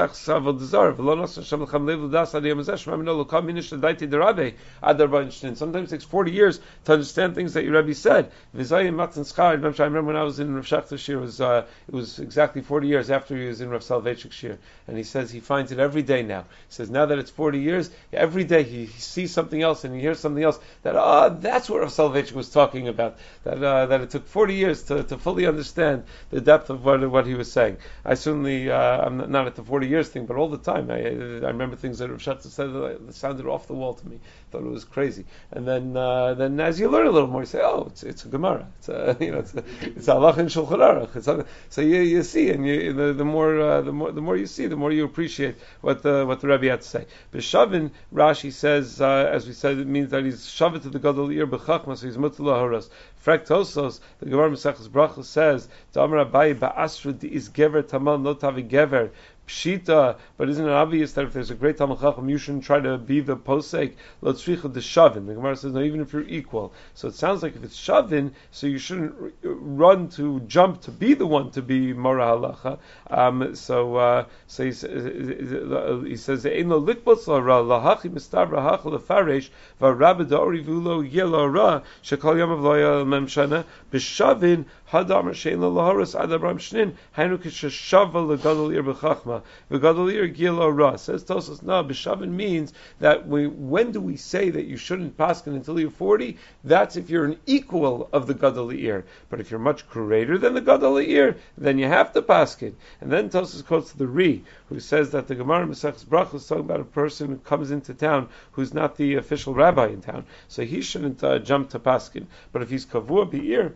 it 5.88 5.96
takes 5.96 6.04
40 6.04 6.32
years 6.32 6.60
to 6.84 6.94
understand 6.94 7.36
things 7.36 7.54
that 7.54 7.64
your 7.64 7.82
Rebbe 7.82 7.96
said. 7.96 8.32
I 8.54 8.60
remember 8.60 10.04
when 10.04 10.16
I 10.18 10.24
was 10.24 10.40
in 10.40 10.56
Rav 10.56 10.66
Schachter 10.66 11.00
Shir, 11.00 11.14
it 11.14 11.22
was, 11.22 11.40
uh, 11.40 11.66
it 11.88 11.94
was 11.94 12.20
exactly 12.20 12.62
40 12.62 12.88
years 12.88 13.10
after 13.10 13.38
he 13.38 13.46
was 13.46 13.62
in 13.62 13.70
Rav 13.70 13.82
Soloveitchik 13.82 14.34
Shir. 14.34 14.58
And 14.88 14.98
he 14.98 15.04
says 15.04 15.32
he 15.32 15.40
finds 15.40 15.72
it 15.72 15.80
every 15.80 16.02
day 16.02 16.22
now. 16.22 16.42
He 16.42 16.74
says 16.74 16.90
now 16.90 17.06
that 17.06 17.18
it's 17.18 17.32
40 17.32 17.60
years, 17.60 17.90
every 18.12 18.44
day 18.44 18.64
he, 18.64 18.86
he 18.86 19.00
sees 19.00 19.32
something 19.32 19.62
else 19.62 19.86
and 19.86 19.96
he 19.96 20.02
hears 20.02 20.20
something 20.20 20.44
else 20.44 20.60
that, 20.82 20.98
ah, 20.98 21.30
oh, 21.32 21.38
that's 21.40 21.70
what 21.70 21.80
Rav 21.80 21.92
Soloveitchik 21.92 22.34
was 22.34 22.50
talking 22.50 22.90
about. 22.90 23.18
That, 23.46 23.64
uh, 23.64 23.86
that 23.86 24.02
it 24.02 24.10
took 24.10 24.28
40 24.28 24.54
years 24.54 24.84
to, 24.84 25.04
to 25.04 25.18
fully 25.18 25.48
understand 25.48 26.04
the 26.30 26.42
depth 26.42 26.70
of 26.70 26.84
what, 26.84 27.10
what 27.10 27.26
he 27.26 27.36
was 27.36 27.53
saying. 27.54 27.78
I 28.04 28.16
certainly, 28.16 28.70
uh, 28.70 29.06
I'm 29.06 29.32
not 29.32 29.48
at 29.48 29.56
the 29.56 29.64
40 29.64 29.88
years 29.88 30.10
thing, 30.10 30.26
but 30.26 30.36
all 30.36 30.50
the 30.50 30.58
time, 30.58 30.90
I, 30.90 30.98
I 30.98 31.52
remember 31.52 31.76
things 31.76 32.00
that 32.00 32.10
Rav 32.10 32.20
Schachter 32.20 32.48
said 32.48 32.74
that 32.74 33.14
sounded 33.14 33.46
off 33.46 33.68
the 33.68 33.74
wall 33.74 33.94
to 33.94 34.08
me. 34.08 34.20
Thought 34.52 34.64
it 34.64 34.72
was 34.72 34.84
crazy. 34.84 35.26
And 35.52 35.68
then, 35.68 35.96
uh, 35.96 36.34
then 36.34 36.60
as 36.60 36.80
you 36.80 36.90
learn 36.90 37.08
a 37.08 37.12
little 37.12 37.30
more, 37.30 37.42
you 37.42 37.46
say, 37.46 37.62
oh, 37.62 37.86
it's, 37.88 38.04
it's 38.04 38.26
a 38.26 38.28
Gemara. 38.28 38.68
It's 38.80 38.90
a, 38.90 39.18
you 39.22 39.32
know, 39.32 39.40
it's 39.40 40.08
a, 40.08 40.14
Allah 40.14 40.34
and 40.38 40.50
Shulchan 40.50 40.80
Aruch. 40.80 41.46
So 41.70 41.82
you, 41.82 42.02
you 42.02 42.24
see, 42.24 42.50
and 42.50 42.66
you, 42.68 42.94
the, 42.94 43.14
the 43.14 43.26
more, 43.26 43.60
uh, 43.60 43.82
the 43.82 43.94
more, 43.94 44.12
the 44.12 44.22
more 44.22 44.36
you 44.36 44.48
see, 44.48 44.68
the 44.68 44.76
more 44.76 44.92
you 44.92 45.06
appreciate 45.06 45.56
what 45.82 46.02
the, 46.04 46.26
what 46.26 46.42
the 46.42 46.48
Rebbe 46.48 46.70
had 46.70 46.82
to 46.82 46.88
say. 46.88 47.06
B'shavin, 47.34 47.92
Rashi 48.14 48.52
says, 48.52 49.00
uh, 49.00 49.30
as 49.32 49.48
we 49.48 49.54
said, 49.54 49.78
it 49.78 49.88
means 49.88 50.10
that 50.12 50.26
he's 50.26 50.46
shavit 50.46 50.82
to 50.84 50.90
the 50.90 51.00
Gadol 51.00 51.30
Ir 51.32 51.48
b'chachma, 51.48 51.98
so 51.98 52.06
he's 52.06 52.18
mutala 52.18 52.90
horas. 53.26 53.48
Frektosos, 53.48 54.00
the 54.20 54.26
Gemara 54.26 54.50
Mesechus 54.50 54.88
Brachos 54.88 55.26
says, 55.26 55.68
Tamar 55.94 56.26
Abayi 56.26 56.56
ba'asru 56.56 57.18
di 57.18 57.28
is 57.34 57.50
gever 57.50 57.84
tamal 57.84 58.22
not 58.22 58.40
tavi 58.40 58.64
gever 58.64 59.10
pshita, 59.48 60.18
but 60.38 60.50
isn't 60.50 60.66
it 60.66 60.72
obvious 60.72 61.14
that 61.14 61.26
if 61.26 61.34
there's 61.34 61.52
a 61.52 61.56
great 61.56 61.78
Talmud 61.78 62.00
Chacham, 62.00 62.30
you 62.30 62.38
shouldn't 62.38 62.64
try 62.64 62.80
to 62.80 62.98
be 62.98 63.20
the 63.20 63.36
posek 63.36 63.94
lotzricha 64.22 64.74
the 64.74 64.80
shavin? 64.80 65.28
The 65.28 65.36
Gemara 65.36 65.56
says 65.56 65.74
no, 65.74 65.82
even 65.82 66.02
if 66.02 66.14
you're 66.14 66.28
equal. 66.28 66.74
So 66.94 67.08
it 67.08 67.16
sounds 67.16 67.44
like 67.44 67.56
if 67.56 67.64
it's 67.64 67.78
shavin, 67.78 68.32
so 68.52 68.68
you 68.68 68.78
shouldn't 68.78 69.34
run 69.44 70.10
to 70.10 70.40
jump 70.42 70.82
to 70.82 70.92
be 70.92 71.14
the 71.14 71.28
one 71.28 71.52
to 71.52 71.62
be 71.62 71.94
mora 71.94 72.26
halacha. 72.26 72.80
Um, 73.10 73.56
so 73.56 73.96
uh, 73.96 74.26
so 74.48 74.64
he, 74.64 74.70
he 74.70 76.16
says 76.18 76.46
ein 76.46 76.70
lo 76.70 76.82
likbos 76.82 77.26
lahachi 77.26 78.10
mistabra 78.10 78.60
hachal 78.62 78.98
lefaresh 78.98 79.50
v'arabed 79.82 80.30
da'ori 80.30 80.64
vulo 80.64 81.04
yelo 81.10 81.54
ra 81.54 81.82
shekol 82.04 82.38
yom 82.38 82.50
avloya 82.50 83.06
memshana 83.06 83.66
b'shavin 83.92 84.66
hadamar 84.94 85.34
shein 85.34 85.60
laharas 85.60 86.16
adabram 86.18 86.60
shnin 86.60 86.94
hainu 87.18 87.38
kishashava 87.38 88.22
legadol 88.26 88.74
ir 88.74 88.84
b'chachma 88.84 89.34
Shama. 89.34 89.44
V'gadolir 89.72 90.32
gil 90.34 90.72
ra. 90.72 90.96
Says 90.96 91.24
Tosos, 91.24 91.64
no, 91.64 91.84
b'shavin 91.84 92.30
means 92.30 92.74
that 93.00 93.28
we, 93.28 93.48
when 93.48 93.92
do 93.92 94.00
we 94.00 94.16
say 94.16 94.50
that 94.50 94.66
you 94.66 94.78
shouldn't 94.78 95.18
paskin 95.18 95.56
until 95.56 95.80
you're 95.80 95.90
40? 95.90 96.38
That's 96.64 96.96
if 96.96 97.10
you're 97.10 97.26
an 97.26 97.40
equal 97.46 98.10
of 98.14 98.28
the 98.28 98.36
gadolir. 98.36 99.04
But 99.30 99.40
if 99.40 99.50
you're 99.50 99.60
much 99.60 99.90
greater 99.90 100.38
than 100.38 100.54
the 100.54 100.62
gadolir, 100.62 101.38
then 101.58 101.80
you 101.80 101.88
have 101.88 102.12
to 102.14 102.22
paskin. 102.22 102.74
And 103.02 103.12
then 103.12 103.30
Tosos 103.30 103.66
quotes 103.66 103.94
the 103.94 104.08
Ri, 104.08 104.44
who 104.70 104.80
says 104.80 105.12
that 105.12 105.28
the 105.28 105.36
Gemara 105.36 105.66
Masechus 105.66 106.06
Brachos 106.06 106.48
talking 106.48 106.66
about 106.66 106.80
a 106.80 106.86
person 106.86 107.30
who 107.30 107.38
comes 107.38 107.72
into 107.72 107.94
town 107.94 108.30
who's 108.52 108.74
not 108.74 108.98
the 108.98 109.16
official 109.16 109.54
rabbi 109.54 109.88
in 109.88 110.02
town. 110.02 110.26
So 110.48 110.64
he 110.64 110.82
shouldn't 110.82 111.24
uh, 111.24 111.40
jump 111.40 111.70
to 111.70 111.80
paskin. 111.80 112.28
But 112.52 112.62
if 112.62 112.70
he's 112.70 112.86
kavua 112.86 113.30
be'ir, 113.30 113.74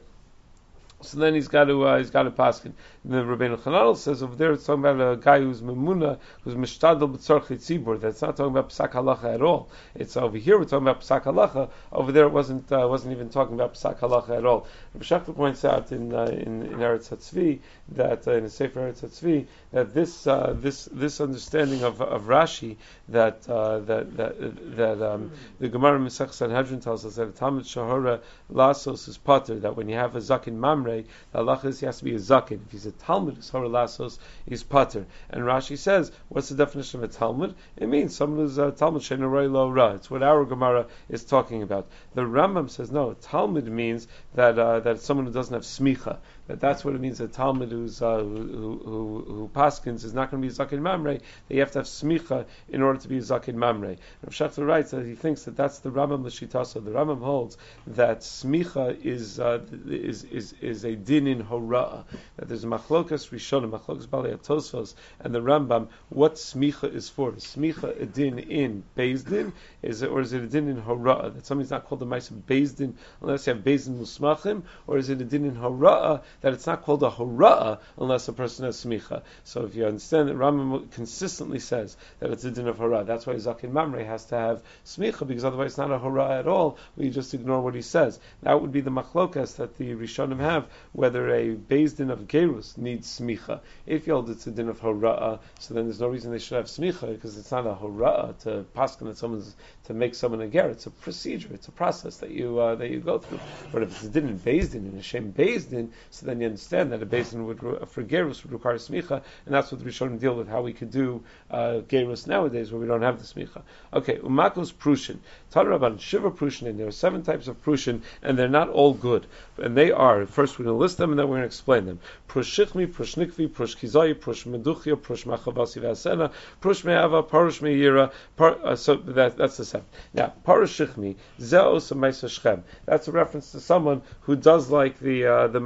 so 1.01 1.19
then 1.19 1.33
he's 1.33 1.47
got 1.47 1.65
to 1.65 1.83
uh, 1.83 1.97
he's 1.97 2.10
got 2.10 2.23
to 2.23 2.31
paskin. 2.31 2.73
The 3.10 3.24
Rabbeinu 3.24 3.58
Chananel 3.58 3.96
says 3.96 4.22
over 4.22 4.36
there 4.36 4.52
it's 4.52 4.65
talking 4.65 4.84
about 4.84 5.13
a 5.13 5.15
guy 5.15 5.39
who's 5.39 5.62
memuna, 5.62 6.20
who's 6.41 6.56
mishtadel 6.56 7.15
b'tzorchei 7.15 7.56
tzibur. 7.56 7.98
That's 8.02 8.22
not 8.22 8.36
talking 8.36 8.52
about 8.52 8.70
psak 8.70 8.91
halacha 8.91 9.34
at 9.34 9.41
all. 9.41 9.70
It's 9.96 10.17
over 10.17 10.38
here 10.38 10.58
we're 10.60 10.65
talking 10.65 10.86
about 10.86 11.00
psak 11.00 11.24
halacha. 11.24 11.70
Over 11.93 12.12
there 12.12 12.26
it 12.26 12.34
wasn't 12.34 12.70
uh, 12.70 12.86
wasn't 12.89 13.13
even 13.13 13.30
talking 13.30 13.56
about 13.56 13.76
psak 13.76 14.00
halacha 14.00 14.38
at 14.38 14.46
all. 14.46 14.67
Rabbi 14.93 15.06
Schachter 15.06 15.34
points 15.34 15.63
out 15.63 15.93
in 15.93 16.13
uh, 16.13 16.24
in, 16.26 16.63
in 16.63 16.80
Eretz 16.80 17.10
Hatzvi 17.10 17.60
that 17.89 18.28
uh, 18.28 18.34
in 18.34 18.43
the 18.43 18.50
Sefer 18.50 18.91
Eretz 18.91 19.02
Hatzvi 19.02 19.46
that 19.72 19.93
this 19.93 20.28
uh, 20.28 20.54
this 20.58 20.89
this 20.91 21.22
understanding 21.22 21.84
of, 21.84 22.02
of 22.02 22.24
Rashi 22.24 22.76
that 23.08 23.48
uh, 23.48 23.80
that 23.80 24.17
that, 24.17 24.76
that 24.76 25.02
um, 25.02 25.32
the 25.60 25.70
Gemara 25.70 25.98
Mesech 26.00 26.34
Sanhedrin 26.34 26.82
tells 26.82 27.06
us 27.06 27.15
that 27.15 27.30
a 27.30 27.32
Talmud 27.32 27.63
Shahara 27.63 28.20
Lasos 28.52 29.08
is 29.08 29.17
pater 29.17 29.60
that 29.60 29.78
when 29.78 29.88
you 29.88 29.96
have 29.96 30.15
a 30.15 30.20
zakin 30.20 30.56
mamre, 30.56 31.04
the 31.32 31.39
halacha 31.39 31.65
is 31.65 31.80
he 31.80 31.86
has 31.86 32.00
to 32.00 32.04
be 32.04 32.15
a 32.15 32.20
zakin. 32.20 32.60
If 32.65 32.72
he's 32.72 32.86
a 32.86 32.96
Talmud 32.99 33.38
Shahara 33.39 33.69
Lasos, 33.69 34.19
he's 34.45 34.63
pater. 34.63 35.05
And 35.29 35.43
Rashi 35.43 35.77
says, 35.77 36.12
what's 36.29 36.49
the 36.49 36.55
definition 36.55 37.03
of 37.03 37.10
a 37.10 37.13
Talmud? 37.13 37.55
It 37.75 37.88
means 37.88 38.15
someone 38.15 38.39
who's 38.39 38.57
a 38.57 38.71
Talmud 38.71 39.01
Shenaray 39.01 39.51
Lo 39.51 39.69
Ra. 39.69 39.93
It's 39.93 40.10
what 40.10 40.23
our 40.23 40.45
Gemara 40.45 40.88
is 41.10 41.23
talking 41.23 41.63
about. 41.63 41.88
The 42.13 42.21
Rambam 42.21 42.69
says 42.69 42.91
no. 42.91 43.13
Talmud 43.13 43.67
means 43.67 44.07
that 44.33 44.57
uh, 44.57 44.79
that 44.81 45.01
someone 45.01 45.25
who 45.25 45.33
doesn't 45.33 45.53
have 45.53 45.63
smicha 45.63 46.17
that 46.47 46.60
that's 46.60 46.83
what 46.86 46.95
it 46.95 47.01
means 47.01 47.17
that 47.17 47.33
Talmud 47.33 47.71
who's, 47.71 48.01
uh, 48.01 48.19
who, 48.19 48.81
who, 48.83 49.25
who, 49.27 49.51
Paskins 49.53 50.03
is 50.03 50.13
not 50.13 50.31
going 50.31 50.41
to 50.41 50.47
be 50.47 50.53
Zakin 50.53 50.79
Mamre, 50.79 51.15
that 51.15 51.53
you 51.53 51.60
have 51.60 51.71
to 51.71 51.79
have 51.79 51.86
Smicha 51.86 52.45
in 52.69 52.81
order 52.81 52.99
to 52.99 53.07
be 53.07 53.17
Zakin 53.17 53.55
Mamre. 53.55 53.97
Rav 54.23 54.33
Schachter 54.33 54.65
writes 54.65 54.91
that 54.91 55.05
he 55.05 55.15
thinks 55.15 55.43
that 55.43 55.57
that's 55.57 55.79
the 55.79 55.89
Rambam 55.89 56.23
Lashitasa. 56.23 56.83
The 56.83 56.91
Rambam 56.91 57.21
holds 57.21 57.57
that 57.88 58.21
Smicha 58.21 59.03
is, 59.03 59.39
uh, 59.39 59.60
is, 59.88 60.23
is, 60.25 60.53
is 60.62 60.86
a 60.86 60.95
din 60.95 61.27
in 61.27 61.43
Hora'ah, 61.43 62.05
that 62.38 62.47
there's 62.47 62.63
a 62.63 62.67
Machlokas 62.67 63.29
Rishonim, 63.29 63.71
Machlokas 63.71 64.07
Balei 64.07 64.38
Tosfos, 64.38 64.95
and 65.19 65.36
the 65.36 65.41
Rambam, 65.41 65.88
what 66.10 66.36
Smicha 66.36 66.93
is 66.93 67.10
for. 67.10 67.36
Is 67.36 67.43
Smicha 67.43 68.01
a 68.01 68.05
din 68.05 68.39
in 68.39 68.83
Bezdin, 68.95 69.51
is 69.81 70.01
it, 70.01 70.10
or 70.10 70.21
is 70.21 70.33
it 70.33 70.43
a 70.43 70.47
din 70.47 70.69
in 70.69 70.81
Hora'ah, 70.81 71.33
that 71.33 71.45
something's 71.45 71.71
not 71.71 71.86
called 71.86 72.01
a 72.01 72.05
Maisa 72.05 72.31
Bezdin 72.47 72.93
unless 73.21 73.47
you 73.47 73.53
have 73.53 73.63
Bezdin 73.63 73.99
Musmachim, 73.99 74.63
or 74.86 74.97
is 74.97 75.10
it 75.10 75.19
a 75.19 75.25
din 75.25 75.45
in 75.45 75.55
Hora'ah 75.55 76.21
that 76.41 76.54
it's 76.54 76.67
not 76.67 76.84
called 76.84 77.04
a 77.04 77.10
hora'ah 77.10 77.80
unless 77.97 78.28
a 78.28 78.34
person 78.34 78.65
has 78.65 78.84
smicha. 78.84 79.21
So 79.43 79.65
if 79.65 79.76
you 79.76 79.86
understand 79.86 80.30
that 80.30 80.36
Rambam 80.36 80.91
consistently 80.91 81.60
says 81.60 81.97
that 82.19 82.32
it's 82.32 82.43
a 82.43 82.52
din 82.52 82.67
of 82.67 82.78
hora, 82.78 83.04
that's 83.04 83.26
why 83.26 83.34
Zakin 83.34 83.71
Mamre 83.71 84.04
has 84.04 84.26
to 84.26 84.36
have 84.36 84.63
smicha 84.86 85.28
because 85.28 85.45
otherwise 85.45 85.71
it's 85.71 85.78
not 85.78 85.91
a 85.91 85.97
hora 85.97 86.38
at 86.39 86.47
all. 86.47 86.78
We 86.95 87.10
just 87.10 87.34
ignore 87.34 87.62
what 87.62 87.76
he 87.76 87.82
says. 87.82 88.19
That 88.43 88.62
would 88.62 88.71
be 88.71 88.82
the 88.82 88.91
machlokas 88.91 89.56
that 89.58 89.78
the 89.78 89.95
Rishonim 89.95 90.39
have 90.39 90.67
whether 90.93 91.30
a 91.34 91.56
beis 91.56 91.95
din 91.95 92.10
of 92.10 92.28
gerus 92.28 92.78
needs 92.78 93.19
smicha. 93.19 93.60
If 93.86 94.08
you 94.08 94.13
hold 94.13 94.30
it's 94.30 94.47
a 94.47 94.52
din 94.52 94.69
of 94.69 94.80
hora, 94.80 95.39
so 95.60 95.73
then 95.73 95.86
there's 95.86 96.00
no 96.00 96.08
reason 96.08 96.32
they 96.32 96.39
should 96.39 96.58
have 96.58 96.65
smicha 96.65 97.13
because 97.13 97.38
it's 97.38 97.52
not 97.52 97.65
a 97.65 97.73
hora 97.73 98.36
to 98.41 98.65
paskin 98.76 99.08
that 99.08 99.17
someone's 99.17 99.56
to 99.86 99.93
make 99.93 100.15
someone 100.15 100.41
a 100.41 100.47
ger. 100.47 100.69
It's 100.69 100.86
a 100.86 100.91
procedure. 100.91 101.50
It's 101.54 101.67
a 101.67 101.71
process 101.71 102.17
that 102.17 102.32
you 102.32 102.60
uh, 102.60 102.76
that 102.76 102.89
you 102.89 103.00
go 103.00 103.19
through. 103.19 103.39
But 103.71 103.84
if 103.84 103.92
it's 103.92 104.04
a 104.04 104.10
din 104.10 104.27
in 104.27 104.40
beis 104.40 104.71
din 104.71 104.85
and 104.85 105.00
a 105.00 105.02
shem 105.02 105.33
beis 105.33 105.69
din, 105.69 105.92
so 106.12 106.27
then 106.28 106.42
you 106.42 106.48
understand 106.48 106.92
that 106.92 107.02
a 107.02 107.06
basin 107.06 107.46
would 107.46 107.60
for 107.88 108.04
gerus 108.04 108.44
would 108.44 108.52
require 108.52 108.75
smicha, 108.75 109.21
and 109.46 109.56
that's 109.56 109.71
what 109.71 109.82
Rishonim 109.82 110.19
deal 110.19 110.36
with 110.36 110.48
how 110.48 110.62
we 110.62 110.73
could 110.73 110.92
do 110.92 111.23
uh, 111.50 111.82
gerus 111.88 112.28
nowadays 112.28 112.71
where 112.71 112.82
we 112.82 112.88
don't 112.88 113.02
have 113.02 113.19
the 113.19 113.25
smicha. 113.25 113.62
Okay, 113.94 114.17
umakos 114.17 114.73
prushin. 114.73 115.17
Tanraban 115.52 116.00
shiva 116.00 116.32
prushin, 116.32 116.67
and 116.67 116.80
there 116.80 116.88
are 116.88 116.92
seven 116.92 117.23
types 117.23 117.48
of 117.48 117.63
prushin, 117.63 118.02
and 118.21 118.38
they're 118.38 118.50
not 118.50 118.69
all 118.69 118.94
good. 118.94 119.25
And 119.58 119.75
they 119.75 119.92
are 119.92 120.25
first 120.25 120.60
we're 120.60 120.65
going 120.65 120.75
to 120.75 120.82
list 120.82 120.98
them, 120.98 121.12
and 121.12 121.19
then 121.19 121.28
we're 121.28 121.38
going 121.38 121.42
to 121.42 121.48
explain 121.48 121.86
them. 121.86 122.00
Prushichmi, 122.28 122.88
prushnikvi, 122.88 123.48
prushkizai, 123.50 124.15
prushmeduchia, 124.15 124.96
prushmachavasi 124.96 125.82
vasena, 125.82 126.32
prushmeava, 126.62 127.28
parushmeira. 127.28 128.12
Uh, 128.38 128.75
so 128.75 128.96
that, 128.96 129.38
that's 129.38 129.58
the 129.58 129.65
seven. 129.65 129.86
Now, 130.13 130.34
parushichmi, 130.46 131.15
zeos 131.40 131.92
shchem. 131.94 132.63
That's 132.86 133.08
a 133.08 133.12
reference 133.12 133.52
to 133.52 133.60
someone 133.60 134.02
who 134.21 134.36
does 134.36 134.69
like 134.69 135.00
the 135.00 135.25
uh, 135.25 135.48
the 135.48 135.60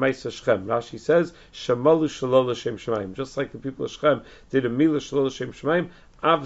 shchem. 0.52 0.66
Rashi 0.66 1.00
says 1.00 1.34
shamalu 1.54 2.06
shalol 2.06 2.48
l'shem 2.48 2.78
shemaim. 2.78 3.14
Just 3.14 3.38
like 3.38 3.52
the 3.52 3.58
people 3.58 3.86
of 3.86 3.92
Shchem 3.92 4.24
did 4.50 4.66
a 4.66 4.70
mila 4.70 5.00
shalol 5.00 5.26
l'shem 5.28 5.54
shemaim, 5.54 5.90
Shem 6.24 6.44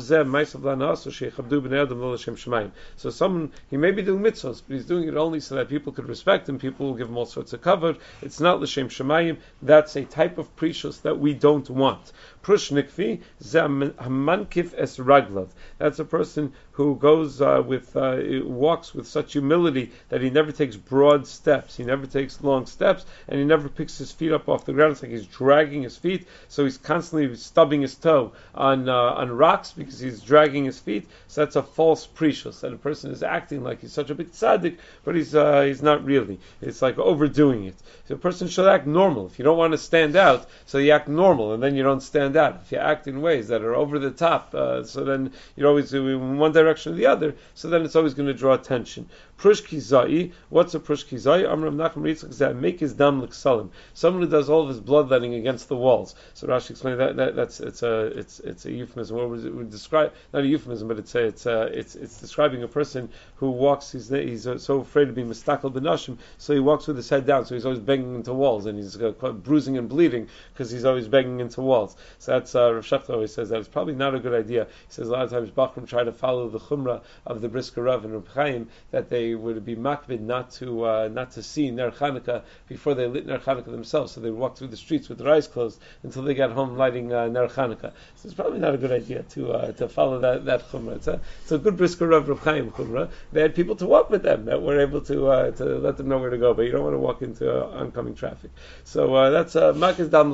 Shemaim. 2.36 2.72
so 2.96 3.10
someone 3.10 3.52
he 3.70 3.76
may 3.76 3.92
be 3.92 4.02
doing 4.02 4.24
mitzvahs, 4.24 4.62
but 4.66 4.74
he's 4.74 4.86
doing 4.86 5.10
it 5.10 5.18
only 5.18 5.42
so 5.42 5.56
that 5.56 5.68
people 5.68 5.92
could 5.92 6.08
respect 6.08 6.48
him. 6.48 6.58
People 6.58 6.88
will 6.88 6.94
give 6.94 7.10
him 7.10 7.18
all 7.18 7.26
sorts 7.26 7.52
of 7.52 7.62
cover. 7.62 7.98
It's 8.22 8.40
not 8.40 8.62
l'shem 8.62 8.88
shemayim. 8.88 9.38
That's 9.62 9.98
a 9.98 10.06
type 10.06 10.38
of 10.38 10.56
precious 10.56 11.00
that 11.00 11.20
we 11.20 11.34
don't 11.34 11.70
want. 11.70 12.14
Prushnikvi 12.46 13.22
hamankif 13.42 14.76
es 14.78 14.98
raglav. 15.00 15.48
That's 15.80 15.98
a 15.98 16.06
person 16.06 16.54
who 16.74 16.96
goes 16.96 17.42
uh, 17.42 17.64
with 17.66 17.96
uh, 17.96 18.18
walks 18.44 18.94
with 18.94 19.08
such 19.08 19.34
humility 19.34 19.92
that 20.10 20.22
he 20.22 20.30
never 20.30 20.52
takes 20.52 20.76
broad 20.76 21.26
steps. 21.26 21.78
He 21.78 21.84
never 21.84 22.06
takes 22.06 22.44
long 22.44 22.68
steps, 22.68 23.06
and 23.28 23.40
he 23.40 23.46
never 23.46 23.68
picks 23.68 23.98
his 23.98 24.12
feet 24.12 24.32
up 24.32 24.48
off 24.48 24.66
the 24.66 24.74
ground. 24.74 24.92
It's 24.92 25.02
like 25.02 25.12
he's 25.12 25.26
dragging 25.26 25.82
his 25.82 25.98
feet, 25.98 26.28
so 26.48 26.66
he's 26.66 26.78
constantly 26.78 27.36
stubbing 27.36 27.82
his 27.82 27.96
toe 27.96 28.34
on 28.54 28.90
uh, 28.90 28.94
on 28.94 29.32
rocks 29.32 29.72
because 29.72 30.00
he's 30.00 30.22
dragging 30.22 30.66
his 30.66 30.78
feet. 30.78 31.08
So 31.28 31.42
that's 31.42 31.56
a 31.56 31.64
false 31.64 32.06
precious. 32.06 32.62
That 32.62 32.74
a 32.74 32.78
person 32.78 33.10
is 33.10 33.24
acting 33.24 33.64
like 33.64 33.82
he's 33.82 33.94
such 33.94 34.12
a 34.12 34.16
big 34.16 34.34
tzaddik, 34.34 34.78
but 35.04 35.16
he's 35.16 35.34
uh, 35.34 35.62
he's 35.62 35.82
not 35.82 36.06
really. 36.06 36.40
It's 36.62 36.84
like 36.84 37.00
overdoing 37.00 37.66
it. 37.66 37.76
So 38.08 38.16
a 38.16 38.20
person 38.20 38.50
should 38.50 38.68
act 38.68 38.86
normal. 38.86 39.26
If 39.26 39.40
you 39.40 39.46
don't 39.46 39.58
want 39.58 39.72
to 39.72 39.80
stand 39.80 40.16
out, 40.16 40.48
so 40.68 40.78
you 40.78 40.92
act 40.92 41.08
normal, 41.08 41.54
and 41.54 41.64
then 41.64 41.76
you 41.76 41.82
don't 41.82 42.02
stand 42.02 42.35
out. 42.36 42.62
If 42.64 42.72
you 42.72 42.78
act 42.78 43.08
in 43.08 43.22
ways 43.22 43.48
that 43.48 43.64
are 43.64 43.76
over 43.76 44.00
the 44.00 44.12
top, 44.12 44.54
uh, 44.54 44.84
so 44.84 45.04
then 45.04 45.32
you're 45.56 45.68
always 45.68 45.94
in 45.94 46.38
one 46.38 46.52
direction 46.52 46.94
or 46.94 46.96
the 46.96 47.06
other. 47.06 47.36
So 47.54 47.70
then 47.70 47.84
it's 47.84 47.96
always 47.96 48.14
going 48.14 48.28
to 48.28 48.34
draw 48.34 48.54
attention. 48.54 49.10
Prushkizai. 49.38 50.32
What's 50.50 50.74
a 50.76 50.80
prushkizai? 50.80 51.50
Amram 51.50 51.78
Nachum 51.78 52.04
Ritzchak 52.04 52.56
make 52.56 52.80
his 52.80 52.94
dam 52.94 53.30
salim. 53.32 53.72
Someone 53.94 54.24
who 54.24 54.30
does 54.30 54.50
all 54.50 54.62
of 54.62 54.70
his 54.70 54.80
bloodletting 54.80 55.34
against 55.34 55.68
the 55.68 55.76
walls. 55.76 56.16
So 56.34 56.48
Rashi 56.48 56.72
explained 56.72 57.00
that, 57.00 57.16
that 57.18 57.36
that's 57.36 57.60
it's 57.60 57.84
a 57.84 58.06
it's 58.18 58.40
it's 58.40 58.66
a 58.66 58.72
euphemism. 58.72 59.18
What 59.18 59.30
was 59.30 59.46
it 59.46 59.54
would 59.54 59.70
describe? 59.70 60.14
Not 60.34 60.44
a 60.44 60.48
euphemism, 60.48 60.88
but 60.88 61.00
it's 61.00 61.16
a, 61.16 61.26
it's 61.26 61.46
a, 61.46 61.64
it's 61.78 61.96
it's 61.96 62.20
describing 62.20 62.64
a 62.64 62.68
person 62.68 63.10
who 63.36 63.52
walks. 63.52 63.92
He's 63.92 64.10
he's 64.10 64.44
so 64.44 64.80
afraid 64.80 65.06
to 65.06 65.14
be 65.14 65.24
mistakel 65.24 65.72
benashim, 65.72 66.18
so 66.38 66.54
he 66.54 66.60
walks 66.60 66.88
with 66.88 66.98
his 66.98 67.10
head 67.10 67.26
down. 67.26 67.46
So 67.46 67.56
he's 67.56 67.66
always 67.66 67.80
banging 67.80 68.16
into 68.16 68.34
walls, 68.34 68.66
and 68.66 68.78
he's 68.78 68.96
bruising 68.96 69.78
and 69.78 69.90
bleeding 69.90 70.28
because 70.54 70.72
he's 70.72 70.86
always 70.86 71.08
banging 71.08 71.40
into 71.40 71.62
walls. 71.62 71.96
So 72.26 72.32
that's 72.32 72.56
uh, 72.56 72.74
Rav 72.74 72.84
Shach 72.84 73.08
always 73.08 73.32
says 73.32 73.50
that 73.50 73.60
it's 73.60 73.68
probably 73.68 73.94
not 73.94 74.16
a 74.16 74.20
good 74.20 74.34
idea. 74.34 74.66
He 74.66 74.94
says 74.94 75.10
a 75.10 75.12
lot 75.12 75.26
of 75.26 75.30
times 75.30 75.52
Bachram 75.52 75.88
try 75.88 76.04
to 76.04 76.12
follow 76.12 76.50
the 76.50 76.60
chumrah 76.60 77.04
of 77.24 77.42
the 77.42 77.48
Brisker 77.48 77.84
Rav 77.84 78.04
and 78.04 78.14
Reb 78.16 78.28
Chaim 78.30 78.68
that 78.90 79.10
they 79.10 79.36
would 79.36 79.64
be 79.64 79.76
makvid 79.76 80.22
not 80.22 80.50
to 80.54 80.86
uh, 80.86 81.10
not 81.12 81.30
to 81.34 81.44
see 81.44 81.70
Ner 81.70 81.92
Chanukah 81.92 82.42
before 82.68 82.96
they 82.96 83.06
lit 83.06 83.28
Ner 83.28 83.38
Chanukah 83.38 83.66
themselves. 83.66 84.14
So 84.14 84.22
they 84.22 84.32
walk 84.32 84.58
through 84.58 84.70
the 84.70 84.78
streets 84.78 85.08
with 85.08 85.20
their 85.20 85.32
eyes 85.32 85.48
closed 85.48 85.80
until 86.02 86.24
they 86.24 86.34
got 86.34 86.52
home 86.52 86.78
lighting 86.78 87.14
uh, 87.14 87.28
Ner 87.28 87.48
Chanukah. 87.48 87.94
So 88.16 88.26
it's 88.26 88.34
probably 88.34 88.58
not 88.58 88.74
a 88.74 88.80
good 88.80 88.92
idea 88.92 89.22
to 89.22 89.52
uh, 89.52 89.72
to 89.74 89.88
follow 89.88 90.20
that 90.22 90.46
that 90.46 90.68
chumrah. 90.70 90.96
It's 90.96 91.08
a, 91.08 91.22
it's 91.44 91.52
a 91.52 91.60
good 91.60 91.78
brisker 91.78 92.12
of 92.12 92.28
Reb 92.28 92.40
Chaim 92.40 92.72
chumrah. 92.72 93.12
They 93.34 93.42
had 93.44 93.54
people 93.54 93.76
to 93.76 93.86
walk 93.86 94.10
with 94.10 94.24
them 94.24 94.46
that 94.46 94.64
were 94.64 94.80
able 94.80 95.02
to 95.02 95.28
uh, 95.28 95.52
to 95.52 95.64
let 95.64 95.98
them 95.98 96.08
know 96.08 96.18
where 96.18 96.32
to 96.32 96.40
go, 96.40 96.56
but 96.56 96.64
you 96.64 96.72
don't 96.72 96.84
want 96.84 96.96
to 96.96 97.00
walk 97.00 97.22
into 97.22 97.52
uh, 97.52 97.80
oncoming 97.80 98.16
traffic. 98.16 98.50
So 98.84 99.14
uh, 99.14 99.30
that's 99.30 99.56
uh, 99.56 99.74
Makas 99.74 100.10
Dam. 100.10 100.26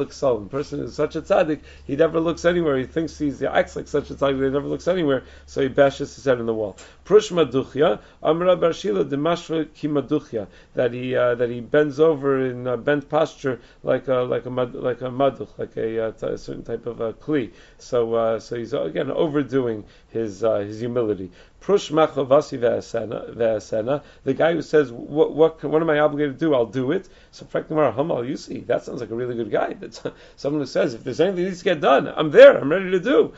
Person 0.48 0.80
is 0.80 0.96
such 0.96 1.18
a 1.18 1.22
tzaddik, 1.22 1.60
he 1.86 1.96
never 1.96 2.20
looks 2.20 2.46
anywhere. 2.46 2.78
He 2.78 2.86
thinks 2.86 3.18
he's 3.18 3.40
he 3.40 3.48
acts 3.48 3.76
like 3.76 3.88
such 3.88 4.10
a 4.10 4.16
tzaddik, 4.16 4.44
he 4.44 4.50
never 4.50 4.68
looks 4.68 4.88
anywhere. 4.88 5.24
So 5.46 5.62
he 5.62 5.68
bashes 5.68 6.16
his 6.16 6.26
head 6.26 6.40
in 6.40 6.46
the 6.46 6.54
wall. 6.54 6.78
Prush 7.06 7.32
maduchya, 7.32 8.00
Amra 8.24 8.56
Barshila 8.56 9.04
demashra 9.04 9.66
kimaduchya, 9.66 10.48
that 10.76 10.94
he 10.94 11.16
uh, 11.16 11.36
that 11.36 11.50
he 11.50 11.62
bends 11.62 12.00
over 12.00 12.46
in 12.46 12.68
uh, 12.68 12.78
bent 12.78 13.10
posture 13.10 13.60
like 13.84 14.08
a 14.08 14.16
like 14.16 14.46
a 14.46 14.50
like 14.50 15.02
a 15.02 15.10
maduch, 15.10 15.50
like 15.58 15.76
a, 15.78 16.08
uh, 16.08 16.28
a 16.28 16.38
certain 16.38 16.64
type 16.64 16.86
of 16.86 17.02
a 17.02 17.14
kli. 17.14 17.52
So 17.78 18.14
uh, 18.14 18.40
so 18.40 18.58
he's 18.58 18.74
again 18.74 19.12
overdoing 19.12 19.84
his 20.10 20.44
uh, 20.44 20.60
his 20.60 20.80
humility. 20.80 21.32
Ve'asena, 21.62 24.02
the 24.24 24.34
guy 24.34 24.54
who 24.54 24.62
says, 24.62 24.92
what, 24.92 25.34
what, 25.34 25.64
what 25.64 25.82
am 25.82 25.90
I 25.90 26.00
obligated 26.00 26.40
to 26.40 26.46
do? 26.46 26.56
I'll 26.56 26.66
do 26.66 26.92
it. 26.92 27.08
So 27.32 27.46
Freknamar 27.46 27.96
Hamal 27.96 28.28
Yusi, 28.28 28.66
that 28.68 28.84
sounds 28.84 29.00
like 29.00 29.12
a 29.12 29.16
really 29.16 29.36
good 29.36 29.52
guy. 29.52 29.74
That's 29.74 30.02
someone 30.36 30.62
who 30.62 30.66
says, 30.66 30.96
if 30.96 31.04
there's 31.04 31.20
anything 31.20 31.44
that 31.44 31.50
needs 31.50 31.60
to 31.60 31.66
get 31.66 31.82
done, 31.82 32.08
I'm 32.08 32.32
there, 32.32 32.58
I'm 32.58 32.72
ready 32.72 32.90
to 32.92 33.00
do. 33.00 33.34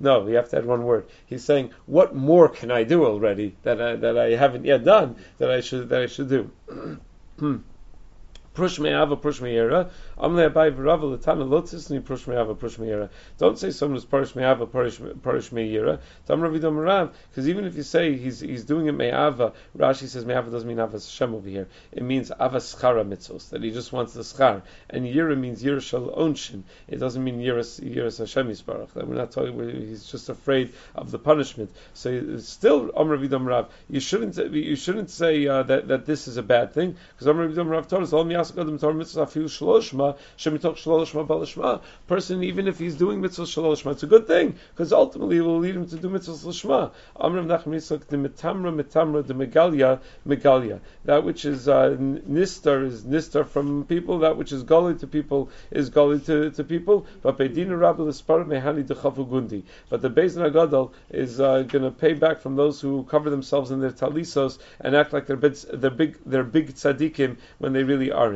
No, 0.00 0.28
you 0.28 0.36
have 0.36 0.48
to 0.50 0.58
add 0.58 0.66
one 0.66 0.84
word. 0.84 1.06
He's 1.26 1.44
saying, 1.44 1.70
what 1.86 2.14
more 2.14 2.48
can 2.48 2.70
I 2.70 2.84
do 2.84 3.06
already 3.06 3.56
that 3.62 3.80
I, 3.80 3.96
that 3.96 4.18
I 4.18 4.36
haven't 4.36 4.66
yet 4.66 4.84
done 4.84 5.16
that 5.38 5.50
I 5.50 5.60
should, 5.60 5.88
that 5.88 6.02
I 6.02 6.06
should 6.06 6.28
do? 6.28 6.50
Prush 8.54 8.78
me'ava, 8.78 9.16
prush 9.16 9.40
me'era. 9.40 9.90
Amle 10.16 10.48
abai 10.48 10.72
v'rava 10.72 11.12
l'tana 11.12 11.44
lo 11.44 11.60
tisni 11.62 12.02
prush 12.02 12.28
me'ava, 12.28 12.54
prush 12.54 12.78
me'era. 12.78 13.10
Don't 13.36 13.58
say 13.58 13.70
someone 13.70 13.96
who's 13.96 14.04
prush 14.04 14.36
me'ava, 14.36 14.66
prush 14.66 15.52
me'era. 15.52 15.98
Tam 16.26 16.40
Rav 16.40 16.52
Yidom 16.52 16.80
Rav, 16.80 17.12
because 17.30 17.48
even 17.48 17.64
if 17.64 17.74
you 17.76 17.82
say 17.82 18.16
he's 18.16 18.38
he's 18.38 18.64
doing 18.64 18.86
it 18.86 18.92
me'ava, 18.92 19.52
Rashi 19.76 20.06
says 20.06 20.24
me'ava 20.24 20.50
doesn't 20.50 20.68
mean 20.68 20.78
avas 20.78 21.10
Hashem 21.10 21.34
over 21.34 21.48
here. 21.48 21.66
It 21.90 22.04
means 22.04 22.30
avas 22.30 22.74
schara 22.74 23.04
mitzvos, 23.04 23.50
that 23.50 23.62
he 23.62 23.72
just 23.72 23.92
wants 23.92 24.14
the 24.14 24.22
schar. 24.22 24.62
And 24.88 25.04
yira 25.04 25.36
means 25.36 25.62
yira 25.62 25.80
shal 25.80 26.14
onshin. 26.16 26.62
It 26.86 26.98
doesn't 26.98 27.22
mean 27.22 27.40
yiras 27.40 27.80
yiras 27.80 28.18
Hashem 28.18 28.48
yisbarach. 28.48 28.92
That 28.92 29.08
we're 29.08 29.16
not 29.16 29.32
talking. 29.32 29.58
He's 29.88 30.08
just 30.08 30.28
afraid 30.28 30.72
of 30.94 31.10
the 31.10 31.18
punishment. 31.18 31.70
So 31.94 32.38
still, 32.38 32.92
Amr 32.96 33.16
Rav 33.16 33.46
Rav, 33.46 33.68
you 33.90 33.98
shouldn't 33.98 34.36
you 34.52 34.76
shouldn't 34.76 35.10
say 35.10 35.46
uh, 35.46 35.64
that 35.64 35.88
that 35.88 36.06
this 36.06 36.28
is 36.28 36.36
a 36.36 36.42
bad 36.42 36.72
thing 36.72 36.96
because 37.12 37.26
Amr 37.26 37.48
Rav 37.48 37.66
Rav 37.66 37.88
told 37.88 38.02
us 38.02 38.12
all 38.12 38.24
Person, 42.06 42.42
even 42.42 42.68
if 42.68 42.78
he's 42.78 42.96
doing 42.96 43.20
mitzvah 43.20 43.42
shaloshma, 43.44 43.92
it's 43.92 44.02
a 44.02 44.06
good 44.06 44.26
thing 44.26 44.56
because 44.70 44.92
ultimately 44.92 45.36
it 45.38 45.42
will 45.42 45.58
lead 45.58 45.76
him 45.76 45.86
to 45.86 45.96
do 45.96 46.08
mitzvah 46.08 46.32
shaloshma. 46.32 46.90
Amram 47.20 47.48
the 47.48 47.56
the 49.22 49.34
megalia 49.34 50.00
megalia. 50.26 50.80
That 51.04 51.24
which 51.24 51.44
is 51.44 51.68
uh, 51.68 51.96
nistar 51.98 52.86
is 52.86 53.02
nistar 53.04 53.46
from 53.46 53.84
people. 53.84 54.20
That 54.20 54.36
which 54.36 54.52
is 54.52 54.62
gully 54.62 54.94
to 54.96 55.06
people 55.06 55.50
is 55.70 55.90
gully 55.90 56.20
to, 56.20 56.50
to 56.50 56.64
people. 56.64 57.06
But 57.22 57.38
Beidina 57.38 57.78
Rabbi 57.78 58.02
Mehani. 58.02 59.62
But 59.88 60.02
the 60.02 60.10
Beis 60.10 60.36
Nagadol 60.36 60.92
is 61.10 61.40
uh, 61.40 61.62
going 61.62 61.84
to 61.84 61.90
pay 61.90 62.14
back 62.14 62.40
from 62.40 62.56
those 62.56 62.80
who 62.80 63.04
cover 63.04 63.30
themselves 63.30 63.70
in 63.70 63.80
their 63.80 63.90
talisos 63.90 64.58
and 64.80 64.94
act 64.96 65.12
like 65.12 65.26
they're 65.26 65.36
big, 65.36 65.54
they're 65.72 65.90
big, 65.90 66.18
they're 66.26 66.44
big 66.44 66.74
tzaddikim 66.74 67.36
when 67.58 67.72
they 67.72 67.84
really 67.84 68.10
aren't. 68.10 68.33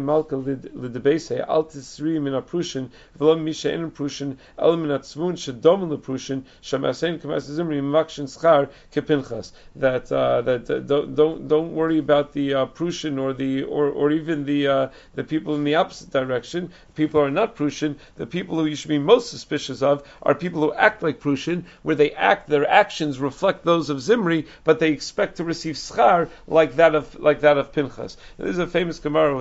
Malka 0.00 0.36
Misha 3.36 3.70
Zimri 7.56 7.80
Makshin 7.80 8.26
Schar 8.26 8.68
Kepinchas. 8.94 9.52
That 9.76 10.12
uh, 10.12 10.42
that 10.42 10.70
uh, 10.70 10.78
don't 10.80 11.14
don't 11.14 11.48
don't 11.48 11.74
worry 11.74 11.98
about 11.98 12.32
the 12.32 12.54
uh, 12.54 12.66
Prushin 12.66 13.20
or 13.20 13.32
the 13.32 13.64
or 13.64 13.88
or 13.88 14.10
even 14.10 14.44
the 14.44 14.66
uh, 14.66 14.88
the 15.14 15.24
people 15.24 15.54
in 15.54 15.64
the 15.64 15.74
opposite 15.74 16.10
direction. 16.10 16.70
People 16.94 17.20
are 17.20 17.30
not 17.30 17.56
Prushin. 17.56 17.96
The 18.16 18.26
people 18.26 18.58
who 18.58 18.66
you 18.66 18.76
should 18.76 18.88
be 18.88 18.98
most 18.98 19.30
suspicious 19.30 19.82
of 19.82 20.06
are 20.22 20.34
people 20.34 20.62
who 20.62 20.72
act 20.74 21.02
like 21.02 21.20
Prushin, 21.20 21.64
where 21.82 21.96
they 21.96 22.12
act 22.12 22.48
their 22.48 22.68
actions 22.68 23.18
reflect 23.18 23.64
those 23.64 23.90
of 23.90 24.00
Zimri, 24.00 24.46
but 24.64 24.78
they 24.78 24.90
expect 24.90 25.36
to 25.36 25.44
receive 25.44 25.74
schar 25.74 26.28
like 26.46 26.76
that 26.76 26.94
of 26.94 27.18
like 27.18 27.40
that 27.40 27.58
of 27.58 27.72
Pinchas. 27.72 28.16
This 28.38 28.50
is 28.50 28.58
a 28.58 28.66
famous 28.66 28.85
Gemara. 28.86 29.34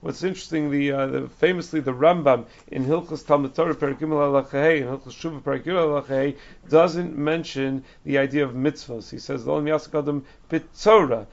What's 0.00 0.22
interesting, 0.22 0.70
the, 0.70 0.92
uh, 0.92 1.06
the 1.06 1.28
famously 1.28 1.80
the 1.80 1.92
Rambam 1.92 2.44
in 2.68 2.84
Hilchos 2.84 3.26
Talmud 3.26 3.54
Torah 3.54 3.74
Perikimel 3.74 4.44
Alachahei 4.44 4.80
in 4.80 4.88
Hilchos 4.88 5.12
Shuva 5.12 5.42
Perikimel 5.42 6.02
Alachahei 6.02 6.36
doesn't 6.68 7.16
mention 7.16 7.84
the 8.04 8.18
idea 8.18 8.44
of 8.44 8.52
mitzvahs. 8.52 9.10
He 9.10 9.18
says 9.18 9.46
Lo 9.46 9.60
Yaskadam 9.62 10.22
So 10.52 11.26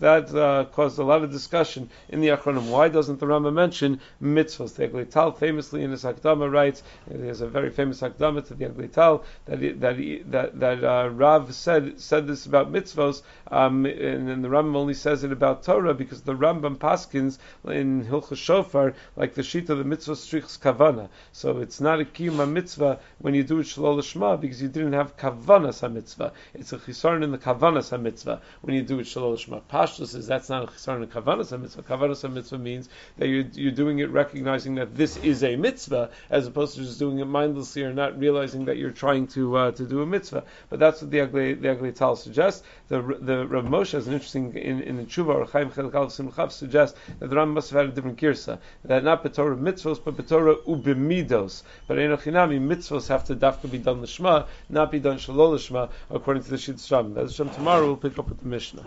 that 0.00 0.34
uh, 0.34 0.64
caused 0.72 0.98
a 0.98 1.02
lot 1.02 1.22
of 1.22 1.32
discussion 1.32 1.88
in 2.10 2.20
the 2.20 2.28
Achronim. 2.28 2.68
Why 2.68 2.88
doesn't 2.88 3.18
the 3.18 3.26
Rambam 3.26 3.54
mention 3.54 4.00
mitzvahs? 4.22 4.74
The 4.74 4.88
Eglei 4.88 5.10
Tal 5.10 5.32
famously 5.32 5.82
in 5.82 5.90
his 5.90 6.04
Hakdama 6.04 6.52
writes, 6.52 6.82
there's 7.06 7.40
a 7.40 7.46
very 7.46 7.70
famous 7.70 8.02
Hakdama 8.02 8.46
to 8.48 8.54
the 8.54 8.66
Eglei 8.66 8.92
Tal 8.92 9.24
that 9.46 9.60
he, 9.60 9.72
that 9.72 9.96
he, 9.96 10.18
that 10.26 10.60
that 10.60 10.84
uh, 10.84 11.08
Rav 11.08 11.54
said 11.54 11.98
said 11.98 12.26
this 12.26 12.44
about 12.44 12.70
mitzvahs, 12.70 13.22
um, 13.50 13.86
and, 13.86 14.28
and, 14.28 14.44
the 14.44 14.48
Rambam 14.48 14.76
only 14.76 14.94
says 14.94 15.24
it 15.24 15.32
about 15.32 15.62
Torah 15.62 15.94
because 15.94 16.22
the 16.22 16.34
Rambam 16.34 16.76
paskins 16.76 17.38
in 17.66 18.04
Hilchos 18.04 18.36
Shofar 18.36 18.92
like 19.16 19.32
the 19.32 19.42
sheet 19.42 19.70
of 19.70 19.78
the 19.78 19.84
mitzvah 19.84 20.12
strichs 20.12 20.58
kavana. 20.58 21.08
So 21.32 21.60
it's 21.60 21.80
not 21.80 22.00
a 22.00 22.04
kiyum 22.04 22.52
mitzvah 22.52 22.98
when 23.18 23.32
you 23.32 23.44
do 23.44 23.60
it 23.60 23.66
shalol 23.66 24.40
because 24.40 24.60
you 24.60 24.68
didn't 24.68 24.92
have 24.92 25.16
kavanas 25.16 25.90
mitzvah. 25.90 26.33
It's 26.54 26.72
a 26.72 26.78
chisaron 26.78 27.22
in 27.22 27.30
the 27.30 27.38
kavanas 27.38 27.98
mitzvah 28.00 28.40
when 28.62 28.74
you 28.74 28.82
do 28.82 28.98
it 29.00 29.04
shalol 29.04 29.36
shma. 29.36 29.62
Pashtus 29.70 30.08
says 30.08 30.26
that's 30.26 30.48
not 30.48 30.64
a 30.64 30.66
chisaron 30.66 30.96
in 30.96 31.00
the 31.02 31.06
kavanas 31.06 31.58
mitzvah. 31.60 31.82
Kavanas 31.82 32.30
mitzvah 32.32 32.58
means 32.58 32.88
that 33.18 33.28
you're, 33.28 33.44
you're 33.54 33.72
doing 33.72 33.98
it 33.98 34.10
recognizing 34.10 34.74
that 34.76 34.94
this 34.94 35.16
is 35.18 35.42
a 35.44 35.56
mitzvah 35.56 36.10
as 36.30 36.46
opposed 36.46 36.76
to 36.76 36.82
just 36.82 36.98
doing 36.98 37.18
it 37.18 37.26
mindlessly 37.26 37.82
or 37.82 37.92
not 37.92 38.18
realizing 38.18 38.64
that 38.64 38.76
you're 38.76 38.90
trying 38.90 39.26
to 39.28 39.56
uh, 39.56 39.70
to 39.72 39.84
do 39.84 40.02
a 40.02 40.06
mitzvah. 40.06 40.44
But 40.70 40.78
that's 40.78 41.02
what 41.02 41.10
the 41.10 41.20
ugly 41.20 41.54
the 41.54 41.68
Eglei 41.68 41.94
Tal 41.94 42.16
suggests. 42.16 42.62
The 42.88 43.00
the 43.20 43.46
Rav 43.46 43.64
Moshe 43.64 43.94
is 43.94 44.06
an 44.06 44.14
interesting 44.14 44.54
in, 44.56 44.82
in 44.82 44.96
the 44.96 45.04
Tshuva 45.04 45.34
or 45.34 45.46
Chaim 45.46 45.70
Chelkal 45.70 46.06
Simchav 46.06 46.52
suggests 46.52 46.98
that 47.18 47.30
the 47.30 47.36
Ram 47.36 47.54
must 47.54 47.70
have 47.70 47.80
had 47.80 47.90
a 47.90 47.92
different 47.92 48.18
girsa 48.18 48.58
that 48.84 49.04
not 49.04 49.22
betorah 49.24 49.58
mitzvos 49.58 50.02
but 50.02 50.16
betorah 50.16 50.56
ubimidos. 50.64 51.62
But 51.86 51.98
enochinami 51.98 52.60
mitzvos 52.60 53.08
have 53.08 53.24
to 53.24 53.36
dafka 53.36 53.70
be 53.70 53.78
done 53.78 54.00
lishma, 54.00 54.46
not 54.68 54.90
be 54.90 54.98
done 54.98 55.18
shalol 55.18 55.54
lishma, 55.54 55.90
according 56.24 56.42
to 56.42 56.48
the 56.48 56.56
Shid 56.56 56.76
Shram. 56.76 57.12
That's 57.12 57.34
Shem 57.34 57.50
tomorrow 57.50 57.84
we'll 57.84 57.98
pick 57.98 58.18
up 58.18 58.30
with 58.30 58.40
the 58.40 58.46
Mishnah. 58.46 58.82